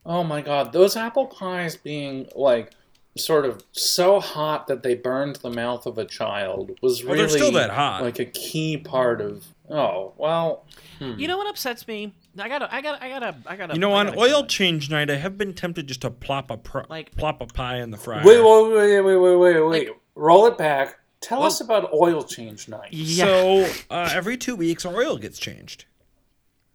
Oh 0.04 0.24
my 0.24 0.40
god, 0.42 0.72
those 0.72 0.96
apple 0.96 1.26
pies 1.26 1.76
being 1.76 2.28
like 2.34 2.72
sort 3.16 3.44
of 3.44 3.62
so 3.72 4.18
hot 4.20 4.66
that 4.68 4.82
they 4.82 4.94
burned 4.94 5.36
the 5.36 5.50
mouth 5.50 5.84
of 5.86 5.98
a 5.98 6.04
child 6.04 6.70
was 6.82 7.04
Well, 7.04 7.12
really 7.14 7.26
they're 7.26 7.28
still 7.38 7.52
that 7.52 7.70
hot. 7.70 8.02
like 8.02 8.18
a 8.18 8.24
key 8.24 8.76
part 8.78 9.20
of. 9.20 9.44
Oh 9.70 10.12
well, 10.16 10.66
hmm. 10.98 11.12
You 11.18 11.28
know 11.28 11.36
what 11.36 11.46
upsets 11.46 11.86
me? 11.86 12.12
I 12.38 12.48
gotta, 12.48 12.74
I 12.74 12.80
gotta, 12.80 13.04
I 13.04 13.08
gotta, 13.10 13.36
I 13.46 13.56
gotta. 13.56 13.74
You 13.74 13.80
know, 13.80 13.92
on 13.92 14.06
gotta 14.06 14.18
oil 14.18 14.40
go. 14.42 14.46
change 14.48 14.90
night, 14.90 15.10
I 15.10 15.16
have 15.16 15.36
been 15.36 15.52
tempted 15.52 15.86
just 15.86 16.00
to 16.00 16.10
plop 16.10 16.50
a 16.50 16.56
pro- 16.56 16.84
Like- 16.88 17.14
plop 17.16 17.40
a 17.42 17.46
pie 17.46 17.76
in 17.80 17.90
the 17.90 17.98
fryer. 17.98 18.22
wait, 18.24 18.40
wait, 18.40 18.72
wait, 18.72 19.00
wait, 19.02 19.16
wait, 19.16 19.36
wait, 19.36 19.60
wait. 19.60 19.60
Like- 19.88 19.98
Roll 20.14 20.46
it 20.46 20.58
back. 20.58 20.98
Tell 21.22 21.38
Well- 21.38 21.46
us 21.46 21.60
about 21.60 21.92
oil 21.94 22.22
change 22.24 22.68
night. 22.68 22.88
Yeah. 22.92 23.24
So 23.24 23.70
uh, 23.90 24.10
every 24.12 24.36
two 24.36 24.56
weeks, 24.56 24.84
our 24.84 24.94
oil 24.94 25.16
gets 25.16 25.38
changed. 25.38 25.86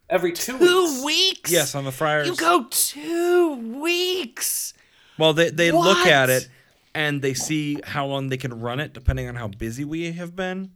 Every 0.09 0.31
two, 0.31 0.57
two 0.57 0.83
weeks. 0.85 1.03
weeks. 1.03 1.51
Yes, 1.51 1.75
on 1.75 1.83
the 1.83 1.91
fryers. 1.91 2.27
You 2.27 2.35
go 2.37 2.65
two 2.69 3.55
weeks. 3.81 4.73
Well, 5.19 5.33
they 5.33 5.49
they 5.49 5.71
look 5.71 6.07
at 6.07 6.29
it 6.29 6.47
and 6.95 7.21
they 7.21 7.33
see 7.33 7.79
how 7.83 8.05
long 8.05 8.29
they 8.29 8.37
can 8.37 8.61
run 8.61 8.79
it, 8.79 8.93
depending 8.93 9.27
on 9.27 9.35
how 9.35 9.49
busy 9.49 9.83
we 9.83 10.13
have 10.13 10.33
been. 10.33 10.71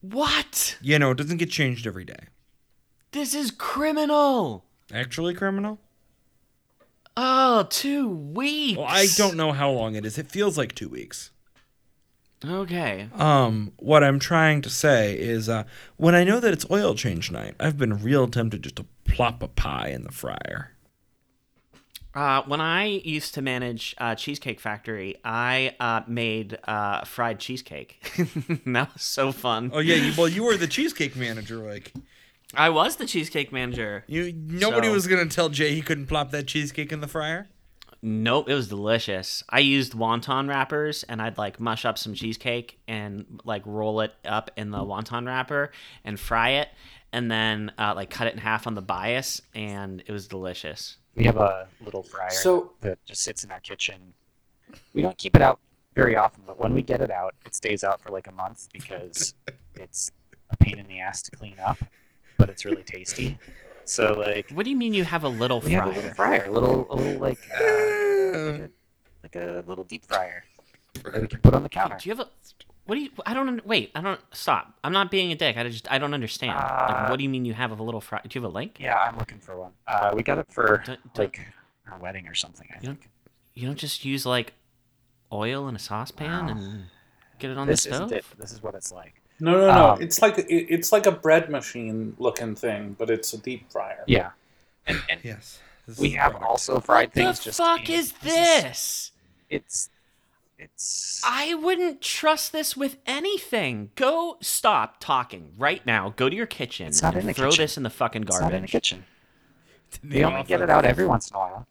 What? 0.00 0.76
You 0.80 0.98
know, 1.00 1.10
it 1.10 1.16
doesn't 1.18 1.38
get 1.38 1.50
changed 1.50 1.88
every 1.88 2.04
day. 2.04 2.28
This 3.10 3.34
is 3.34 3.50
criminal. 3.50 4.64
Actually, 4.94 5.34
criminal. 5.34 5.80
Oh, 7.16 7.66
two 7.68 8.08
weeks. 8.08 8.78
Well, 8.78 8.86
I 8.88 9.06
don't 9.16 9.36
know 9.36 9.50
how 9.52 9.70
long 9.70 9.96
it 9.96 10.06
is. 10.06 10.18
It 10.18 10.28
feels 10.28 10.56
like 10.56 10.74
two 10.76 10.88
weeks. 10.88 11.31
Okay. 12.44 13.08
Um, 13.14 13.72
what 13.76 14.02
I'm 14.02 14.18
trying 14.18 14.62
to 14.62 14.70
say 14.70 15.14
is, 15.18 15.48
uh, 15.48 15.64
when 15.96 16.14
I 16.14 16.24
know 16.24 16.40
that 16.40 16.52
it's 16.52 16.66
oil 16.70 16.94
change 16.94 17.30
night, 17.30 17.54
I've 17.60 17.78
been 17.78 18.02
real 18.02 18.26
tempted 18.28 18.62
just 18.62 18.76
to 18.76 18.86
plop 19.04 19.42
a 19.42 19.48
pie 19.48 19.88
in 19.88 20.02
the 20.04 20.12
fryer. 20.12 20.70
Uh, 22.14 22.42
when 22.42 22.60
I 22.60 22.84
used 22.84 23.32
to 23.34 23.42
manage 23.42 23.94
uh, 23.96 24.14
Cheesecake 24.14 24.60
Factory, 24.60 25.16
I 25.24 25.74
uh, 25.80 26.02
made 26.06 26.58
uh, 26.64 27.04
fried 27.04 27.38
cheesecake. 27.38 28.02
that 28.66 28.92
was 28.92 29.02
so 29.02 29.32
fun. 29.32 29.70
Oh 29.72 29.78
yeah, 29.78 29.94
you, 29.96 30.12
well 30.18 30.28
you 30.28 30.44
were 30.44 30.58
the 30.58 30.66
cheesecake 30.66 31.16
manager. 31.16 31.56
Like 31.56 31.94
I 32.54 32.68
was 32.68 32.96
the 32.96 33.06
cheesecake 33.06 33.50
manager. 33.50 34.04
you, 34.08 34.30
nobody 34.34 34.88
So- 34.88 34.92
was 34.92 35.06
gonna 35.06 35.26
tell 35.26 35.48
Jay 35.48 35.74
he 35.74 35.80
couldn't 35.80 36.06
plop 36.06 36.32
that 36.32 36.46
cheesecake 36.46 36.92
in 36.92 37.00
the 37.00 37.08
fryer. 37.08 37.48
Nope, 38.04 38.48
it 38.48 38.54
was 38.54 38.66
delicious. 38.68 39.44
I 39.48 39.60
used 39.60 39.92
wonton 39.92 40.48
wrappers 40.48 41.04
and 41.04 41.22
I'd 41.22 41.38
like 41.38 41.60
mush 41.60 41.84
up 41.84 41.96
some 41.98 42.14
cheesecake 42.14 42.80
and 42.88 43.40
like 43.44 43.62
roll 43.64 44.00
it 44.00 44.12
up 44.24 44.50
in 44.56 44.70
the 44.70 44.78
wonton 44.78 45.24
wrapper 45.24 45.70
and 46.04 46.18
fry 46.18 46.50
it 46.50 46.68
and 47.12 47.30
then 47.30 47.70
uh, 47.78 47.92
like 47.94 48.10
cut 48.10 48.26
it 48.26 48.32
in 48.32 48.40
half 48.40 48.66
on 48.66 48.74
the 48.74 48.82
bias 48.82 49.40
and 49.54 50.02
it 50.04 50.10
was 50.10 50.26
delicious. 50.26 50.96
We 51.14 51.24
have 51.24 51.36
a 51.36 51.68
little 51.84 52.02
fryer 52.02 52.30
So- 52.30 52.72
that 52.80 52.98
just 53.06 53.22
sits 53.22 53.44
in 53.44 53.52
our 53.52 53.60
kitchen. 53.60 54.14
We 54.94 55.02
don't 55.02 55.16
keep 55.18 55.36
it 55.36 55.42
out 55.42 55.60
very 55.94 56.16
often, 56.16 56.42
but 56.46 56.58
when 56.58 56.72
we 56.74 56.82
get 56.82 57.02
it 57.02 57.10
out, 57.10 57.34
it 57.46 57.54
stays 57.54 57.84
out 57.84 58.00
for 58.00 58.08
like 58.10 58.26
a 58.26 58.32
month 58.32 58.68
because 58.72 59.34
it's 59.76 60.10
a 60.50 60.56
pain 60.56 60.78
in 60.78 60.88
the 60.88 60.98
ass 60.98 61.22
to 61.22 61.30
clean 61.30 61.56
up, 61.64 61.78
but 62.38 62.48
it's 62.50 62.64
really 62.64 62.82
tasty. 62.82 63.38
So 63.84 64.14
like 64.14 64.50
What 64.50 64.64
do 64.64 64.70
you 64.70 64.76
mean 64.76 64.94
you 64.94 65.04
have 65.04 65.24
a 65.24 65.28
little 65.28 65.60
we 65.60 65.72
have 65.72 65.84
a 65.86 65.88
little 65.88 66.02
fryer? 66.14 66.40
fryer, 66.40 66.44
a 66.46 66.50
little, 66.52 66.86
a 66.90 66.94
little 66.96 67.20
like, 67.20 67.38
uh, 67.54 67.62
like, 67.62 68.60
a, 68.60 68.70
like 69.22 69.36
a 69.36 69.64
little 69.66 69.84
deep 69.84 70.04
fryer 70.06 70.44
that 71.04 71.20
we 71.22 71.28
can 71.28 71.40
put 71.40 71.54
on 71.54 71.62
the 71.62 71.68
counter. 71.68 71.96
Do 71.98 72.08
you 72.08 72.14
have 72.16 72.26
a? 72.26 72.30
What 72.84 72.96
do 72.96 73.00
you? 73.02 73.10
I 73.24 73.32
don't. 73.34 73.64
Wait. 73.66 73.92
I 73.94 74.00
don't. 74.00 74.20
Stop. 74.32 74.74
I'm 74.82 74.92
not 74.92 75.10
being 75.10 75.30
a 75.32 75.36
dick. 75.36 75.56
I 75.56 75.62
just. 75.68 75.90
I 75.90 75.98
don't 75.98 76.12
understand. 76.14 76.52
Uh, 76.58 76.86
like, 76.88 77.10
what 77.10 77.16
do 77.16 77.22
you 77.22 77.28
mean 77.28 77.44
you 77.44 77.54
have 77.54 77.70
a 77.78 77.82
little 77.82 78.00
fry? 78.00 78.20
Do 78.26 78.36
you 78.36 78.42
have 78.42 78.50
a 78.50 78.54
link? 78.54 78.78
Yeah, 78.80 78.96
I'm 78.98 79.16
looking 79.16 79.38
for 79.38 79.56
one. 79.56 79.72
Uh, 79.86 80.12
we 80.14 80.22
got 80.24 80.38
it 80.38 80.46
for 80.50 80.82
Don't- 80.84 80.98
don't- 81.14 81.18
like 81.18 81.40
our 81.90 81.98
wedding 81.98 82.26
or 82.26 82.34
something. 82.34 82.66
I 82.72 82.78
You 82.80 82.86
don't. 82.88 82.96
think. 83.00 83.10
You 83.54 83.66
don't 83.68 83.78
just 83.78 84.04
use 84.04 84.26
like 84.26 84.54
oil 85.32 85.68
in 85.68 85.76
a 85.76 85.78
saucepan 85.78 86.48
and 86.48 86.84
get 87.38 87.50
it 87.50 87.56
on 87.58 87.68
This 87.68 87.84
the 87.84 87.94
stove. 87.94 88.06
isn't 88.12 88.18
it. 88.18 88.24
This 88.38 88.50
is 88.52 88.62
what 88.62 88.74
it's 88.74 88.90
like. 88.92 89.21
No, 89.42 89.52
no, 89.52 89.66
no. 89.66 89.90
Um, 89.94 90.02
it's 90.02 90.22
like 90.22 90.38
it, 90.38 90.46
it's 90.48 90.92
like 90.92 91.06
a 91.06 91.10
bread 91.12 91.50
machine 91.50 92.14
looking 92.18 92.54
thing, 92.54 92.94
but 92.98 93.10
it's 93.10 93.32
a 93.32 93.38
deep 93.38 93.70
fryer. 93.72 94.04
Yeah, 94.06 94.30
and, 94.86 95.02
and 95.10 95.20
Yes. 95.24 95.58
we 95.98 96.10
have 96.10 96.32
product. 96.32 96.48
also 96.50 96.78
fried 96.80 97.12
things. 97.12 97.26
What 97.26 97.36
the 97.38 97.42
just 97.44 97.58
fuck 97.58 97.90
is 97.90 98.12
this? 98.22 99.10
It's 99.50 99.90
it's. 100.58 101.20
I 101.24 101.54
wouldn't 101.54 102.00
trust 102.00 102.52
this 102.52 102.76
with 102.76 102.98
anything. 103.04 103.90
Go 103.96 104.36
stop 104.40 105.00
talking 105.00 105.52
right 105.58 105.84
now. 105.84 106.10
Go 106.16 106.28
to 106.28 106.36
your 106.36 106.46
kitchen 106.46 106.86
It's 106.86 107.02
not 107.02 107.14
and 107.14 107.22
in 107.22 107.26
the 107.26 107.34
throw 107.34 107.50
kitchen. 107.50 107.62
this 107.64 107.76
in 107.76 107.82
the 107.82 107.90
fucking 107.90 108.22
It's 108.22 108.40
not 108.40 108.54
in 108.54 108.62
the 108.62 108.68
kitchen. 108.68 109.04
in 110.04 110.08
the 110.10 110.18
We 110.18 110.24
only 110.24 110.44
get 110.44 110.60
it 110.60 110.70
out 110.70 110.84
every 110.84 111.06
once 111.06 111.28
in 111.30 111.34
a 111.36 111.38
while 111.40 111.66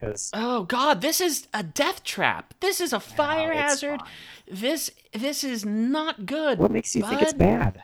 because 0.00 0.30
Oh 0.32 0.62
god, 0.64 1.02
this 1.02 1.20
is 1.20 1.46
a 1.52 1.62
death 1.62 2.02
trap. 2.04 2.54
This 2.60 2.80
is 2.80 2.94
a 2.94 3.00
fire 3.00 3.52
it's 3.52 3.60
hazard. 3.60 4.00
fine. 4.00 4.08
This 4.52 4.90
this 5.14 5.42
is 5.42 5.64
not 5.64 6.26
good. 6.26 6.58
what 6.58 6.70
makes 6.70 6.94
you 6.94 7.02
think 7.02 7.22
it's 7.22 7.32
bad? 7.32 7.82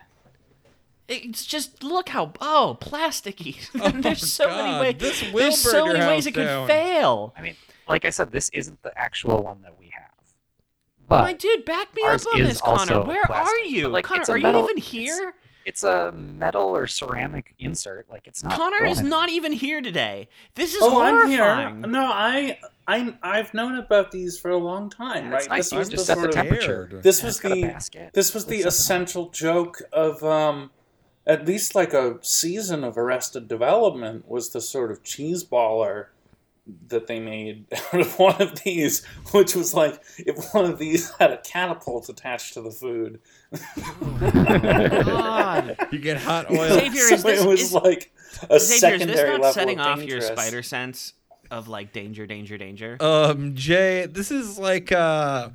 It's 1.09 1.47
just 1.47 1.83
look 1.83 2.11
how 2.11 2.33
oh 2.43 2.77
plasticky. 2.81 3.57
Oh, 3.83 3.91
There's 3.91 4.31
so 4.31 4.47
God, 4.47 4.57
many 4.65 4.81
ways. 4.81 4.97
this 4.99 5.23
will 5.33 5.39
There's 5.41 5.59
so 5.59 5.87
many 5.87 5.99
ways 6.01 6.25
house 6.25 6.27
it 6.27 6.35
could 6.35 6.67
fail. 6.67 7.33
I 7.39 7.41
mean, 7.41 7.57
like 7.89 8.05
I 8.05 8.11
said, 8.11 8.31
this 8.33 8.51
isn't 8.51 8.83
the 8.83 8.93
actual 8.99 9.43
one 9.43 9.63
that 9.63 9.79
we 9.79 9.87
have. 9.87 10.05
But 11.09 11.23
My 11.23 11.33
dude, 11.33 11.65
back 11.65 11.95
me 11.97 12.03
up 12.03 12.21
on 12.35 12.43
this, 12.43 12.61
Connor. 12.61 13.01
Where 13.03 13.25
plastic, 13.25 13.49
are 13.49 13.65
you, 13.65 13.89
like, 13.89 14.05
Connor? 14.05 14.25
Are 14.29 14.37
metal- 14.39 14.61
you 14.61 14.67
even 14.67 14.77
it's- 14.79 14.91
here? 14.93 15.35
It's 15.69 15.85
a 15.85 16.13
metal 16.13 16.63
or 16.75 16.87
ceramic 16.87 17.55
insert. 17.59 18.09
Like 18.11 18.27
it's 18.27 18.43
not. 18.43 18.55
Connor 18.55 18.85
is 18.87 18.99
anywhere. 19.01 19.11
not 19.11 19.29
even 19.31 19.53
here 19.53 19.81
today. 19.83 20.29
This 20.55 20.75
is 20.75 20.81
Oh, 20.83 21.01
I'm 21.03 21.29
here. 21.29 21.71
No, 21.71 22.05
I, 22.07 22.59
I, 22.87 23.15
I've 23.23 23.53
known 23.53 23.77
about 23.77 24.11
these 24.11 24.39
for 24.39 24.51
a 24.51 24.57
long 24.57 24.89
time. 24.89 25.27
Yeah, 25.27 25.31
right? 25.33 25.49
nice. 25.49 25.71
This 25.71 25.79
was 25.79 25.89
just 25.91 26.07
the 26.07 26.15
set 26.15 26.15
the 26.17 26.21
sort 26.23 26.29
of- 26.31 26.35
temperature. 26.35 26.89
Weird. 26.91 27.03
This 27.03 27.19
And 27.21 27.27
was 27.27 27.37
it's 27.37 27.89
got 27.91 28.03
the 28.05 28.11
this 28.15 28.35
was 28.35 28.47
the 28.47 28.51
with 28.51 28.61
something. 28.63 28.69
essential 28.69 29.29
joke 29.31 29.83
of 29.93 30.25
um, 30.25 30.71
at 31.27 31.47
least 31.47 31.75
like 31.75 31.93
a 31.93 32.19
season 32.23 32.83
of 32.85 32.97
Arrested 32.97 33.47
Development 33.47 34.27
was 34.27 34.51
the 34.51 34.61
sort 34.63 34.91
of 34.91 35.03
cheese 35.05 35.45
baller 35.45 36.07
that 36.89 37.07
they 37.07 37.19
made 37.21 37.67
out 37.93 38.01
of 38.01 38.19
one 38.19 38.41
of 38.43 38.63
these, 38.63 39.05
which 39.33 39.55
was 39.55 39.75
like 39.75 40.01
if 40.19 40.53
one 40.55 40.65
of 40.65 40.79
these 40.79 41.11
had 41.19 41.31
a 41.33 41.39
catapult 41.39 42.09
attached 42.09 42.55
to 42.55 42.63
the 42.63 42.71
food. 42.71 43.21
God. 44.21 45.77
You 45.93 45.99
get 45.99 46.19
hot 46.19 46.51
oil. 46.51 46.79
Xavier, 46.79 47.03
is 47.03 47.09
So 47.23 47.29
this- 47.29 47.43
it 47.43 47.49
was 47.49 47.61
is- 47.63 47.73
like 47.73 48.13
a 48.51 48.59
Xavier, 48.61 48.61
is 48.61 48.81
secondary 48.81 49.07
this 49.09 49.17
not 49.25 49.41
level 49.41 49.53
setting 49.53 49.81
of 49.81 49.87
off 49.87 50.03
your 50.03 50.21
spider 50.21 50.63
sense 50.63 51.15
of 51.51 51.67
like 51.69 51.93
danger, 51.93 52.27
danger, 52.27 52.59
danger? 52.59 52.97
Um, 53.01 53.55
Jay, 53.55 54.07
this 54.07 54.31
is 54.31 54.59
like 54.59 54.93
uh, 54.93 55.49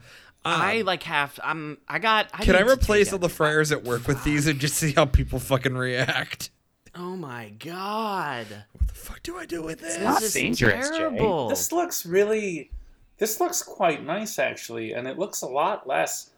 I 0.43 0.81
uh, 0.81 0.83
like 0.83 1.03
have. 1.03 1.39
I'm. 1.43 1.77
I 1.87 1.99
got. 1.99 2.29
I 2.33 2.43
can 2.45 2.55
I 2.55 2.61
replace 2.61 3.13
all 3.13 3.19
the 3.19 3.29
fryers 3.29 3.71
at 3.71 3.83
work 3.83 4.07
with 4.07 4.23
these 4.23 4.47
and 4.47 4.59
just 4.59 4.75
see 4.75 4.91
how 4.93 5.05
people 5.05 5.39
fucking 5.39 5.75
react? 5.75 6.49
Oh 6.95 7.15
my 7.15 7.49
god. 7.59 8.45
What 8.73 8.87
the 8.87 8.93
fuck 8.93 9.23
do 9.23 9.37
I 9.37 9.45
do 9.45 9.61
with 9.63 9.79
this? 9.81 9.97
not 9.99 10.19
This 10.21 10.35
is 10.35 10.41
dangerous, 10.41 10.89
Jay. 10.89 10.97
terrible. 10.97 11.49
This 11.49 11.71
looks 11.71 12.05
really. 12.05 12.69
This 13.17 13.39
looks 13.39 13.61
quite 13.63 14.03
nice, 14.05 14.37
actually, 14.39 14.93
and 14.93 15.07
it 15.07 15.17
looks 15.17 15.41
a 15.41 15.47
lot 15.47 15.87
less. 15.87 16.31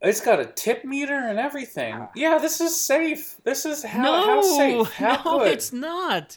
It's 0.00 0.20
got 0.20 0.38
a 0.38 0.44
tip 0.46 0.84
meter 0.84 1.14
and 1.16 1.38
everything. 1.38 1.94
Ah. 1.94 2.10
Yeah, 2.14 2.38
this 2.38 2.60
is 2.60 2.78
safe. 2.78 3.36
This 3.44 3.64
is 3.64 3.82
how, 3.82 4.02
no, 4.02 4.24
how 4.26 4.42
safe. 4.42 4.92
How 4.94 5.22
no, 5.24 5.38
good. 5.40 5.52
it's 5.52 5.72
not. 5.72 6.36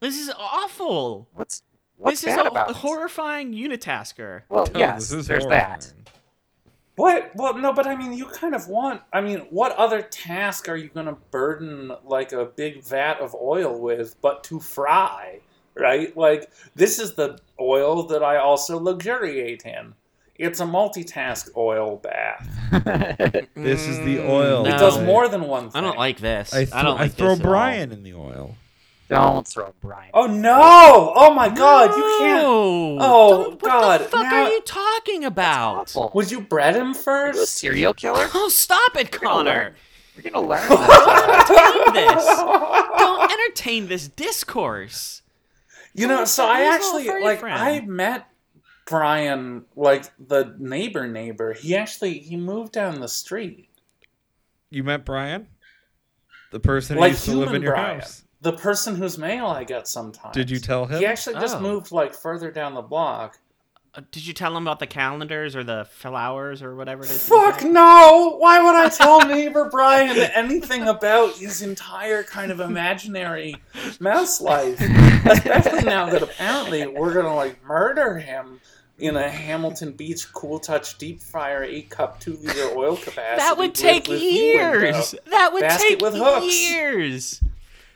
This 0.00 0.16
is 0.16 0.30
awful. 0.38 1.28
What's 1.34 1.62
what's 1.96 2.20
this 2.20 2.30
is 2.30 2.36
bad 2.36 2.46
a, 2.46 2.50
about 2.50 2.70
a 2.70 2.72
this? 2.72 2.82
horrifying 2.82 3.52
unitasker. 3.52 4.42
Well, 4.48 4.68
yes, 4.74 5.08
this 5.10 5.12
is 5.12 5.26
there's 5.26 5.44
horrifying. 5.44 5.80
that. 5.80 5.92
What? 6.98 7.30
Well, 7.36 7.56
no, 7.56 7.72
but 7.72 7.86
I 7.86 7.94
mean, 7.94 8.12
you 8.12 8.26
kind 8.26 8.54
of 8.54 8.68
want. 8.68 9.02
I 9.12 9.20
mean, 9.20 9.46
what 9.50 9.72
other 9.76 10.02
task 10.02 10.68
are 10.68 10.76
you 10.76 10.88
going 10.88 11.06
to 11.06 11.16
burden 11.30 11.92
like 12.04 12.32
a 12.32 12.44
big 12.46 12.82
vat 12.82 13.20
of 13.20 13.34
oil 13.34 13.78
with, 13.80 14.20
but 14.20 14.42
to 14.44 14.58
fry, 14.58 15.38
right? 15.76 16.14
Like 16.16 16.50
this 16.74 16.98
is 16.98 17.14
the 17.14 17.38
oil 17.60 18.02
that 18.08 18.22
I 18.24 18.38
also 18.38 18.78
luxuriate 18.80 19.64
in. 19.64 19.94
It's 20.34 20.60
a 20.60 20.64
multitask 20.64 21.56
oil 21.56 21.96
bath. 21.96 22.46
This 23.54 23.88
is 23.88 23.98
the 23.98 24.18
Mm, 24.18 24.28
oil. 24.28 24.66
It 24.66 24.70
does 24.78 25.00
more 25.00 25.26
than 25.28 25.42
one 25.42 25.70
thing. 25.70 25.82
I 25.82 25.86
don't 25.86 25.98
like 25.98 26.18
this. 26.18 26.54
I, 26.54 26.66
I, 26.72 26.82
don't 26.82 26.96
Like 26.96 27.00
I 27.00 27.08
throw 27.08 27.30
this 27.30 27.40
at 27.40 27.46
all. 27.46 27.52
Brian 27.52 27.92
in 27.92 28.02
the 28.04 28.14
oil. 28.14 28.56
Don't 29.08 29.48
throw 29.48 29.72
Brian. 29.80 30.10
Oh 30.12 30.26
no! 30.26 31.12
Oh 31.16 31.32
my 31.32 31.48
God! 31.48 31.96
You 31.96 32.02
can't. 32.18 32.42
No. 32.42 32.98
Oh, 33.00 33.44
Don't- 33.44 33.62
what 33.62 33.98
the 34.02 34.04
fuck 34.08 34.22
now- 34.22 34.44
are 34.44 34.50
you 34.50 34.60
talking 34.62 35.24
about? 35.24 35.76
Awful. 35.96 36.10
Would 36.14 36.30
you 36.30 36.42
bread 36.42 36.76
him 36.76 36.82
Are 36.82 36.84
you 36.88 36.90
a 36.90 36.94
first? 36.94 37.52
serial 37.54 37.94
killer? 37.94 38.28
Oh, 38.34 38.48
stop 38.50 38.96
it, 38.96 39.10
We're 39.12 39.18
gonna 39.20 39.34
learn. 39.34 39.46
Connor. 39.46 39.74
We're 40.16 40.30
gonna 40.30 40.46
learn. 40.46 40.60
Entertain 40.70 41.94
this. 41.94 42.26
Don't 42.98 43.32
entertain 43.32 43.86
this 43.88 44.08
discourse. 44.08 45.22
You 45.94 46.06
know, 46.06 46.24
so 46.26 46.46
I 46.46 46.58
He's 46.58 46.66
all 46.68 46.72
actually 46.74 47.04
furry 47.06 47.24
like 47.24 47.40
friend. 47.40 47.58
I 47.58 47.80
met 47.80 48.26
Brian, 48.86 49.64
like 49.74 50.04
the 50.18 50.54
neighbor 50.58 51.06
neighbor. 51.06 51.54
He 51.54 51.74
actually 51.76 52.18
he 52.18 52.36
moved 52.36 52.72
down 52.72 53.00
the 53.00 53.08
street. 53.08 53.68
You 54.70 54.84
met 54.84 55.04
Brian? 55.06 55.48
The 56.52 56.60
person 56.60 56.96
who 56.96 57.00
Like 57.00 57.12
used 57.12 57.24
to 57.24 57.30
live 57.32 57.40
human 57.48 57.56
in 57.56 57.62
your 57.62 57.72
Brian. 57.72 58.00
house. 58.00 58.24
The 58.40 58.52
person 58.52 58.94
whose 58.96 59.18
mail 59.18 59.46
I 59.46 59.64
get 59.64 59.88
sometimes. 59.88 60.34
Did 60.34 60.48
you 60.50 60.58
tell 60.60 60.86
him? 60.86 60.98
He 61.00 61.06
actually 61.06 61.34
just 61.40 61.56
Oh. 61.56 61.60
moved 61.60 61.90
like 61.90 62.14
further 62.14 62.50
down 62.50 62.74
the 62.74 62.82
block. 62.82 63.38
Uh, 63.94 64.02
did 64.12 64.24
you 64.26 64.34
tell 64.34 64.54
him 64.56 64.64
about 64.64 64.78
the 64.78 64.86
calendars 64.86 65.56
or 65.56 65.64
the 65.64 65.86
flowers 65.90 66.62
or 66.62 66.76
whatever 66.76 67.02
it 67.04 67.10
is? 67.10 67.26
Fuck 67.26 67.64
no! 67.64 68.36
Why 68.38 68.62
would 68.62 68.76
I 68.76 68.90
tell 68.90 69.26
neighbor 69.26 69.68
Brian 69.70 70.16
anything 70.34 70.86
about 70.86 71.36
his 71.36 71.62
entire 71.62 72.22
kind 72.22 72.52
of 72.52 72.60
imaginary 72.60 73.56
mouse 73.98 74.40
life? 74.40 74.78
Especially 75.24 75.82
now 75.84 76.10
that 76.10 76.22
apparently 76.22 76.86
we're 76.86 77.14
gonna 77.14 77.34
like 77.34 77.64
murder 77.64 78.18
him 78.18 78.60
in 78.98 79.16
a 79.16 79.28
Hamilton 79.28 79.92
Beach 79.92 80.30
Cool 80.32 80.58
Touch 80.60 80.98
deep 80.98 81.20
fryer 81.22 81.64
eight 81.64 81.88
cup 81.88 82.20
two 82.20 82.36
liter 82.36 82.68
oil 82.76 82.96
capacity. 82.96 83.38
That 83.38 83.56
would 83.58 83.74
take 83.74 84.06
with 84.06 84.20
you 84.20 84.28
years. 84.28 85.14
That 85.30 85.52
would 85.54 85.62
Basket 85.62 85.88
take 85.88 86.00
with 86.02 86.14
hooks. 86.14 86.46
years. 86.70 87.40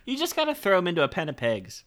You 0.05 0.17
just 0.19 0.35
gotta 0.37 0.55
throw 0.55 0.79
him 0.79 0.89
into 0.89 1.03
a 1.03 1.09
pen 1.09 1.29
of 1.29 1.37
pigs. 1.37 1.85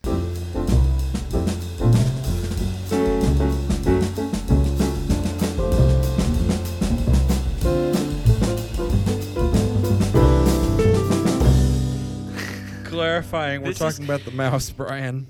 Clarifying, 12.86 13.62
we're 13.62 13.70
This 13.70 13.82
is- 13.82 13.96
talking 13.98 14.06
about 14.06 14.24
the 14.26 14.32
mouse, 14.32 14.70
Brian. 14.70 15.28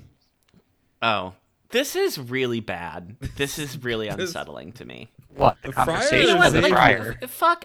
Oh, 1.02 1.34
this 1.70 1.96
is 1.96 2.18
really 2.18 2.60
bad. 2.60 3.16
This 3.36 3.58
is 3.58 3.82
really 3.82 4.08
unsettling 4.08 4.72
to 4.72 4.84
me. 4.84 5.08
what? 5.34 5.56
The, 5.62 5.68
The 5.68 5.72
fryer 5.72 5.86
conversation 5.86 6.18
is 6.18 6.22
You 6.28 6.34
know 6.34 6.38
what? 6.38 6.46
of 6.46 6.52
the 6.52 6.62
Xavier. 6.62 7.18
Like, 7.20 7.30
fuck, 7.30 7.64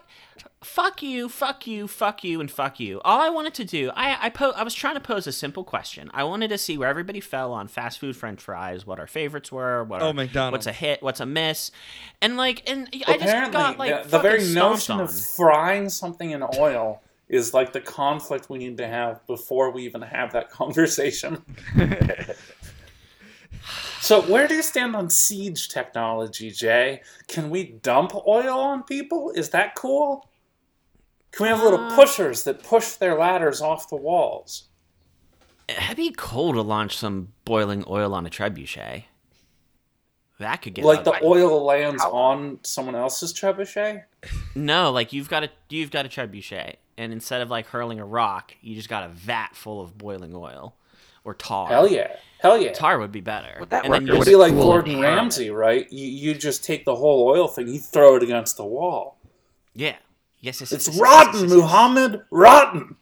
fuck 0.63 1.01
you, 1.01 1.27
fuck 1.27 1.65
you, 1.65 1.87
fuck 1.87 2.23
you, 2.23 2.39
and 2.39 2.49
fuck 2.49 2.79
you. 2.79 3.01
All 3.03 3.19
I 3.19 3.29
wanted 3.29 3.53
to 3.55 3.65
do, 3.65 3.91
I 3.95 4.17
I, 4.27 4.29
po- 4.29 4.51
I 4.55 4.63
was 4.63 4.73
trying 4.73 4.93
to 4.95 4.99
pose 4.99 5.25
a 5.27 5.31
simple 5.31 5.63
question. 5.63 6.09
I 6.13 6.23
wanted 6.23 6.49
to 6.49 6.57
see 6.57 6.77
where 6.77 6.87
everybody 6.89 7.19
fell 7.19 7.51
on 7.51 7.67
fast 7.67 7.99
food 7.99 8.15
French 8.15 8.41
fries, 8.41 8.85
what 8.85 8.99
our 8.99 9.07
favorites 9.07 9.51
were, 9.51 9.83
what 9.83 10.01
Oh, 10.01 10.07
our- 10.07 10.13
McDonald's. 10.13 10.65
what's 10.65 10.67
a 10.67 10.73
hit, 10.79 11.01
what's 11.01 11.19
a 11.19 11.25
miss, 11.25 11.71
and 12.21 12.37
like, 12.37 12.69
and 12.69 12.87
I 13.07 13.17
just 13.17 13.51
got 13.51 13.77
like 13.79 14.03
the, 14.03 14.09
the 14.09 14.19
very 14.19 14.43
notion 14.53 14.77
stomped 14.77 15.13
of 15.13 15.19
frying 15.19 15.89
something 15.89 16.31
in 16.31 16.43
oil 16.57 17.01
is 17.29 17.53
like 17.53 17.71
the 17.73 17.81
conflict 17.81 18.49
we 18.49 18.57
need 18.57 18.77
to 18.77 18.87
have 18.87 19.25
before 19.25 19.71
we 19.71 19.83
even 19.83 20.01
have 20.01 20.33
that 20.33 20.49
conversation. 20.59 21.41
so, 24.01 24.21
where 24.23 24.47
do 24.47 24.55
you 24.55 24.61
stand 24.61 24.95
on 24.95 25.09
siege 25.09 25.69
technology, 25.69 26.51
Jay? 26.51 27.01
Can 27.27 27.49
we 27.49 27.63
dump 27.81 28.13
oil 28.27 28.59
on 28.59 28.83
people? 28.83 29.31
Is 29.31 29.49
that 29.49 29.75
cool? 29.75 30.27
Can 31.31 31.45
we 31.45 31.49
have 31.49 31.63
little 31.63 31.79
Uh, 31.79 31.95
pushers 31.95 32.43
that 32.43 32.61
push 32.63 32.93
their 32.93 33.17
ladders 33.17 33.61
off 33.61 33.89
the 33.89 33.95
walls? 33.95 34.65
It'd 35.69 35.95
be 35.97 36.13
cool 36.17 36.53
to 36.53 36.61
launch 36.61 36.97
some 36.97 37.33
boiling 37.45 37.83
oil 37.87 38.13
on 38.13 38.25
a 38.25 38.29
trebuchet. 38.29 39.05
That 40.39 40.61
could 40.61 40.73
get 40.73 40.83
Like 40.83 41.03
the 41.03 41.11
ugly. 41.11 41.27
oil 41.27 41.63
lands 41.63 42.01
How- 42.01 42.11
on 42.11 42.59
someone 42.63 42.95
else's 42.95 43.31
trebuchet. 43.33 44.05
No, 44.55 44.91
like 44.91 45.13
you've 45.13 45.29
got 45.29 45.43
a 45.43 45.49
you've 45.69 45.91
got 45.91 46.05
a 46.05 46.09
trebuchet, 46.09 46.75
and 46.97 47.13
instead 47.13 47.41
of 47.41 47.49
like 47.49 47.67
hurling 47.67 47.99
a 47.99 48.05
rock, 48.05 48.53
you 48.61 48.75
just 48.75 48.89
got 48.89 49.03
a 49.03 49.07
vat 49.09 49.55
full 49.55 49.79
of 49.81 49.97
boiling 49.97 50.35
oil 50.35 50.75
or 51.23 51.33
tar. 51.35 51.67
Hell 51.69 51.87
yeah, 51.87 52.15
hell 52.39 52.57
yeah. 52.61 52.73
Tar 52.73 52.97
would 52.99 53.11
be 53.11 53.21
better. 53.21 53.55
Would 53.59 53.69
that 53.69 53.83
and 53.85 53.91
work, 53.91 53.99
then 53.99 54.07
you 54.07 54.17
would 54.17 54.25
be 54.25 54.35
like 54.35 54.51
cool 54.53 54.63
Gordon 54.63 54.93
and 54.95 55.01
Ramsay, 55.03 55.51
right? 55.51 55.89
You 55.91 56.05
you 56.07 56.33
just 56.33 56.63
take 56.63 56.85
the 56.85 56.95
whole 56.95 57.27
oil 57.29 57.47
thing, 57.47 57.67
you 57.67 57.79
throw 57.79 58.15
it 58.15 58.23
against 58.23 58.57
the 58.57 58.65
wall. 58.65 59.17
yeah, 59.75 59.95
yes, 60.41 60.59
yes. 60.61 60.71
It's 60.71 60.87
yes, 60.87 60.95
yes, 60.95 61.01
rotten, 61.01 61.33
yes, 61.33 61.41
yes, 61.43 61.51
yes. 61.51 61.59
Muhammad, 61.61 62.21
rotten. 62.31 62.95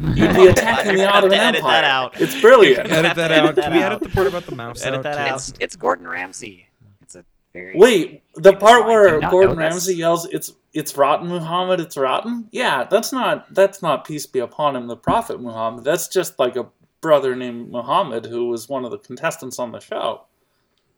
You'd 0.00 0.34
be 0.34 0.46
attacking 0.46 0.92
the 0.94 0.98
You're 0.98 1.06
gonna 1.06 1.12
have 1.12 1.14
Ottoman 1.24 1.38
to 1.38 1.44
edit 1.44 1.56
Empire. 1.56 1.72
that 1.72 1.84
out. 1.84 2.20
It's 2.20 2.40
brilliant. 2.40 2.90
Edit 2.90 3.16
that 3.16 3.32
out. 3.32 3.54
Can 3.56 3.72
we 3.72 3.78
out. 3.82 3.92
edit 3.92 4.00
the 4.02 4.08
part 4.14 4.26
about 4.26 4.44
the 4.46 4.54
mouse 4.56 4.82
Edit 4.84 4.98
out? 4.98 5.02
that 5.04 5.18
out. 5.18 5.34
It's 5.36 5.52
it's 5.60 5.76
Gordon 5.76 6.06
Ramsay. 6.08 6.66
It's 7.02 7.14
a 7.14 7.24
very 7.52 7.76
Wait, 7.76 8.22
the 8.34 8.52
part 8.54 8.86
where 8.86 9.20
Gordon 9.30 9.56
know. 9.56 9.62
Ramsay 9.62 9.94
yells, 9.96 10.26
"It's 10.26 10.52
it's 10.72 10.96
rotten, 10.96 11.28
Muhammad! 11.28 11.80
It's 11.80 11.96
rotten." 11.96 12.48
Yeah, 12.52 12.84
that's 12.84 13.12
not 13.12 13.52
that's 13.54 13.82
not 13.82 14.04
peace 14.04 14.26
be 14.26 14.38
upon 14.40 14.76
him, 14.76 14.86
the 14.88 14.96
Prophet 14.96 15.40
Muhammad. 15.40 15.84
That's 15.84 16.06
just 16.08 16.38
like 16.38 16.56
a 16.56 16.66
brother 17.00 17.34
named 17.36 17.70
Muhammad 17.70 18.26
who 18.26 18.48
was 18.48 18.68
one 18.68 18.84
of 18.84 18.90
the 18.90 18.98
contestants 18.98 19.58
on 19.58 19.70
the 19.72 19.80
show. 19.80 20.22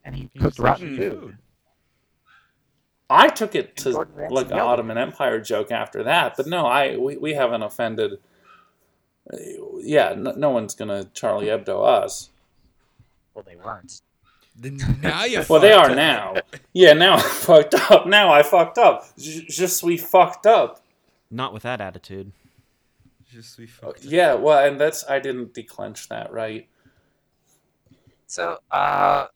and 0.04 0.14
he 0.16 0.28
He 0.32 0.38
cooked 0.40 0.58
rotten 0.58 0.94
eating 0.94 1.10
food. 1.10 1.38
I 3.10 3.28
took 3.28 3.56
it 3.56 3.76
to 3.78 4.06
like 4.30 4.52
an. 4.52 4.58
Ottoman 4.58 4.96
Empire 4.96 5.40
joke 5.40 5.72
after 5.72 6.04
that, 6.04 6.36
but 6.36 6.46
no, 6.46 6.64
I 6.66 6.96
we, 6.96 7.16
we 7.16 7.34
haven't 7.34 7.62
offended. 7.62 8.20
Yeah, 9.78 10.14
no, 10.16 10.32
no 10.32 10.50
one's 10.50 10.76
gonna 10.76 11.04
Charlie 11.12 11.46
Hebdo 11.46 11.84
us. 11.84 12.30
Well, 13.34 13.44
they 13.46 13.56
weren't. 13.56 14.00
Then 14.56 14.78
now 15.02 15.24
you. 15.24 15.42
well, 15.48 15.60
they 15.60 15.72
are 15.72 15.90
up. 15.90 15.96
now. 15.96 16.36
Yeah, 16.72 16.92
now 16.92 17.14
I 17.16 17.20
fucked 17.20 17.74
up. 17.74 18.06
Now 18.06 18.32
I 18.32 18.44
fucked 18.44 18.78
up. 18.78 19.04
Just 19.18 19.82
we 19.82 19.96
fucked 19.96 20.46
up. 20.46 20.80
Not 21.32 21.52
with 21.52 21.64
that 21.64 21.80
attitude. 21.80 22.30
Just 23.28 23.58
we 23.58 23.66
fucked 23.66 24.06
up. 24.06 24.12
Yeah, 24.12 24.34
well, 24.34 24.64
and 24.64 24.80
that's 24.80 25.04
I 25.08 25.18
didn't 25.18 25.52
declench 25.52 26.06
that 26.08 26.32
right. 26.32 26.68
So, 28.28 28.58
uh, 28.70 29.26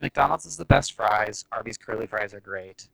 McDonald's 0.00 0.46
is 0.46 0.56
the 0.56 0.64
best 0.64 0.94
fries. 0.94 1.44
Arby's 1.52 1.78
curly 1.78 2.08
fries 2.08 2.34
are 2.34 2.40
great. 2.40 2.88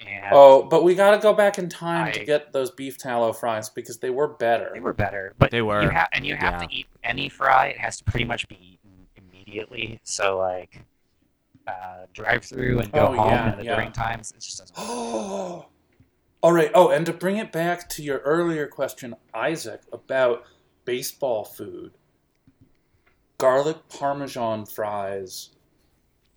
And 0.00 0.26
Oh, 0.32 0.62
but 0.64 0.84
we 0.84 0.94
got 0.94 1.12
to 1.12 1.18
go 1.18 1.32
back 1.32 1.58
in 1.58 1.68
time 1.68 2.12
to 2.12 2.24
get 2.24 2.52
those 2.52 2.70
beef 2.70 2.98
tallow 2.98 3.32
fries 3.32 3.68
because 3.70 3.98
they 3.98 4.10
were 4.10 4.28
better. 4.28 4.70
they 4.74 4.80
were 4.80 4.92
better, 4.92 5.34
but 5.38 5.50
They 5.50 5.62
were, 5.62 5.82
You 5.82 5.90
ha- 5.90 6.08
and 6.12 6.26
you 6.26 6.36
have 6.36 6.60
to 6.62 6.74
eat 6.74 6.86
any 7.02 7.28
fry. 7.28 7.68
It 7.68 7.78
has 7.78 7.96
to 7.98 8.04
pretty 8.04 8.24
much 8.26 8.46
be 8.48 8.56
eaten 8.60 9.06
immediately. 9.16 9.98
So, 10.02 10.38
like, 10.38 10.82
uh, 11.66 12.06
drive 12.12 12.44
through 12.44 12.80
and 12.80 12.92
go 12.92 13.06
Oh, 13.08 13.12
home 13.16 13.28
yeah, 13.30 13.52
in 13.52 13.58
the 13.58 13.64
yeah. 13.64 13.74
during 13.76 13.92
times. 13.92 14.32
It 14.32 14.40
just 14.40 14.58
doesn't. 14.58 14.76
work. 14.76 15.66
All 16.42 16.52
right. 16.52 16.70
Oh, 16.74 16.90
and 16.90 17.04
to 17.06 17.12
bring 17.12 17.38
it 17.38 17.50
back 17.50 17.88
to 17.90 18.02
your 18.02 18.18
earlier 18.18 18.66
question, 18.66 19.16
Isaac, 19.34 19.80
about 19.92 20.44
baseball 20.84 21.44
food, 21.44 21.92
garlic 23.38 23.88
parmesan 23.88 24.66
fries. 24.66 25.50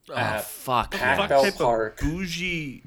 Oh 0.09 0.39
fuck. 0.39 0.91
Pac 0.91 1.01
yeah. 1.01 1.19
What 1.19 1.29
Bell 1.29 1.43
type 1.43 1.57
Park. 1.57 2.01
of 2.01 2.07
bougie 2.09 2.83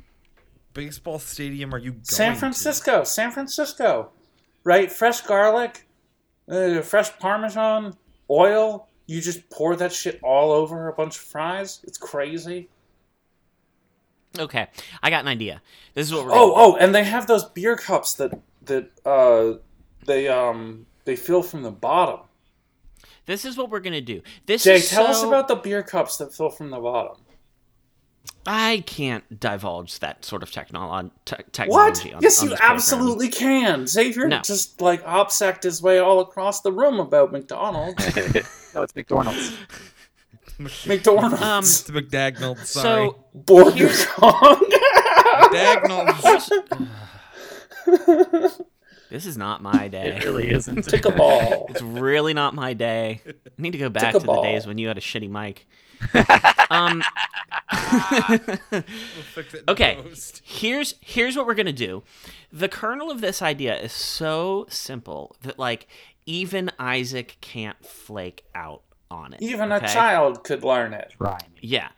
baseball 0.74 1.18
stadium 1.18 1.74
are 1.74 1.78
you 1.78 1.92
going 1.92 2.04
San 2.04 2.32
to? 2.32 2.38
Francisco, 2.38 3.04
San 3.04 3.30
Francisco, 3.30 4.10
right? 4.64 4.90
Fresh 4.90 5.22
garlic, 5.22 5.86
uh, 6.48 6.80
fresh 6.82 7.16
parmesan, 7.18 7.96
oil. 8.30 8.88
You 9.06 9.20
just 9.20 9.48
pour 9.50 9.76
that 9.76 9.92
shit 9.92 10.20
all 10.22 10.52
over 10.52 10.88
a 10.88 10.92
bunch 10.92 11.16
of 11.16 11.22
fries. 11.22 11.80
It's 11.84 11.98
crazy. 11.98 12.68
Okay, 14.38 14.66
I 15.02 15.10
got 15.10 15.22
an 15.22 15.28
idea. 15.28 15.60
This 15.94 16.06
is 16.06 16.14
what 16.14 16.24
we're. 16.24 16.32
Oh, 16.32 16.50
gonna 16.50 16.52
oh, 16.54 16.76
and 16.76 16.94
they 16.94 17.04
have 17.04 17.26
those 17.26 17.44
beer 17.44 17.76
cups 17.76 18.14
that 18.14 18.38
that 18.64 18.90
uh 19.04 19.58
they 20.06 20.28
um 20.28 20.86
they 21.04 21.16
fill 21.16 21.42
from 21.42 21.62
the 21.62 21.70
bottom. 21.70 22.20
This 23.26 23.44
is 23.44 23.56
what 23.56 23.70
we're 23.70 23.80
gonna 23.80 24.00
do. 24.00 24.22
This 24.46 24.64
Jay, 24.64 24.76
is 24.76 24.88
tell 24.88 25.06
us 25.06 25.22
about 25.22 25.48
the 25.48 25.56
beer 25.56 25.82
cups 25.82 26.16
that 26.16 26.32
fill 26.32 26.50
from 26.50 26.70
the 26.70 26.80
bottom. 26.80 27.16
I 28.46 28.82
can't 28.86 29.38
divulge 29.40 29.98
that 30.00 30.24
sort 30.24 30.42
of 30.42 30.50
technolo- 30.50 31.10
te- 31.24 31.36
What? 31.36 31.94
technology. 31.94 32.12
On, 32.14 32.22
yes, 32.22 32.40
on 32.40 32.44
you 32.44 32.50
this 32.50 32.58
program. 32.58 32.74
absolutely 32.76 33.28
can. 33.28 33.86
Xavier 33.86 34.28
No. 34.28 34.40
just 34.40 34.80
like 34.80 35.02
obsect 35.06 35.62
his 35.62 35.80
way 35.80 35.98
all 35.98 36.20
across 36.20 36.60
the 36.62 36.72
room 36.72 36.98
about 37.00 37.30
McDonald's. 37.32 38.04
no, 38.74 38.82
it's 38.82 38.94
McDonald's. 38.96 39.52
McDonald's. 40.86 41.40
Um, 41.42 41.60
It's 41.64 41.82
McDagnall. 41.90 42.58
Sorry. 42.64 43.10
So 43.10 43.24
Burger 43.34 43.70
here's- 43.70 44.06
Kong. 44.06 44.32
McDagnall. 45.52 46.08
this 49.12 49.26
is 49.26 49.36
not 49.36 49.62
my 49.62 49.88
day. 49.88 50.16
It 50.16 50.24
really 50.24 50.50
isn't. 50.54 50.82
Take 50.88 51.04
a 51.04 51.10
ball. 51.12 51.66
It's 51.70 51.82
really 51.82 52.34
not 52.34 52.54
my 52.54 52.72
day. 52.74 53.20
I 53.26 53.32
need 53.58 53.72
to 53.72 53.78
go 53.78 53.88
back 53.88 54.12
to 54.14 54.20
ball. 54.20 54.42
the 54.42 54.48
days 54.48 54.66
when 54.66 54.78
you 54.78 54.88
had 54.88 54.98
a 54.98 55.00
shitty 55.00 55.30
mic. 55.30 55.66
um, 56.70 57.02
We'll 58.70 58.82
fix 59.34 59.54
it 59.54 59.58
in 59.58 59.64
Okay. 59.68 59.98
post. 60.02 60.42
here's 60.44 60.94
here's 61.00 61.36
what 61.36 61.46
we're 61.46 61.54
gonna 61.54 61.72
do. 61.72 62.02
The 62.52 62.68
kernel 62.68 63.10
of 63.10 63.20
this 63.20 63.40
idea 63.42 63.78
is 63.78 63.92
so 63.92 64.66
simple 64.68 65.36
that 65.42 65.58
like 65.58 65.86
even 66.26 66.70
Isaac 66.78 67.36
can't 67.40 67.84
flake 67.84 68.44
out 68.54 68.82
on 69.10 69.34
it. 69.34 69.42
Even 69.42 69.72
okay? 69.72 69.86
a 69.86 69.88
child 69.88 70.44
could 70.44 70.64
learn 70.64 70.92
it. 70.92 71.12
Try 71.18 71.38
me. 71.54 71.60
Yeah. 71.60 71.88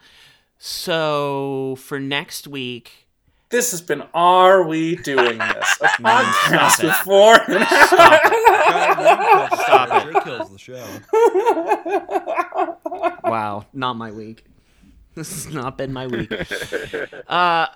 So 0.58 1.76
for 1.78 1.98
next 2.00 2.46
week, 2.48 3.03
This 3.50 3.70
has 3.70 3.80
been 3.82 4.02
Are 4.14 4.64
We 4.66 4.96
Doing 4.96 5.38
This? 5.38 5.78
A 5.80 5.88
No, 6.02 6.08
podcast 6.08 6.70
stop 6.70 6.80
it. 6.80 6.84
with 6.86 6.94
four. 6.96 7.34
Stop 9.56 10.06
it. 10.06 10.12
Jay 10.14 10.20
kills 10.24 10.50
the 10.50 10.58
show. 10.58 10.84
wow, 13.30 13.64
not 13.72 13.94
my 13.94 14.10
week. 14.10 14.44
This 15.14 15.44
has 15.44 15.54
not 15.54 15.78
been 15.78 15.92
my 15.92 16.08
week. 16.08 16.28
Uh, 17.28 17.66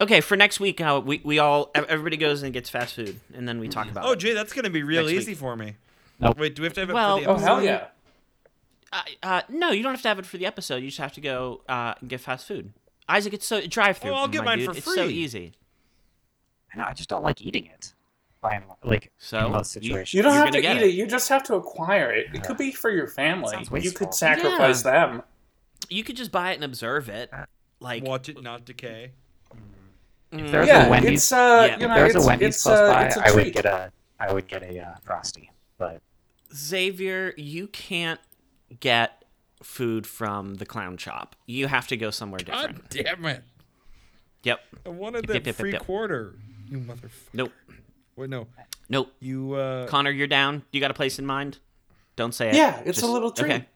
okay, 0.00 0.20
for 0.20 0.36
next 0.36 0.60
week, 0.60 0.80
uh, 0.80 1.02
we 1.04 1.20
we 1.24 1.40
all 1.40 1.72
everybody 1.74 2.16
goes 2.16 2.44
and 2.44 2.52
gets 2.52 2.70
fast 2.70 2.94
food, 2.94 3.18
and 3.34 3.48
then 3.48 3.58
we 3.58 3.66
talk 3.66 3.90
about. 3.90 4.04
Oh, 4.04 4.12
it. 4.12 4.20
Jay, 4.20 4.32
that's 4.32 4.52
gonna 4.52 4.70
be 4.70 4.84
real 4.84 5.02
Next 5.06 5.12
easy 5.22 5.32
week. 5.32 5.38
for 5.38 5.56
me. 5.56 5.74
Nope. 6.20 6.38
Wait, 6.38 6.54
do 6.54 6.62
we 6.62 6.66
have 6.66 6.74
to 6.74 6.80
have 6.82 6.90
it 6.90 6.92
Well- 6.92 7.18
for 7.18 7.24
the 7.24 7.30
episode? 7.32 7.42
oh, 7.50 7.54
hell 7.56 7.64
yeah. 7.64 7.86
Uh, 8.92 9.02
uh, 9.24 9.42
no, 9.48 9.72
you 9.72 9.82
don't 9.82 9.92
have 9.92 10.02
to 10.02 10.08
have 10.08 10.20
it 10.20 10.26
for 10.26 10.36
the 10.36 10.46
episode. 10.46 10.76
You 10.84 10.90
just 10.90 11.00
have 11.00 11.14
to 11.14 11.20
go 11.20 11.62
uh, 11.68 11.94
and 12.00 12.08
get 12.08 12.20
fast 12.20 12.46
food. 12.46 12.72
Isaac, 13.08 13.34
it's 13.34 13.46
so 13.46 13.60
drive 13.66 13.98
through. 13.98 14.12
Oh, 14.12 14.14
I'll 14.14 14.28
get 14.28 14.44
mine 14.44 14.58
dude. 14.58 14.70
for 14.70 14.76
It's 14.76 14.94
so 14.94 15.04
easy. 15.04 15.52
I 16.74 16.78
know. 16.78 16.84
I 16.84 16.92
just 16.94 17.08
don't 17.08 17.22
like 17.22 17.40
eating 17.42 17.66
it. 17.66 17.94
By 18.40 18.54
and 18.54 18.64
like 18.82 19.12
So, 19.18 19.46
in 19.46 19.52
most 19.52 19.74
you- 19.76 19.82
situations. 19.82 20.14
You 20.14 20.22
don't 20.22 20.34
You're 20.34 20.44
have 20.44 20.52
to 20.54 20.58
eat 20.58 20.64
it. 20.64 20.82
it. 20.82 20.94
You 20.94 21.06
just 21.06 21.28
have 21.28 21.42
to 21.44 21.54
acquire 21.54 22.10
it. 22.12 22.26
It 22.34 22.42
could 22.42 22.56
be 22.56 22.72
for 22.72 22.90
your 22.90 23.06
family. 23.06 23.56
You 23.80 23.92
could 23.92 24.12
sacrifice 24.14 24.82
them. 24.82 25.22
You 25.88 26.02
could 26.04 26.16
just 26.16 26.32
buy 26.32 26.52
it 26.52 26.54
and 26.56 26.64
observe 26.64 27.08
it. 27.08 27.30
Like, 27.80 28.04
Watch 28.04 28.28
it 28.28 28.42
not 28.42 28.64
decay. 28.64 29.12
mm, 30.32 30.50
there's 30.50 30.66
Yeah, 30.66 30.86
a 30.86 30.90
Wendy's, 30.90 31.20
it's 31.20 31.32
uh, 31.32 31.36
Yeah. 31.36 31.66
you 31.66 31.72
if 31.74 31.80
know, 31.88 31.94
there's 31.94 32.14
it's, 32.14 32.24
a 32.24 32.26
Wendy's 32.26 32.48
it's, 32.54 32.62
close 32.62 32.78
uh, 32.78 32.92
by, 33.20 33.22
I 33.30 33.34
would 33.34 33.52
get 33.52 33.64
a 33.66 33.92
I 34.18 34.32
would 34.32 34.46
get 34.48 34.62
a 34.62 34.78
uh, 34.80 34.94
frosty. 35.02 35.50
But 35.78 36.00
Xavier, 36.54 37.34
you 37.36 37.66
can't 37.68 38.20
get 38.80 39.21
food 39.62 40.06
from 40.06 40.54
the 40.54 40.66
clown 40.66 40.96
shop. 40.96 41.36
You 41.46 41.66
have 41.68 41.86
to 41.88 41.96
go 41.96 42.10
somewhere 42.10 42.38
different. 42.38 42.88
God 42.90 43.04
damn 43.04 43.24
it! 43.26 43.44
Yep. 44.42 44.60
I 44.86 44.88
wanted 44.88 45.24
Yep, 45.24 45.26
that 45.28 45.34
yep, 45.34 45.46
yep, 45.46 45.54
free 45.56 45.72
yep. 45.72 45.82
quarter. 45.84 46.34
You 46.68 46.78
motherfucker. 46.78 47.10
Nope. 47.32 47.52
Wait, 48.16 48.30
no. 48.30 48.46
Nope. 48.88 49.12
You 49.20 49.54
uh. 49.54 49.86
Connor, 49.86 50.10
you're 50.10 50.26
down. 50.26 50.62
You 50.72 50.80
got 50.80 50.90
a 50.90 50.94
place 50.94 51.18
in 51.18 51.26
mind? 51.26 51.58
Don't 52.16 52.34
say 52.34 52.50
it. 52.50 52.54
Yeah, 52.54 52.82
it's 52.84 53.02
a 53.02 53.06
little 53.06 53.30
treat. 53.30 53.52
Okay. 53.52 53.66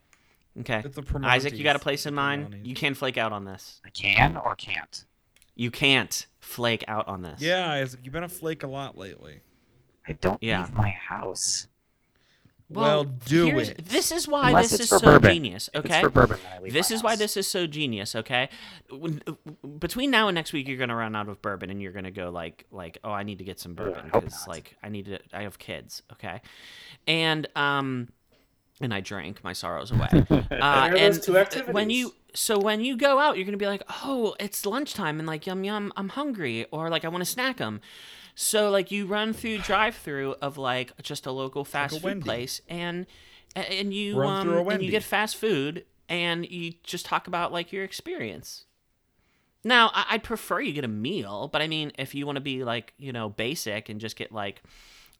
Okay. 0.60 0.82
It's 0.84 0.96
a 0.96 1.04
Isaac, 1.22 1.56
you 1.56 1.64
got 1.64 1.76
a 1.76 1.80
place 1.80 2.06
in 2.06 2.14
mind? 2.14 2.60
You 2.64 2.74
can't 2.74 2.96
flake 2.96 3.18
out 3.18 3.32
on 3.32 3.44
this. 3.44 3.80
I 3.84 3.90
can 3.90 4.36
or 4.36 4.54
can't. 4.56 5.04
You 5.54 5.70
can't 5.70 6.26
flake 6.40 6.84
out 6.88 7.08
on 7.08 7.22
this. 7.22 7.40
Yeah, 7.42 7.70
Isaac, 7.72 8.00
you've 8.02 8.12
been 8.12 8.24
a 8.24 8.28
flake 8.28 8.62
a 8.62 8.66
lot 8.66 8.96
lately. 8.96 9.40
I 10.08 10.12
don't 10.12 10.42
Yeah. 10.42 10.62
leave 10.62 10.74
my 10.74 10.90
house. 10.90 11.66
Well, 12.68 13.04
do 13.04 13.58
it. 13.58 13.84
This 13.84 14.10
is 14.10 14.26
why 14.26 14.48
Unless 14.48 14.70
this 14.70 14.80
is 14.80 14.88
so 14.88 14.98
bourbon. 15.00 15.30
genius. 15.32 15.70
Okay. 15.74 15.88
it's 15.88 16.00
for 16.00 16.10
bourbon, 16.10 16.38
then 16.42 16.52
I 16.52 16.62
leave 16.62 16.72
This 16.72 16.90
my 16.90 16.96
is 16.96 17.02
why 17.02 17.16
this 17.16 17.36
is 17.36 17.46
so 17.46 17.66
genius. 17.66 18.16
Okay. 18.16 18.48
When- 18.90 19.22
Between 19.78 20.10
now 20.10 20.26
and 20.28 20.34
next 20.34 20.52
week, 20.52 20.66
you're 20.66 20.76
gonna 20.78 20.96
run 20.96 21.14
out 21.14 21.28
of 21.28 21.40
bourbon, 21.42 21.70
and 21.70 21.80
you're 21.80 21.92
gonna 21.92 22.10
go 22.10 22.30
like, 22.30 22.64
like, 22.72 22.98
oh, 23.04 23.12
I 23.12 23.22
need 23.22 23.38
to 23.38 23.44
get 23.44 23.60
some 23.60 23.74
bourbon 23.74 24.06
because 24.12 24.32
not. 24.40 24.48
like 24.48 24.76
I 24.82 24.88
need 24.88 25.04
to. 25.06 25.18
I 25.32 25.42
have 25.42 25.58
kids. 25.58 26.02
Okay. 26.14 26.40
And 27.06 27.46
um, 27.54 28.08
and 28.80 28.92
I 28.94 29.00
drank 29.00 29.42
my 29.44 29.52
sorrows 29.52 29.90
away. 29.90 30.08
Uh, 30.50 30.90
and 30.96 31.14
those 31.14 31.20
two 31.24 31.32
th- 31.32 31.42
activities. 31.46 31.74
when 31.74 31.90
you 31.90 32.14
so 32.34 32.58
when 32.58 32.80
you 32.80 32.96
go 32.96 33.18
out, 33.18 33.36
you're 33.36 33.44
gonna 33.46 33.56
be 33.56 33.66
like, 33.66 33.82
oh, 34.04 34.34
it's 34.38 34.64
lunchtime, 34.66 35.18
and 35.18 35.26
like 35.26 35.46
yum 35.46 35.64
yum, 35.64 35.92
I'm 35.96 36.10
hungry, 36.10 36.66
or 36.70 36.88
like 36.90 37.04
I 37.04 37.08
want 37.08 37.22
to 37.24 37.30
snack 37.30 37.56
them. 37.58 37.80
So 38.34 38.70
like 38.70 38.90
you 38.90 39.06
run 39.06 39.32
through 39.32 39.58
drive-through 39.70 40.36
of 40.42 40.58
like 40.58 40.92
just 41.02 41.26
a 41.26 41.32
local 41.32 41.64
fast 41.64 41.94
food 41.96 42.04
Wendy. 42.04 42.24
place, 42.24 42.60
and 42.68 43.06
and 43.54 43.92
you 43.94 44.18
Run 44.20 44.28
um 44.40 44.46
through 44.48 44.58
a 44.58 44.68
and 44.74 44.82
you 44.82 44.90
get 44.90 45.02
fast 45.02 45.36
food, 45.36 45.84
and 46.08 46.46
you 46.48 46.74
just 46.82 47.06
talk 47.06 47.26
about 47.26 47.52
like 47.52 47.72
your 47.72 47.84
experience. 47.84 48.64
Now, 49.64 49.90
I- 49.94 50.06
I'd 50.10 50.22
prefer 50.22 50.60
you 50.60 50.72
get 50.72 50.84
a 50.84 50.88
meal, 50.88 51.48
but 51.52 51.60
I 51.62 51.66
mean, 51.66 51.90
if 51.98 52.14
you 52.14 52.24
want 52.26 52.36
to 52.36 52.40
be 52.42 52.62
like, 52.64 52.92
you 52.98 53.12
know, 53.12 53.30
basic 53.30 53.88
and 53.88 54.00
just 54.00 54.14
get 54.16 54.30
like 54.30 54.62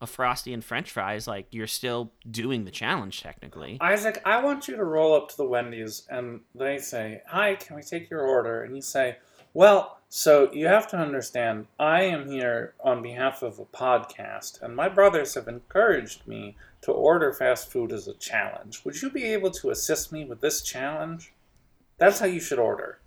a 0.00 0.06
frosty 0.06 0.52
and 0.52 0.64
French 0.64 0.90
fries, 0.90 1.26
like 1.26 1.46
you're 1.50 1.66
still 1.66 2.12
doing 2.30 2.64
the 2.64 2.70
challenge 2.70 3.22
technically. 3.22 3.78
Isaac, 3.80 4.20
I 4.24 4.42
want 4.42 4.68
you 4.68 4.76
to 4.76 4.84
roll 4.84 5.14
up 5.14 5.28
to 5.30 5.36
the 5.36 5.46
Wendy's 5.46 6.06
and 6.10 6.40
they 6.54 6.78
say, 6.78 7.22
Hi, 7.28 7.54
can 7.54 7.76
we 7.76 7.82
take 7.82 8.10
your 8.10 8.22
order? 8.22 8.62
And 8.62 8.76
you 8.76 8.82
say, 8.82 9.16
Well, 9.54 9.98
so 10.08 10.52
you 10.52 10.66
have 10.66 10.86
to 10.88 10.96
understand, 10.96 11.66
I 11.80 12.02
am 12.02 12.28
here 12.28 12.74
on 12.82 13.02
behalf 13.02 13.42
of 13.42 13.58
a 13.58 13.64
podcast, 13.64 14.62
and 14.62 14.76
my 14.76 14.88
brothers 14.88 15.34
have 15.34 15.48
encouraged 15.48 16.26
me 16.28 16.56
to 16.82 16.92
order 16.92 17.32
fast 17.32 17.72
food 17.72 17.92
as 17.92 18.06
a 18.06 18.14
challenge. 18.14 18.84
Would 18.84 19.02
you 19.02 19.10
be 19.10 19.24
able 19.24 19.50
to 19.50 19.70
assist 19.70 20.12
me 20.12 20.24
with 20.24 20.40
this 20.40 20.62
challenge? 20.62 21.32
That's 21.98 22.20
how 22.20 22.26
you 22.26 22.40
should 22.40 22.58
order. 22.58 23.00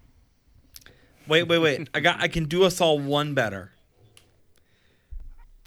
Wait, 1.27 1.43
wait, 1.43 1.59
wait. 1.59 1.89
I 1.93 1.99
got. 1.99 2.19
I 2.21 2.27
can 2.27 2.45
do 2.45 2.63
us 2.63 2.81
all 2.81 2.99
one 2.99 3.33
better. 3.33 3.71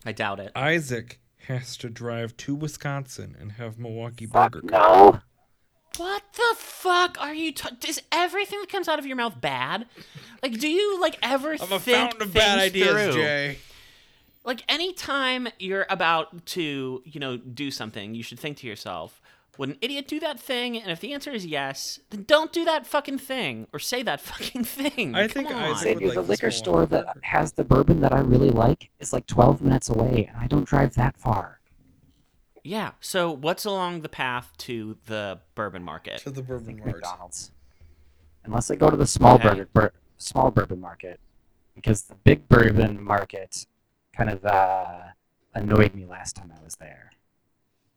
I 0.05 0.13
doubt 0.13 0.41
it. 0.41 0.53
Isaac 0.57 1.21
has 1.49 1.77
to 1.79 1.89
drive 1.89 2.37
to 2.39 2.55
Wisconsin 2.55 3.37
and 3.41 3.53
have 3.53 3.79
Milwaukee 3.79 4.27
Fuck 4.27 4.53
Burger. 4.53 4.67
no. 4.71 5.21
What 5.99 6.23
the 6.35 6.55
fuck 6.57 7.19
are 7.21 7.35
you? 7.35 7.53
T- 7.53 7.69
is 7.87 8.01
everything 8.11 8.59
that 8.61 8.71
comes 8.71 8.89
out 8.89 8.99
of 8.99 9.05
your 9.07 9.17
mouth 9.17 9.39
bad? 9.41 9.87
Like, 10.43 10.59
do 10.59 10.67
you 10.69 10.99
like 11.01 11.19
ever 11.23 11.53
I'm 11.53 11.71
a 11.73 11.79
think 11.79 11.99
fountain 11.99 12.23
of 12.23 12.33
bad 12.35 12.73
things 12.73 12.87
ideas, 12.89 13.15
through? 13.15 13.23
Jay. 13.23 13.59
Like, 14.45 14.65
anytime 14.69 15.49
you're 15.61 15.87
about 15.89 16.47
to, 16.47 17.03
you 17.05 17.21
know, 17.21 17.37
do 17.37 17.71
something, 17.71 18.15
you 18.15 18.25
should 18.25 18.41
think 18.41 18.57
to 18.59 18.67
yourself, 18.67 19.21
would 19.59 19.69
an 19.69 19.77
idiot 19.81 20.09
do 20.09 20.19
that 20.21 20.41
thing? 20.41 20.77
And 20.81 20.91
if 20.91 21.01
the 21.01 21.13
answer 21.13 21.31
is 21.31 21.45
yes, 21.45 22.01
then 22.11 22.25
don't 22.25 22.53
do 22.53 22.65
that 22.65 22.87
fucking 22.87 23.19
thing 23.19 23.67
or 23.73 23.79
say 23.79 24.03
that 24.03 24.21
fucking 24.31 24.65
thing. 24.65 25.15
I 25.15 25.23
Come 25.29 25.29
think 25.29 25.51
on. 25.51 25.57
Isaac 25.63 25.79
Xavier, 25.99 26.07
would 26.09 26.17
the 26.17 26.21
like 26.23 26.29
liquor 26.31 26.47
this 26.47 26.59
store 26.59 26.87
that 26.87 27.07
has 27.23 27.53
the 27.53 27.65
bourbon 27.65 28.01
that 28.01 28.13
I 28.13 28.21
really 28.21 28.51
like 28.51 28.91
is 28.99 29.13
like 29.13 29.27
12 29.27 29.61
minutes 29.63 29.89
away, 29.91 30.29
and 30.33 30.37
I 30.43 30.47
don't 30.47 30.65
drive 30.65 30.95
that 30.95 31.17
far. 31.17 31.61
Yeah. 32.65 32.93
So, 33.01 33.31
what's 33.33 33.65
along 33.65 34.03
the 34.03 34.09
path 34.09 34.53
to 34.59 34.97
the 35.07 35.41
bourbon 35.55 35.83
market? 35.83 36.19
to 36.21 36.31
the 36.31 36.43
I 36.43 36.45
Bourbon 36.45 36.67
think 36.67 36.79
Mart. 36.79 36.93
McDonald's. 36.97 37.51
Unless 38.45 38.71
I 38.71 38.77
go 38.77 38.89
to 38.91 38.97
the 38.97 39.07
small 39.07 39.35
Okay. 39.35 39.49
burger, 39.49 39.69
bur- 39.73 39.93
small 40.19 40.51
bourbon 40.51 40.81
market, 40.81 41.19
because 41.75 42.03
the 42.03 42.15
big 42.15 42.49
bourbon 42.49 43.03
market 43.03 43.67
kind 44.13 44.31
of 44.31 44.45
uh, 44.45 45.01
annoyed 45.55 45.95
me 45.95 46.07
last 46.07 46.37
time 46.37 46.53
I 46.57 46.63
was 46.65 46.77
there. 46.77 47.11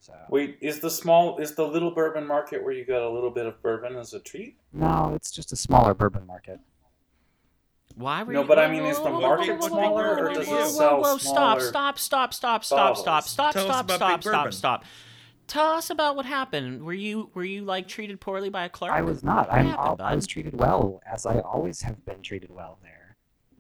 So 0.06 0.14
Wait, 0.30 0.60
is 0.62 0.82
the 0.82 0.90
small 0.92 1.40
is 1.40 1.56
the 1.56 1.66
little 1.68 1.90
bourbon 1.90 2.28
market 2.28 2.64
where 2.64 2.74
you 2.74 2.86
got 2.86 3.02
a 3.02 3.10
little 3.10 3.32
bit 3.32 3.48
of 3.48 3.60
bourbon 3.64 3.96
as 3.96 4.14
a 4.14 4.20
treat? 4.20 4.56
no, 4.72 5.14
it's 5.16 5.32
just 5.32 5.52
a 5.52 5.56
smaller 5.56 5.96
bourbon 5.96 6.28
market. 6.28 6.60
Why 7.96 8.22
were 8.22 8.34
No, 8.34 8.42
you? 8.42 8.48
but 8.48 8.60
I 8.60 8.68
whoa, 8.68 8.72
mean, 8.74 8.86
is 8.86 8.98
the 9.00 9.10
market 9.10 9.54
whoa, 9.54 9.56
whoa, 9.56 9.68
smaller, 9.68 10.04
whoa, 10.04 10.22
or 10.22 10.28
whoa, 10.28 10.34
does 10.36 10.48
it 10.48 10.52
whoa, 10.52 10.68
sell 10.68 11.02
whoa, 11.02 11.18
Stop! 11.18 11.60
smaller 11.60 11.62
Stop! 11.62 11.98
Stop! 11.98 12.34
Stop! 12.36 12.64
Stop! 12.66 12.98
Stop! 12.98 13.06
bottles? 13.06 13.32
Stop! 13.32 13.54
Tell 13.54 13.66
Stop! 13.66 13.92
Stop! 13.92 14.24
Stop! 14.24 14.54
Stop! 14.54 14.86
Tell 15.48 15.72
us 15.72 15.90
about 15.90 16.16
what 16.16 16.28
happened. 16.28 16.84
Were 16.84 16.94
you 16.94 17.32
were 17.34 17.44
you 17.44 17.64
like 17.64 17.88
treated 17.88 18.20
poorly 18.22 18.50
by 18.50 18.66
a 18.66 18.70
clerk? 18.70 18.92
I 18.92 19.02
was 19.02 19.24
not. 19.24 19.48
What 19.48 19.58
I'm, 19.58 19.68
happened, 19.70 20.02
I 20.02 20.14
was 20.14 20.28
treated 20.28 20.56
well, 20.56 21.02
as 21.12 21.26
I 21.26 21.40
always 21.40 21.82
have 21.82 22.06
been 22.06 22.22
treated 22.22 22.52
well 22.52 22.78
there. 22.84 23.16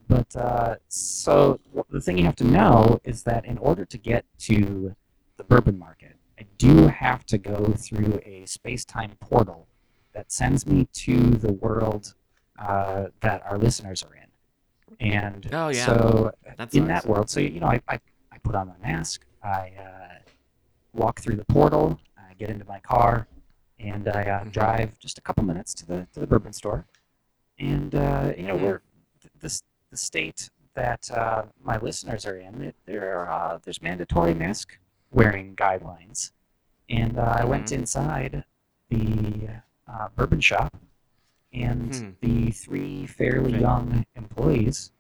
But 0.07 0.35
uh, 0.35 0.75
so 0.89 1.59
the 1.89 2.01
thing 2.01 2.19
you 2.19 2.25
have 2.25 2.35
to 2.35 2.43
know 2.43 2.99
is 3.03 3.23
that 3.23 3.45
in 3.45 3.57
order 3.57 3.83
to 3.85 3.97
get 3.97 4.25
to 4.41 4.95
the 5.37 5.43
bourbon 5.43 5.79
market, 5.79 6.14
I 6.39 6.43
do 6.57 6.87
have 6.87 7.25
to 7.27 7.37
go 7.37 7.73
through 7.77 8.19
a 8.25 8.45
space-time 8.45 9.11
portal 9.21 9.67
that 10.13 10.31
sends 10.31 10.65
me 10.65 10.87
to 10.93 11.17
the 11.31 11.53
world 11.53 12.13
uh, 12.59 13.05
that 13.21 13.43
our 13.45 13.57
listeners 13.57 14.03
are 14.03 14.15
in. 14.15 14.27
And 14.99 15.49
Oh, 15.53 15.69
yeah. 15.69 15.85
so 15.85 16.31
That's 16.57 16.75
in 16.75 16.87
that 16.87 17.05
world, 17.05 17.29
so 17.29 17.39
you 17.39 17.59
know, 17.59 17.67
I, 17.67 17.81
I, 17.87 17.99
I 18.31 18.37
put 18.43 18.55
on 18.55 18.67
my 18.67 18.77
mask, 18.87 19.25
I 19.43 19.71
uh, 19.79 20.19
walk 20.93 21.19
through 21.19 21.35
the 21.37 21.45
portal, 21.45 21.99
I 22.17 22.33
get 22.35 22.49
into 22.49 22.65
my 22.65 22.79
car, 22.79 23.27
and 23.79 24.07
I 24.07 24.23
uh, 24.23 24.43
Mhm. 24.45 24.51
drive 24.51 24.99
just 24.99 25.17
a 25.17 25.21
couple 25.21 25.43
minutes 25.43 25.73
to 25.75 25.85
the 25.85 26.07
to 26.13 26.19
the 26.21 26.27
bourbon 26.27 26.53
store, 26.53 26.85
and 27.59 27.93
uh, 27.95 28.33
you 28.37 28.43
know 28.43 28.55
Mhm. 28.55 28.61
we're 28.61 28.81
th- 29.21 29.31
this 29.39 29.61
the 29.91 29.97
state 29.97 30.49
that 30.75 31.09
uh, 31.11 31.43
my 31.61 31.77
listeners 31.77 32.25
are 32.25 32.37
in. 32.37 32.73
There 32.85 33.17
are 33.19 33.29
uh, 33.29 33.57
there's 33.63 33.81
mandatory 33.81 34.33
mask 34.33 34.77
wearing 35.15 35.55
guidelines, 35.55 36.31
and 36.89 37.17
uh, 37.17 37.35
I 37.41 37.45
went 37.45 37.67
Mhm. 37.67 37.77
inside 37.79 38.43
the 38.89 39.49
uh, 39.87 40.09
bourbon 40.15 40.41
shop, 40.41 40.75
and 41.53 41.89
Mhm. 41.89 42.15
the 42.19 42.51
three 42.51 43.07
fairly 43.07 43.53
Okay. 43.53 43.61
young 43.61 44.05
employees, 44.15 44.91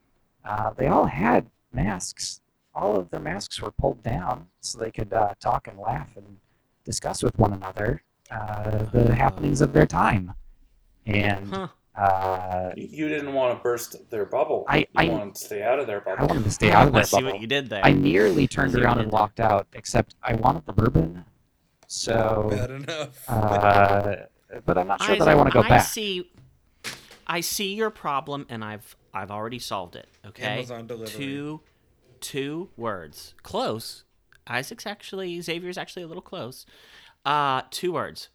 uh, 0.45 0.71
they 0.71 0.87
all 0.87 1.05
had 1.05 1.51
masks. 1.73 2.41
All 2.73 2.95
of 2.97 3.09
their 3.09 3.19
masks 3.19 3.61
were 3.61 3.71
pulled 3.71 4.01
down 4.03 4.47
so 4.61 4.79
they 4.79 4.91
could 4.91 5.11
uh, 5.13 5.33
talk 5.39 5.67
and 5.67 5.77
laugh 5.77 6.15
and 6.15 6.37
discuss 6.85 7.21
with 7.21 7.37
one 7.37 7.53
another 7.53 8.01
uh, 8.31 8.85
the 8.91 9.13
happenings 9.15 9.61
of 9.61 9.73
their 9.73 9.85
time. 9.85 10.33
And 11.05 11.53
Huh. 11.53 11.67
Uh, 11.97 12.71
You 12.75 13.07
didn't 13.07 13.33
want 13.33 13.57
to 13.57 13.63
burst 13.63 14.09
their 14.09 14.25
bubble. 14.25 14.65
I- 14.67 14.79
you 14.79 14.85
I- 14.95 15.09
wanted 15.09 15.35
to 15.35 15.41
stay 15.45 15.63
out 15.63 15.79
of 15.79 15.87
their 15.87 16.01
bubble. 16.01 16.23
I 16.23 16.25
wanted 16.27 16.43
to 16.43 16.51
stay 16.51 16.71
out 16.71 16.87
of 16.87 16.95
I 16.95 16.99
their 16.99 17.05
see 17.05 17.23
what 17.23 17.39
you 17.39 17.47
did 17.47 17.69
there. 17.69 17.85
I 17.85 17.91
nearly 17.93 18.47
turned 18.47 18.73
See 18.73 18.81
around 18.81 18.99
and 18.99 19.07
did. 19.09 19.13
walked 19.13 19.39
out, 19.39 19.67
except 19.73 20.15
I 20.23 20.35
wanted 20.35 20.65
the 20.65 20.73
bourbon. 20.73 21.25
So, 21.87 22.47
Bad 22.49 22.71
enough. 22.71 23.29
uh, 23.29 24.15
but 24.65 24.77
I'm 24.77 24.87
not 24.87 25.01
sure 25.01 25.15
that 25.17 25.27
I 25.27 25.35
want 25.35 25.49
to 25.49 25.53
go 25.53 25.61
I 25.61 25.69
back. 25.69 25.85
see. 25.85 26.31
I 27.27 27.41
see 27.41 27.73
your 27.75 27.89
problem, 27.91 28.45
and 28.49 28.63
I've 28.63 28.95
I've 29.13 29.31
already 29.31 29.59
solved 29.59 29.95
it. 29.95 30.07
Okay. 30.25 30.43
Amazon 30.45 30.87
delivery. 30.87 31.07
Two, 31.15 31.61
two 32.19 32.69
words. 32.75 33.33
Close. 33.43 34.03
Isaac's 34.47 34.85
actually 34.85 35.39
Xavier's 35.41 35.77
actually 35.77 36.03
a 36.03 36.07
little 36.07 36.21
close. 36.21 36.65
Uh, 37.25 37.61
two 37.71 37.93
words. 37.93 38.29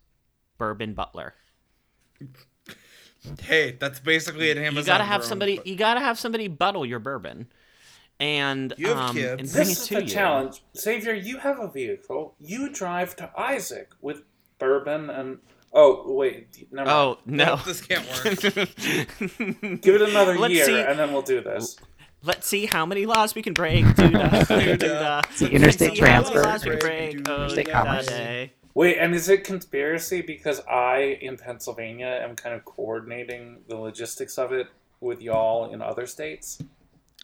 Bourbon 0.59 0.95
Butler. 0.95 1.35
Hey, 3.43 3.77
that's 3.79 4.01
basically 4.01 4.51
an 4.51 4.59
Amazon. 4.59 4.77
you 4.79 4.85
gotta 4.87 5.05
have 5.05 5.21
drone, 5.21 5.29
somebody. 5.29 5.57
but- 5.57 5.67
You 5.67 5.77
gotta 5.77 6.01
have 6.01 6.19
somebody 6.19 6.49
bottle 6.49 6.87
your 6.87 6.99
bourbon, 6.99 7.49
and 8.19 8.73
You 8.79 8.89
have 8.89 8.97
um, 8.99 9.17
kids. 9.17 9.41
and 9.43 9.53
bring 9.53 9.67
This 9.67 9.69
it 9.69 9.83
is 9.83 9.87
to 9.89 9.95
the 9.97 10.03
you. 10.05 10.09
challenge. 10.09 10.63
Xavier, 10.77 11.13
you 11.15 11.39
have 11.39 11.59
a 11.59 11.69
vehicle. 11.69 12.35
You 12.41 12.71
drive 12.71 13.17
to 13.17 13.31
Isaac 13.39 13.91
with 14.01 14.23
bourbon 14.59 15.11
and. 15.11 15.39
Oh, 15.73 16.03
wait. 16.15 16.67
Never 16.73 16.87
mind. 16.87 16.91
Oh 16.91 17.19
no! 17.27 17.45
Nope, 17.45 17.65
this 17.65 17.81
can't 17.81 18.05
work. 18.09 18.41
Give 19.83 19.95
it 19.95 20.03
another 20.03 20.37
Let's 20.37 20.53
year, 20.55 20.65
see. 20.65 20.81
and 20.81 20.99
then 20.99 21.13
we'll 21.13 21.23
do 21.23 21.41
this. 21.41 21.77
Let's 22.23 22.47
see 22.47 22.67
how 22.67 22.85
many 22.85 23.07
laws 23.07 23.35
we 23.37 23.43
can 23.43 23.53
break. 23.55 23.85
Dude, 23.95 24.13
dude, 24.13 24.85
uh, 24.85 25.23
See, 25.33 25.47
interstate 25.47 25.95
see 25.97 26.01
how 26.01 26.23
many 26.23 26.33
transfer. 26.35 26.43
laws 26.43 26.65
we 26.65 26.71
can 26.73 26.79
break. 26.81 27.29
Oh, 27.29 27.35
Interstate 27.37 27.67
da- 27.67 27.73
commerce. 27.73 28.09
Day. 28.75 28.81
Wait, 28.81 28.99
and 28.99 29.15
is 29.15 29.29
it 29.29 29.45
conspiracy 29.45 30.23
because 30.23 30.61
I, 30.67 31.19
in 31.21 31.37
Pennsylvania, 31.37 32.21
am 32.23 32.37
kind 32.37 32.55
of 32.55 32.65
coordinating 32.65 33.59
the 33.69 33.77
logistics 33.77 34.39
of 34.39 34.53
it 34.53 34.69
with 35.01 35.21
y'all 35.21 35.73
in 35.73 35.83
other 35.83 36.07
states? 36.07 36.63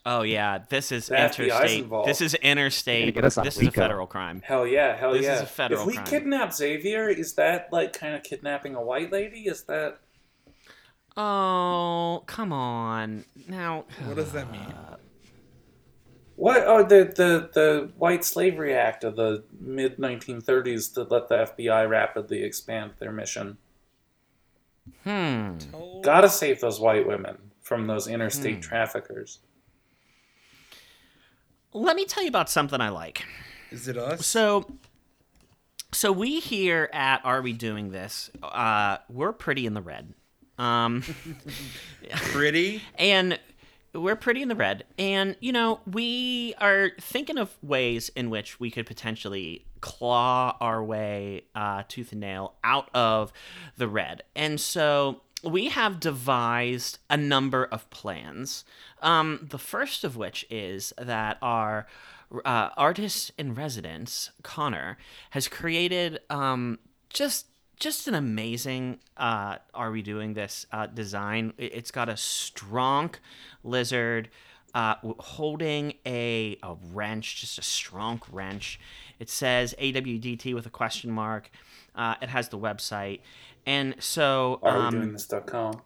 Oh 0.08 0.22
yeah, 0.22 0.58
this 0.68 0.92
is 0.92 1.08
The 1.08 1.16
interstate. 1.16 1.90
This 2.04 2.20
is 2.20 2.34
interstate. 2.34 3.12
get 3.12 3.24
us 3.24 3.34
This 3.34 3.58
is 3.58 3.66
a 3.66 3.70
federal 3.72 4.06
crime. 4.06 4.40
Hell 4.44 4.64
yeah, 4.64 4.96
hell 4.96 5.16
yeah. 5.16 5.22
This 5.22 5.36
is 5.38 5.42
a 5.42 5.46
federal 5.46 5.80
crime. 5.80 5.88
if 5.88 5.94
we 5.94 5.94
crime. 5.94 6.06
kidnap 6.06 6.52
Xavier, 6.52 7.08
is 7.08 7.34
that 7.34 7.68
like 7.72 7.92
kind 7.92 8.14
of 8.14 8.22
kidnapping 8.22 8.76
a 8.76 8.82
white 8.82 9.10
lady? 9.10 9.48
Is 9.48 9.64
that. 9.64 9.98
Oh 11.16 12.22
come 12.26 12.52
on 12.52 13.24
now. 13.48 13.84
What 14.04 14.16
does 14.16 14.30
that 14.30 14.52
mean? 14.52 14.60
Uh, 14.60 14.96
What? 16.36 16.62
Oh, 16.66 16.82
the, 16.82 17.04
the, 17.04 17.50
the 17.52 17.90
White 17.96 18.24
Slavery 18.24 18.74
Act 18.74 19.04
of 19.04 19.16
the 19.16 19.42
mid 19.58 19.96
1930s 19.96 20.94
that 20.94 21.10
let 21.10 21.28
the 21.28 21.36
FBI 21.56 21.88
rapidly 21.88 22.42
expand 22.44 22.92
their 22.98 23.10
mission. 23.12 23.56
Hmm. 25.02 25.56
Tell- 25.58 26.00
Gotta 26.02 26.28
save 26.28 26.60
those 26.60 26.78
white 26.78 27.06
women 27.06 27.38
from 27.62 27.86
those 27.86 28.06
interstate 28.06 28.56
Hmm. 28.56 28.60
traffickers. 28.60 29.38
Let 31.72 31.96
me 31.96 32.04
tell 32.04 32.22
you 32.22 32.28
about 32.28 32.48
something 32.48 32.80
I 32.80 32.88
like. 32.90 33.24
Is 33.70 33.88
it 33.88 33.98
us? 33.98 34.26
So, 34.26 34.70
so 35.92 36.12
we 36.12 36.40
here 36.40 36.88
at 36.92 37.20
Are 37.24 37.42
We 37.42 37.52
Doing 37.52 37.90
This? 37.90 38.30
Uh, 38.42 38.98
we're 39.10 39.32
pretty 39.32 39.66
in 39.66 39.74
the 39.74 39.82
red. 39.82 40.14
Um, 40.58 41.02
Pretty. 42.10 42.80
and 42.98 43.38
we're 43.96 44.16
pretty 44.16 44.42
in 44.42 44.48
the 44.48 44.54
red. 44.54 44.84
And 44.98 45.36
you 45.40 45.52
know, 45.52 45.80
we 45.90 46.54
are 46.58 46.92
thinking 47.00 47.38
of 47.38 47.56
ways 47.62 48.10
in 48.10 48.30
which 48.30 48.60
we 48.60 48.70
could 48.70 48.86
potentially 48.86 49.64
claw 49.80 50.56
our 50.60 50.82
way 50.82 51.44
uh, 51.54 51.82
tooth 51.88 52.12
and 52.12 52.20
nail 52.20 52.54
out 52.64 52.90
of 52.94 53.32
the 53.76 53.88
red. 53.88 54.22
And 54.34 54.60
so 54.60 55.22
we 55.42 55.68
have 55.68 56.00
devised 56.00 56.98
a 57.08 57.16
number 57.16 57.64
of 57.64 57.88
plans. 57.90 58.64
Um, 59.02 59.46
the 59.50 59.58
first 59.58 60.04
of 60.04 60.16
which 60.16 60.46
is 60.50 60.92
that 60.98 61.38
our 61.42 61.86
uh, 62.44 62.70
artist 62.76 63.32
in 63.38 63.54
residence, 63.54 64.30
Connor, 64.42 64.96
has 65.30 65.46
created 65.46 66.20
um, 66.30 66.78
just 67.10 67.46
just 67.78 68.08
an 68.08 68.14
amazing 68.14 68.98
uh, 69.16 69.56
are 69.74 69.90
we 69.90 70.02
doing 70.02 70.34
this 70.34 70.66
uh, 70.72 70.86
design. 70.86 71.52
It- 71.58 71.74
it's 71.74 71.90
got 71.90 72.08
a 72.08 72.16
strong 72.16 73.10
lizard 73.64 74.28
uh, 74.74 74.96
holding 75.18 75.94
a, 76.04 76.58
a 76.62 76.76
wrench 76.92 77.40
just 77.40 77.58
a 77.58 77.62
strong 77.62 78.20
wrench. 78.30 78.78
It 79.18 79.30
says 79.30 79.74
awdt 79.78 80.52
with 80.54 80.66
a 80.66 80.70
question 80.70 81.10
mark. 81.10 81.50
Uh, 81.94 82.14
it 82.20 82.28
has 82.28 82.50
the 82.50 82.58
website. 82.58 83.20
And 83.64 83.94
so 84.00 84.60
Are 84.62 84.76
um, 84.76 84.94
we 84.94 85.00
doing 85.00 85.12
this.com? 85.14 85.80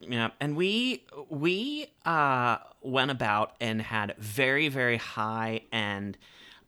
yeah, 0.00 0.30
and 0.40 0.56
we 0.56 1.04
we 1.30 1.86
uh, 2.04 2.58
went 2.82 3.10
about 3.10 3.54
and 3.60 3.80
had 3.82 4.14
very 4.18 4.68
very 4.68 4.98
high 4.98 5.62
end 5.72 6.18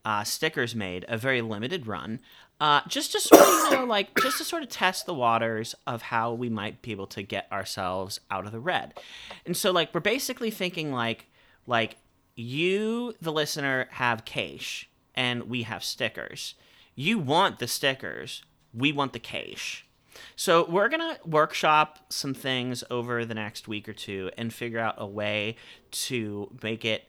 uh, 0.04 0.24
stickers 0.24 0.74
made, 0.74 1.04
a 1.08 1.18
very 1.18 1.42
limited 1.42 1.86
run, 1.86 2.20
uh, 2.60 2.80
just 2.88 3.12
to 3.12 3.20
sort 3.20 3.40
of 3.40 3.48
you 3.48 3.70
know 3.78 3.84
like 3.84 4.08
just 4.20 4.38
to 4.38 4.44
sort 4.44 4.62
of 4.62 4.68
test 4.68 5.06
the 5.06 5.14
waters 5.14 5.74
of 5.86 6.02
how 6.02 6.32
we 6.32 6.48
might 6.48 6.82
be 6.82 6.92
able 6.92 7.06
to 7.08 7.22
get 7.22 7.50
ourselves 7.52 8.20
out 8.30 8.46
of 8.46 8.52
the 8.52 8.60
red, 8.60 8.98
and 9.44 9.56
so 9.56 9.70
like 9.70 9.94
we're 9.94 10.00
basically 10.00 10.50
thinking 10.50 10.92
like 10.92 11.26
like 11.66 11.96
you 12.34 13.14
the 13.20 13.32
listener 13.32 13.88
have 13.92 14.24
cash 14.24 14.88
and 15.14 15.44
we 15.44 15.62
have 15.62 15.82
stickers. 15.82 16.54
You 16.94 17.18
want 17.18 17.58
the 17.58 17.68
stickers, 17.68 18.42
we 18.72 18.92
want 18.92 19.12
the 19.12 19.18
cash. 19.18 19.86
So 20.34 20.66
we're 20.68 20.88
gonna 20.88 21.18
workshop 21.24 21.98
some 22.08 22.34
things 22.34 22.82
over 22.90 23.24
the 23.24 23.34
next 23.34 23.68
week 23.68 23.88
or 23.88 23.92
two 23.92 24.30
and 24.38 24.52
figure 24.52 24.78
out 24.78 24.94
a 24.98 25.06
way 25.06 25.56
to 25.90 26.50
make 26.62 26.84
it 26.84 27.08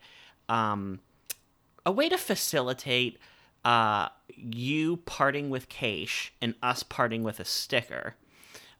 um, 0.49 0.99
a 1.85 1.91
way 1.91 2.09
to 2.09 2.17
facilitate 2.17 3.17
uh, 3.68 4.09
you 4.30 4.97
parting 4.97 5.49
with 5.49 5.68
cash 5.70 6.32
and 6.41 6.53
us 6.61 6.84
parting 6.84 7.24
with 7.24 7.39
a 7.39 7.45
sticker 7.45 8.15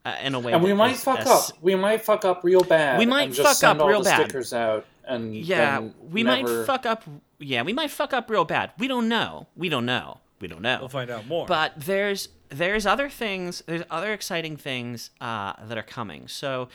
uh, 0.06 0.16
in 0.24 0.36
a 0.36 0.40
way. 0.40 0.54
And 0.54 0.64
we 0.64 0.74
might 0.74 0.92
is- 0.94 1.04
fuck 1.04 1.20
is- 1.22 1.28
up. 1.28 1.46
We 1.62 1.76
might 1.76 2.02
fuck 2.02 2.24
up 2.26 2.44
real 2.44 2.62
bad. 2.64 3.00
We 3.00 3.06
might 3.06 3.24
and 3.24 3.34
just 3.34 3.48
fuck 3.48 3.58
send 3.58 3.80
up 3.80 3.84
all 3.84 3.90
real 3.90 4.00
the 4.04 4.10
bad. 4.10 4.24
stickers 4.24 4.54
out 4.54 4.86
and 5.06 5.36
Yeah, 5.36 5.80
then 5.80 5.94
we 6.12 6.24
never- 6.24 6.60
might 6.60 6.66
fuck 6.66 6.86
up. 6.86 7.04
Yeah, 7.40 7.64
we 7.64 7.74
might 7.74 7.92
fuck 7.92 8.14
up 8.14 8.30
real 8.30 8.46
bad. 8.46 8.72
We 8.78 8.88
don't 8.88 9.08
know. 9.10 9.48
We 9.56 9.70
don't 9.70 9.86
know. 9.86 10.20
We 10.40 10.48
don't 10.48 10.62
know. 10.62 10.78
We'll 10.80 10.90
find 10.90 11.10
out 11.10 11.28
more. 11.28 11.46
But 11.48 11.74
there's 11.78 12.30
there's 12.50 12.86
other 12.86 13.10
things. 13.10 13.62
There's 13.68 13.84
other 13.90 14.14
exciting 14.14 14.56
things 14.56 15.10
uh, 15.20 15.54
that 15.66 15.78
are 15.78 15.84
coming. 15.84 16.28
So 16.30 16.70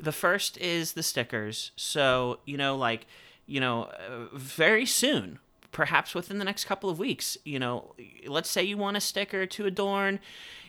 the 0.00 0.12
first 0.12 0.56
is 0.58 0.92
the 0.94 1.02
stickers. 1.02 1.72
So 1.76 2.38
you 2.46 2.56
know, 2.56 2.76
like 2.76 3.06
you 3.46 3.60
know, 3.60 3.84
uh, 3.84 4.26
very 4.36 4.86
soon, 4.86 5.38
perhaps 5.72 6.14
within 6.14 6.38
the 6.38 6.44
next 6.44 6.64
couple 6.64 6.88
of 6.90 6.98
weeks. 6.98 7.36
You 7.44 7.58
know, 7.58 7.94
let's 8.26 8.50
say 8.50 8.62
you 8.64 8.76
want 8.78 8.96
a 8.96 9.00
sticker 9.00 9.46
to 9.46 9.66
adorn 9.66 10.20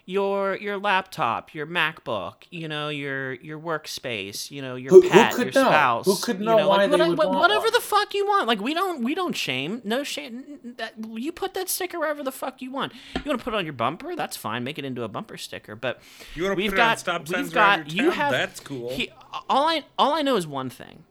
your 0.05 0.55
your 0.55 0.75
laptop, 0.77 1.53
your 1.53 1.67
MacBook, 1.67 2.33
you 2.49 2.67
know, 2.67 2.89
your 2.89 3.33
your 3.33 3.59
workspace, 3.59 4.49
you 4.49 4.59
know, 4.59 4.75
your 4.75 4.89
Who- 4.89 5.01
who 5.01 5.09
pet, 5.09 5.33
could 5.35 5.53
your 5.53 5.63
know? 5.63 5.69
spouse. 5.69 6.05
Who 6.05 6.15
could 6.15 6.39
you 6.39 6.45
know 6.45 6.67
why 6.67 6.77
like, 6.77 6.89
they 6.91 6.97
what- 6.97 7.09
would 7.09 7.17
what- 7.19 7.27
want 7.27 7.39
whatever 7.41 7.65
one? 7.65 7.73
the 7.73 7.79
fuck 7.79 8.13
you 8.15 8.25
want. 8.25 8.47
Like 8.47 8.59
we 8.59 8.73
don't 8.73 9.03
we 9.03 9.13
don't 9.13 9.35
shame. 9.37 9.81
No 9.83 10.03
shame. 10.03 10.59
That 10.77 10.93
you 11.13 11.31
put 11.31 11.53
that 11.53 11.69
sticker 11.69 11.99
wherever 11.99 12.23
the 12.23 12.31
fuck 12.31 12.59
you 12.59 12.71
want. 12.71 12.93
You 13.15 13.21
want 13.27 13.39
to 13.39 13.43
put 13.43 13.53
it 13.53 13.57
on 13.57 13.65
your 13.65 13.73
bumper? 13.73 14.15
That's 14.15 14.35
fine. 14.35 14.63
Make 14.63 14.79
it 14.79 14.85
into 14.85 15.03
a 15.03 15.07
bumper 15.07 15.37
sticker. 15.37 15.75
But 15.75 16.01
You 16.33 16.41
wanna 16.43 16.55
we've 16.55 16.71
put 16.71 16.79
it 16.79 16.81
on 16.81 16.87
got 16.89 16.99
stop 16.99 17.27
signs 17.27 17.43
we've 17.45 17.53
got 17.53 17.91
your 17.93 18.05
you 18.05 18.09
town? 18.11 18.19
have 18.19 18.31
That's 18.31 18.59
cool. 18.61 18.89
he- 18.89 19.11
all 19.47 19.67
I 19.67 19.83
all 19.99 20.13
I 20.13 20.23
know 20.23 20.37
is 20.37 20.47
one 20.47 20.71
thing. 20.71 21.03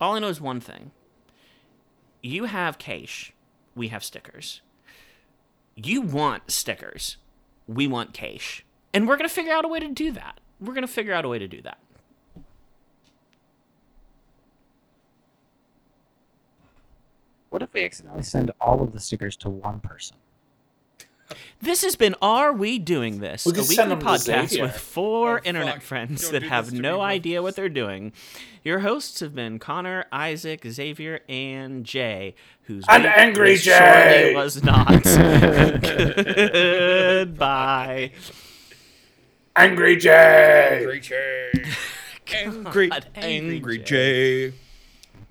All 0.00 0.14
I 0.14 0.20
know 0.20 0.28
is 0.28 0.40
one 0.40 0.60
thing. 0.60 0.92
You 2.24 2.46
have 2.46 2.78
cash. 2.78 3.34
We 3.74 3.88
have 3.88 4.02
stickers. 4.02 4.62
You 5.74 6.00
want 6.00 6.50
stickers. 6.50 7.18
We 7.68 7.86
want 7.86 8.14
cash. 8.14 8.64
And 8.94 9.06
we're 9.06 9.18
going 9.18 9.28
to 9.28 9.34
figure 9.34 9.52
out 9.52 9.66
a 9.66 9.68
way 9.68 9.78
to 9.78 9.88
do 9.88 10.10
that. 10.12 10.40
We're 10.58 10.72
going 10.72 10.86
to 10.86 10.92
figure 10.92 11.12
out 11.12 11.26
a 11.26 11.28
way 11.28 11.38
to 11.38 11.46
do 11.46 11.60
that. 11.60 11.76
What 17.50 17.60
if 17.60 17.74
we 17.74 17.84
accidentally 17.84 18.22
send 18.22 18.50
all 18.58 18.82
of 18.82 18.92
the 18.92 19.00
stickers 19.00 19.36
to 19.38 19.50
one 19.50 19.80
person? 19.80 20.16
This 21.62 21.82
has 21.82 21.96
been 21.96 22.14
Are 22.20 22.52
We 22.52 22.78
Doing 22.78 23.20
This? 23.20 23.46
We 23.46 23.52
a 23.52 23.54
could 23.54 23.60
weekly 23.62 23.74
send 23.76 23.90
them 23.90 24.00
podcast 24.00 24.48
Xavier. 24.48 24.64
with 24.64 24.76
four 24.76 25.38
Oh, 25.38 25.48
internet 25.48 25.74
fuck. 25.76 25.82
friends 25.82 26.22
Don't 26.22 26.32
that 26.32 26.42
have 26.44 26.72
no 26.72 26.98
me, 26.98 27.04
idea 27.04 27.40
what 27.42 27.56
they're 27.56 27.68
doing. 27.70 28.12
Your 28.62 28.80
hosts 28.80 29.20
have 29.20 29.34
been 29.34 29.58
Connor, 29.58 30.04
Isaac, 30.12 30.62
Xavier, 30.66 31.20
and 31.28 31.84
Jay, 31.84 32.34
whose 32.64 32.84
And 32.88 33.04
week 33.04 33.12
Angry 33.16 33.52
was 33.52 33.62
Jay. 33.62 34.32
was 34.34 34.62
not. 34.62 35.02
Goodbye. 36.64 38.10
Angry 39.56 39.96
Jay. 39.96 40.78
Angry 40.80 41.00
Jay. 41.00 41.52
Angry, 42.34 42.88
God, 42.88 43.06
Angry 43.14 43.56
angry 43.56 43.78
Jay. 43.78 44.50
Jay. 44.50 44.54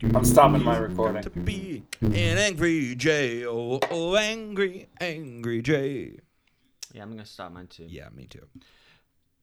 I'm 0.03 0.25
stopping 0.25 0.63
my 0.63 0.77
recording. 0.77 1.23
To 1.23 1.29
be 1.29 1.83
an 2.01 2.13
angry 2.13 2.93
Jay. 2.93 3.45
Oh, 3.45 3.79
oh, 3.89 4.15
angry, 4.15 4.87
angry 4.99 5.61
Jay. 5.61 6.19
Yeah, 6.91 7.03
I'm 7.03 7.11
gonna 7.11 7.25
stop 7.25 7.53
mine 7.53 7.67
too. 7.67 7.85
Yeah, 7.87 8.09
me 8.13 8.27
too. 8.27 8.45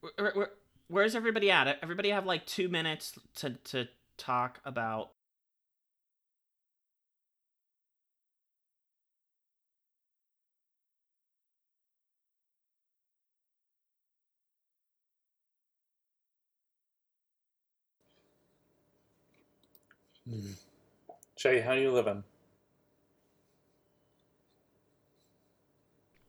Where, 0.01 0.31
where, 0.33 0.51
where's 0.87 1.15
everybody 1.15 1.49
at? 1.49 1.79
Everybody 1.81 2.09
have 2.09 2.25
like 2.25 2.45
two 2.45 2.69
minutes 2.69 3.17
to 3.37 3.51
to 3.65 3.87
talk 4.17 4.59
about 4.63 5.11
Jay, 21.35 21.61
how 21.61 21.73
you 21.73 21.91
living? 21.91 22.23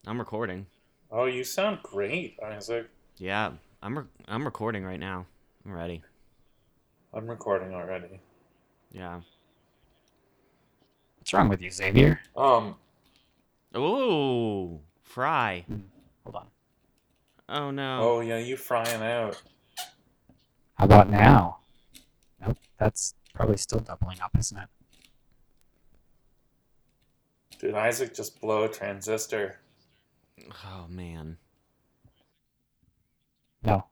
I'm 0.06 0.18
recording. 0.18 0.66
Oh, 1.10 1.26
you 1.26 1.44
sound 1.44 1.82
great, 1.82 2.38
Isaac. 2.42 2.88
Yeah, 3.18 3.52
I'm 3.82 3.98
re- 3.98 4.04
I'm 4.26 4.44
recording 4.44 4.84
right 4.84 4.98
now. 4.98 5.26
I'm 5.64 5.72
ready. 5.72 6.02
I'm 7.12 7.28
recording 7.28 7.74
already. 7.74 8.18
Yeah. 8.90 9.20
What's 11.18 11.32
wrong 11.32 11.48
with 11.48 11.60
you, 11.60 11.70
Xavier? 11.70 12.20
Um, 12.36 12.76
Ooh, 13.76 14.80
fry. 15.02 15.64
Hold 16.24 16.36
on. 16.36 16.46
Oh 17.48 17.70
no. 17.70 17.98
oh 18.00 18.20
yeah, 18.20 18.38
you 18.38 18.56
frying 18.56 19.02
out. 19.02 19.40
How 20.74 20.86
about 20.86 21.10
now? 21.10 21.58
Nope, 22.40 22.56
that's 22.78 23.14
probably 23.34 23.56
still 23.56 23.80
doubling 23.80 24.20
up, 24.20 24.32
isn't 24.38 24.58
it? 24.58 24.68
Did 27.58 27.74
Isaac 27.74 28.14
just 28.14 28.40
blow 28.40 28.64
a 28.64 28.68
transistor? 28.68 29.58
Oh 30.64 30.86
man. 30.88 31.36
No. 33.62 33.84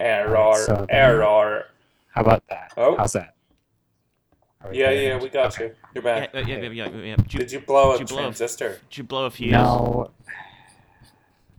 Error, 0.00 0.54
so 0.66 0.86
error. 0.88 1.66
How 2.10 2.22
about 2.22 2.42
that? 2.48 2.72
Oh. 2.76 2.96
How's 2.96 3.12
that? 3.12 3.34
Yeah, 4.72 4.90
good? 4.92 5.02
yeah, 5.04 5.18
we 5.22 5.28
got 5.28 5.54
Okay. 5.54 5.66
you. 5.66 5.74
You're 5.94 6.04
Yeah, 6.04 6.20
back. 6.20 6.34
yeah, 6.34 6.40
yeah, 6.40 6.56
yeah, 6.56 6.68
yeah, 6.70 6.88
yeah. 6.88 7.16
Did 7.16 7.32
you, 7.34 7.38
Did 7.40 7.52
you 7.52 7.60
blow 7.60 7.92
a 7.92 7.98
you 7.98 8.04
blow 8.06 8.18
a- 8.18 8.22
transistor? 8.22 8.80
did 8.88 8.98
you 8.98 9.04
blow 9.04 9.26
a 9.26 9.30
fuse? 9.30 9.52
No, 9.52 10.10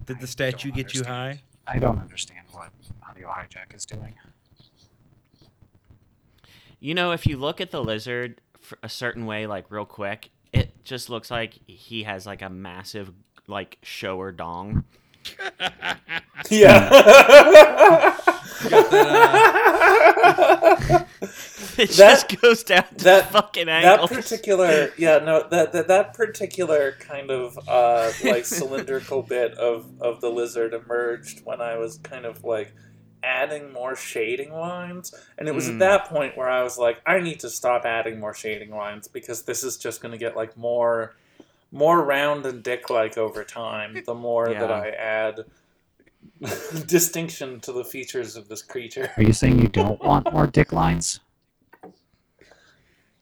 Did 0.06 0.20
the 0.20 0.28
statue 0.28 0.72
get 0.72 0.94
you 0.94 1.04
high? 1.04 1.42
I 1.68 1.80
don't 1.80 2.00
understand 2.00 2.42
what 2.52 2.70
audio 3.16 3.30
hijack 3.30 3.74
is 3.76 3.86
doing. 3.86 4.14
You 6.80 6.94
know, 6.94 7.12
if 7.14 7.26
you 7.26 7.38
look 7.38 7.62
at 7.62 7.72
the 7.72 7.82
lizard 7.82 8.42
a 8.84 8.90
certain 8.90 9.26
way, 9.26 9.48
like 9.48 9.72
real 9.72 9.86
quick, 9.86 10.32
it 10.52 10.84
just 10.84 11.10
looks 11.10 11.32
like 11.32 11.54
he 11.66 12.04
has 12.04 12.26
like 12.26 12.42
a 12.42 12.50
massive 12.50 13.12
like 13.48 13.78
shower 13.84 14.32
dong. 14.32 14.84
Yeah. 16.52 16.90
It 16.92 18.70
That- 21.78 21.90
just 21.90 22.42
goes 22.42 22.64
down 22.64 22.84
to 22.98 23.04
that- 23.06 23.32
fucking 23.32 23.66
that 23.68 24.08
particular 24.10 24.92
yeah 24.98 25.20
no 25.20 25.48
that, 25.50 25.72
that 25.74 25.88
that 25.88 26.14
particular 26.14 26.94
kind 27.00 27.32
of 27.32 27.58
uh 27.68 28.12
like 28.24 28.46
cylindrical 28.46 29.22
bit 29.24 29.54
of 29.54 29.86
of 30.02 30.22
the 30.22 30.30
lizard 30.30 30.74
emerged 30.74 31.42
when 31.46 31.62
i 31.62 31.78
was 31.78 31.98
kind 32.00 32.26
of 32.26 32.44
like 32.44 32.74
adding 33.26 33.74
more 33.74 33.96
shading 33.96 34.54
lines 34.54 35.14
and 35.38 35.48
it 35.48 35.56
was 35.56 35.68
Mm. 35.68 35.74
at 35.74 35.80
that 35.80 36.06
point 36.06 36.38
where 36.38 36.50
i 36.50 36.62
was 36.64 36.78
like 36.78 37.02
i 37.06 37.20
need 37.20 37.40
to 37.42 37.50
stop 37.50 37.84
adding 37.86 38.20
more 38.20 38.34
shading 38.34 38.70
lines 38.72 39.08
because 39.08 39.42
this 39.44 39.64
is 39.64 39.78
just 39.78 40.02
going 40.02 40.12
to 40.12 40.18
get 40.18 40.36
like 40.36 40.56
more 40.56 41.16
more 41.72 42.04
round 42.04 42.46
and 42.46 42.64
dick 42.64 42.90
like 42.90 43.18
over 43.18 43.44
time 43.44 43.98
the 44.06 44.14
more 44.14 44.48
that 44.54 44.72
i 44.72 44.90
add 44.90 45.46
distinction 46.88 47.60
to 47.62 47.72
the 47.72 47.84
features 47.84 48.36
of 48.36 48.48
this 48.48 48.62
creature 48.62 49.12
Are 49.18 49.24
you 49.24 49.34
saying 49.34 49.60
you 49.60 49.68
don't 49.68 50.02
want 50.04 50.32
more 50.34 50.48
dick 50.48 50.72
lines? 50.74 51.20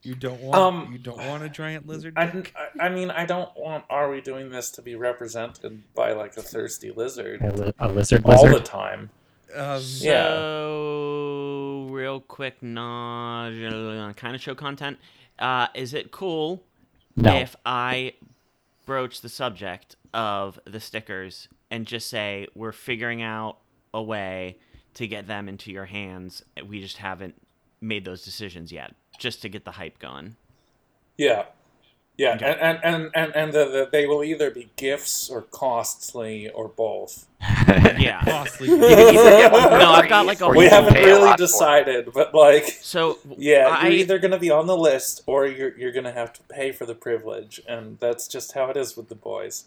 You 0.02 0.16
don't 0.16 0.42
want 0.42 0.56
Um, 0.56 0.90
you 0.92 0.98
don't 1.00 1.18
want 1.28 1.44
a 1.44 1.50
giant 1.50 1.88
lizard. 1.88 2.14
I. 2.18 2.24
I- 2.26 2.86
I 2.88 2.90
mean, 2.90 3.10
I 3.12 3.26
don't 3.26 3.50
want. 3.56 3.86
Are 3.90 4.10
we 4.10 4.20
doing 4.20 4.50
this 4.50 4.70
to 4.72 4.82
be 4.82 4.96
represented 4.96 5.84
by 5.96 6.12
like 6.12 6.36
a 6.36 6.42
thirsty 6.42 6.92
lizard 6.92 7.42
A, 7.42 7.52
li- 7.54 7.74
a 7.80 7.88
lizard 7.88 8.24
all 8.26 8.46
the 8.50 8.60
time? 8.60 9.10
Um, 9.56 9.82
Yeah. 10.00 10.28
So, 10.28 11.88
real 11.90 12.20
quick, 12.20 12.62
no, 12.62 14.12
kind 14.16 14.36
of 14.36 14.42
show 14.42 14.56
content. 14.56 14.98
Uh, 15.40 15.68
is 15.74 15.94
it 15.94 16.12
cool 16.12 16.64
No. 17.16 17.36
if 17.36 17.56
I 17.66 18.14
broach 18.86 19.22
the 19.22 19.30
subject 19.30 19.96
of 20.14 20.60
the 20.66 20.80
stickers 20.80 21.48
and 21.72 21.86
just 21.88 22.10
say 22.10 22.48
we're 22.56 22.72
figuring 22.72 23.22
out 23.22 23.58
a 23.94 24.02
way 24.02 24.58
to 24.96 25.08
get 25.08 25.28
them 25.28 25.48
into 25.50 25.72
your 25.72 25.86
hands? 25.86 26.44
We 26.66 26.80
just 26.82 26.98
haven't 26.98 27.36
made 27.82 28.06
those 28.06 28.24
decisions 28.24 28.72
yet, 28.72 28.94
just 29.18 29.42
to 29.42 29.50
get 29.50 29.66
the 29.66 29.72
hype 29.72 30.00
going. 30.00 30.36
Yeah, 31.18 31.46
yeah, 32.18 32.36
Okay. 32.36 32.46
and 32.46 32.60
and 32.62 32.80
and 32.84 33.12
and, 33.16 33.36
and 33.36 33.54
the, 33.54 33.66
the, 33.66 33.90
they 33.92 34.06
will 34.08 34.24
either 34.24 34.52
be 34.52 34.72
gifts 34.78 35.30
or 35.30 35.44
costly 35.44 36.50
or 36.50 36.68
both. 36.70 37.28
Yeah. 37.96 38.24
Costly. 38.24 38.74
no, 38.80 39.92
I've 39.92 40.10
got 40.10 40.26
like 40.26 40.42
a 40.42 40.50
We 40.50 40.66
haven't 40.68 40.94
pay 40.94 41.10
a 41.12 41.20
really 41.20 41.20
lot 41.20 41.42
for 41.48 41.60
it. 41.60 41.74
decided, 41.88 42.14
but 42.14 42.34
like, 42.36 42.82
So 42.82 43.20
yeah, 43.38 43.78
I, 43.80 43.88
you're 43.88 43.92
either 43.92 44.20
going 44.20 44.32
to 44.32 44.40
be 44.40 44.52
on 44.52 44.68
the 44.68 44.78
list 44.78 45.22
or 45.28 45.48
you're 45.48 45.78
you're 45.78 45.92
going 45.92 46.06
to 46.06 46.12
have 46.14 46.34
to 46.34 46.42
pay 46.44 46.72
for 46.72 46.86
the 46.86 46.96
privilege, 46.96 47.62
and 47.68 48.00
that's 48.00 48.28
just 48.28 48.54
how 48.54 48.70
it 48.70 48.78
is 48.78 48.98
with 48.98 49.10
the 49.10 49.16
boys. 49.16 49.66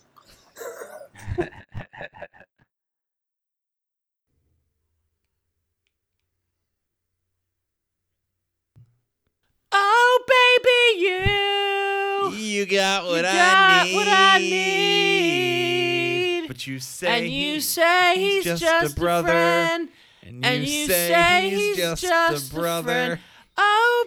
oh 9.72 10.24
baby, 10.28 11.00
you. 11.06 11.95
You 12.34 12.66
got 12.66 13.04
what, 13.04 13.24
You 13.24 13.30
I, 13.30 13.84
need. 13.84 13.94
what 13.94 14.08
I 14.08 14.38
need. 14.38 16.48
But 16.48 16.66
you 16.66 16.78
say 16.80 17.18
and 17.18 17.28
you 17.28 17.60
say 17.60 18.14
he's, 18.16 18.44
just, 18.44 18.62
just, 18.62 18.96
a 18.96 19.00
brother. 19.00 19.28
friend. 19.28 19.88
and, 20.22 20.44
and 20.44 20.64
you 20.64 20.70
you 20.80 20.86
say, 20.86 21.08
say 21.08 21.50
he's, 21.50 21.58
he's 21.58 21.76
just, 21.76 22.02
just 22.02 22.52
a 22.52 22.56
a 22.56 22.60
brother. 22.60 22.92
friend. 22.92 23.20
Oh 23.58 24.06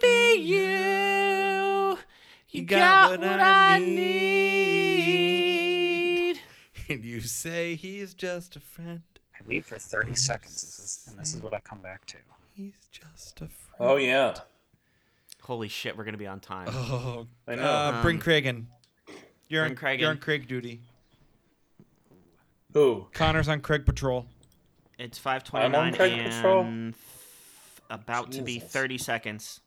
baby, 0.00 0.40
you. 0.42 1.98
You, 2.50 2.62
got 2.64 2.78
got, 2.78 3.10
what 3.10 3.20
what 3.20 3.40
I 3.40 3.74
I 3.74 3.78
need. 5.38 6.40
And 6.90 7.04
you 7.04 7.20
say 7.20 7.74
he's 7.74 8.14
just 8.14 8.56
a 8.56 8.60
friend. 8.60 9.02
I 9.34 9.46
leave 9.46 9.66
for 9.66 9.78
30 9.78 10.14
seconds, 10.14 10.62
this 10.62 10.78
is, 10.78 11.06
and 11.10 11.18
this 11.18 11.34
is 11.34 11.42
what 11.42 11.52
I 11.52 11.60
come 11.60 11.80
back 11.82 12.06
to. 12.06 12.16
He's 12.54 12.72
just 12.90 13.36
a 13.42 13.48
friend. 13.48 13.50
Oh 13.78 13.96
yeah, 13.96 14.36
Holy 15.48 15.68
shit, 15.68 15.96
we're 15.96 16.04
gonna 16.04 16.18
be 16.18 16.26
on 16.26 16.40
time. 16.40 16.68
Oh, 16.70 17.26
I 17.46 17.54
know. 17.54 17.62
Uh, 17.62 18.02
bring 18.02 18.16
Um, 18.16 18.20
Craig 18.20 18.44
in. 18.44 18.66
You're 19.48 19.62
bring 19.62 19.72
on, 19.72 19.76
Craig 19.76 19.98
you're 19.98 20.10
on 20.10 20.18
Craig 20.18 20.46
duty. 20.46 20.82
who? 22.74 23.06
Connor's 23.14 23.48
on 23.48 23.62
Craig 23.62 23.86
patrol. 23.86 24.26
It's 24.98 25.18
I'm 25.26 25.40
5:29 25.40 25.98
and 25.98 26.32
Patrol. 26.34 26.64
th- 26.64 26.94
about 27.88 28.30
to 28.32 28.42
be 28.42 28.58
30 28.58 28.98
seconds. 28.98 29.60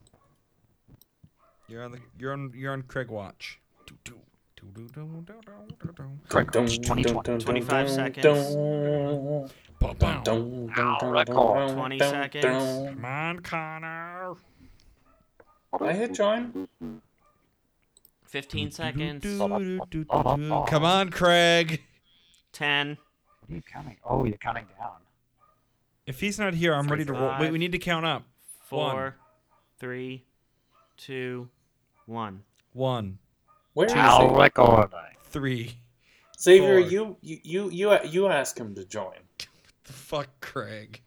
You're 1.67 1.83
on 1.83 1.93
the 1.93 1.99
you're 2.19 2.33
on 2.33 2.51
you're 2.55 2.73
on 2.73 2.83
Craig 2.83 3.07
watch. 3.07 3.59
Do, 3.87 3.95
do, 4.03 4.19
do, 4.57 4.67
do, 4.75 4.87
do, 4.87 5.23
do, 5.25 5.25
do, 5.25 5.93
do, 5.95 6.17
Craig 6.29 6.51
Dun, 6.51 6.65
Watch 6.65 6.77
2020. 6.77 7.43
25 7.43 7.89
seconds. 7.89 8.55
Bow, 9.79 9.93
bow. 9.95 10.21
dun, 10.21 10.67
dun, 10.67 10.99
Ow, 11.01 11.09
record. 11.09 11.71
20 11.71 11.97
seconds. 11.97 12.43
Come 12.93 13.03
on, 13.05 13.39
Connor. 13.39 14.35
I 15.79 15.93
hit 15.93 16.13
join. 16.13 16.67
15 18.25 18.71
seconds. 18.71 19.25
Come 19.37 20.83
on, 20.85 21.09
Craig. 21.09 21.81
10. 22.53 22.97
What 23.39 23.49
are 23.49 23.55
you 23.55 23.61
counting? 23.61 23.97
Oh, 24.03 24.25
you're 24.25 24.37
counting 24.37 24.65
down. 24.79 24.91
If 26.05 26.19
he's 26.19 26.39
not 26.39 26.53
here, 26.53 26.73
I'm 26.73 26.87
ready 26.87 27.05
to 27.05 27.13
roll. 27.13 27.35
Wait, 27.39 27.51
we 27.51 27.57
need 27.59 27.71
to 27.71 27.79
count 27.79 28.05
up. 28.05 28.23
One. 28.69 28.91
Four, 28.91 29.15
three, 29.79 30.23
two, 30.97 31.49
one. 32.05 32.43
One, 32.73 33.19
Where 33.73 33.87
is 33.87 33.93
I'll 33.93 34.33
record. 34.33 34.93
three. 35.23 35.77
Xavier, 36.39 36.79
four. 36.81 36.89
you 36.89 37.17
you 37.21 37.39
you 37.43 37.69
you 37.69 37.99
you 38.05 38.27
ask 38.27 38.57
him 38.57 38.75
to 38.75 38.85
join. 38.85 39.13
The 39.83 39.93
fuck, 39.93 40.29
Craig. 40.41 41.01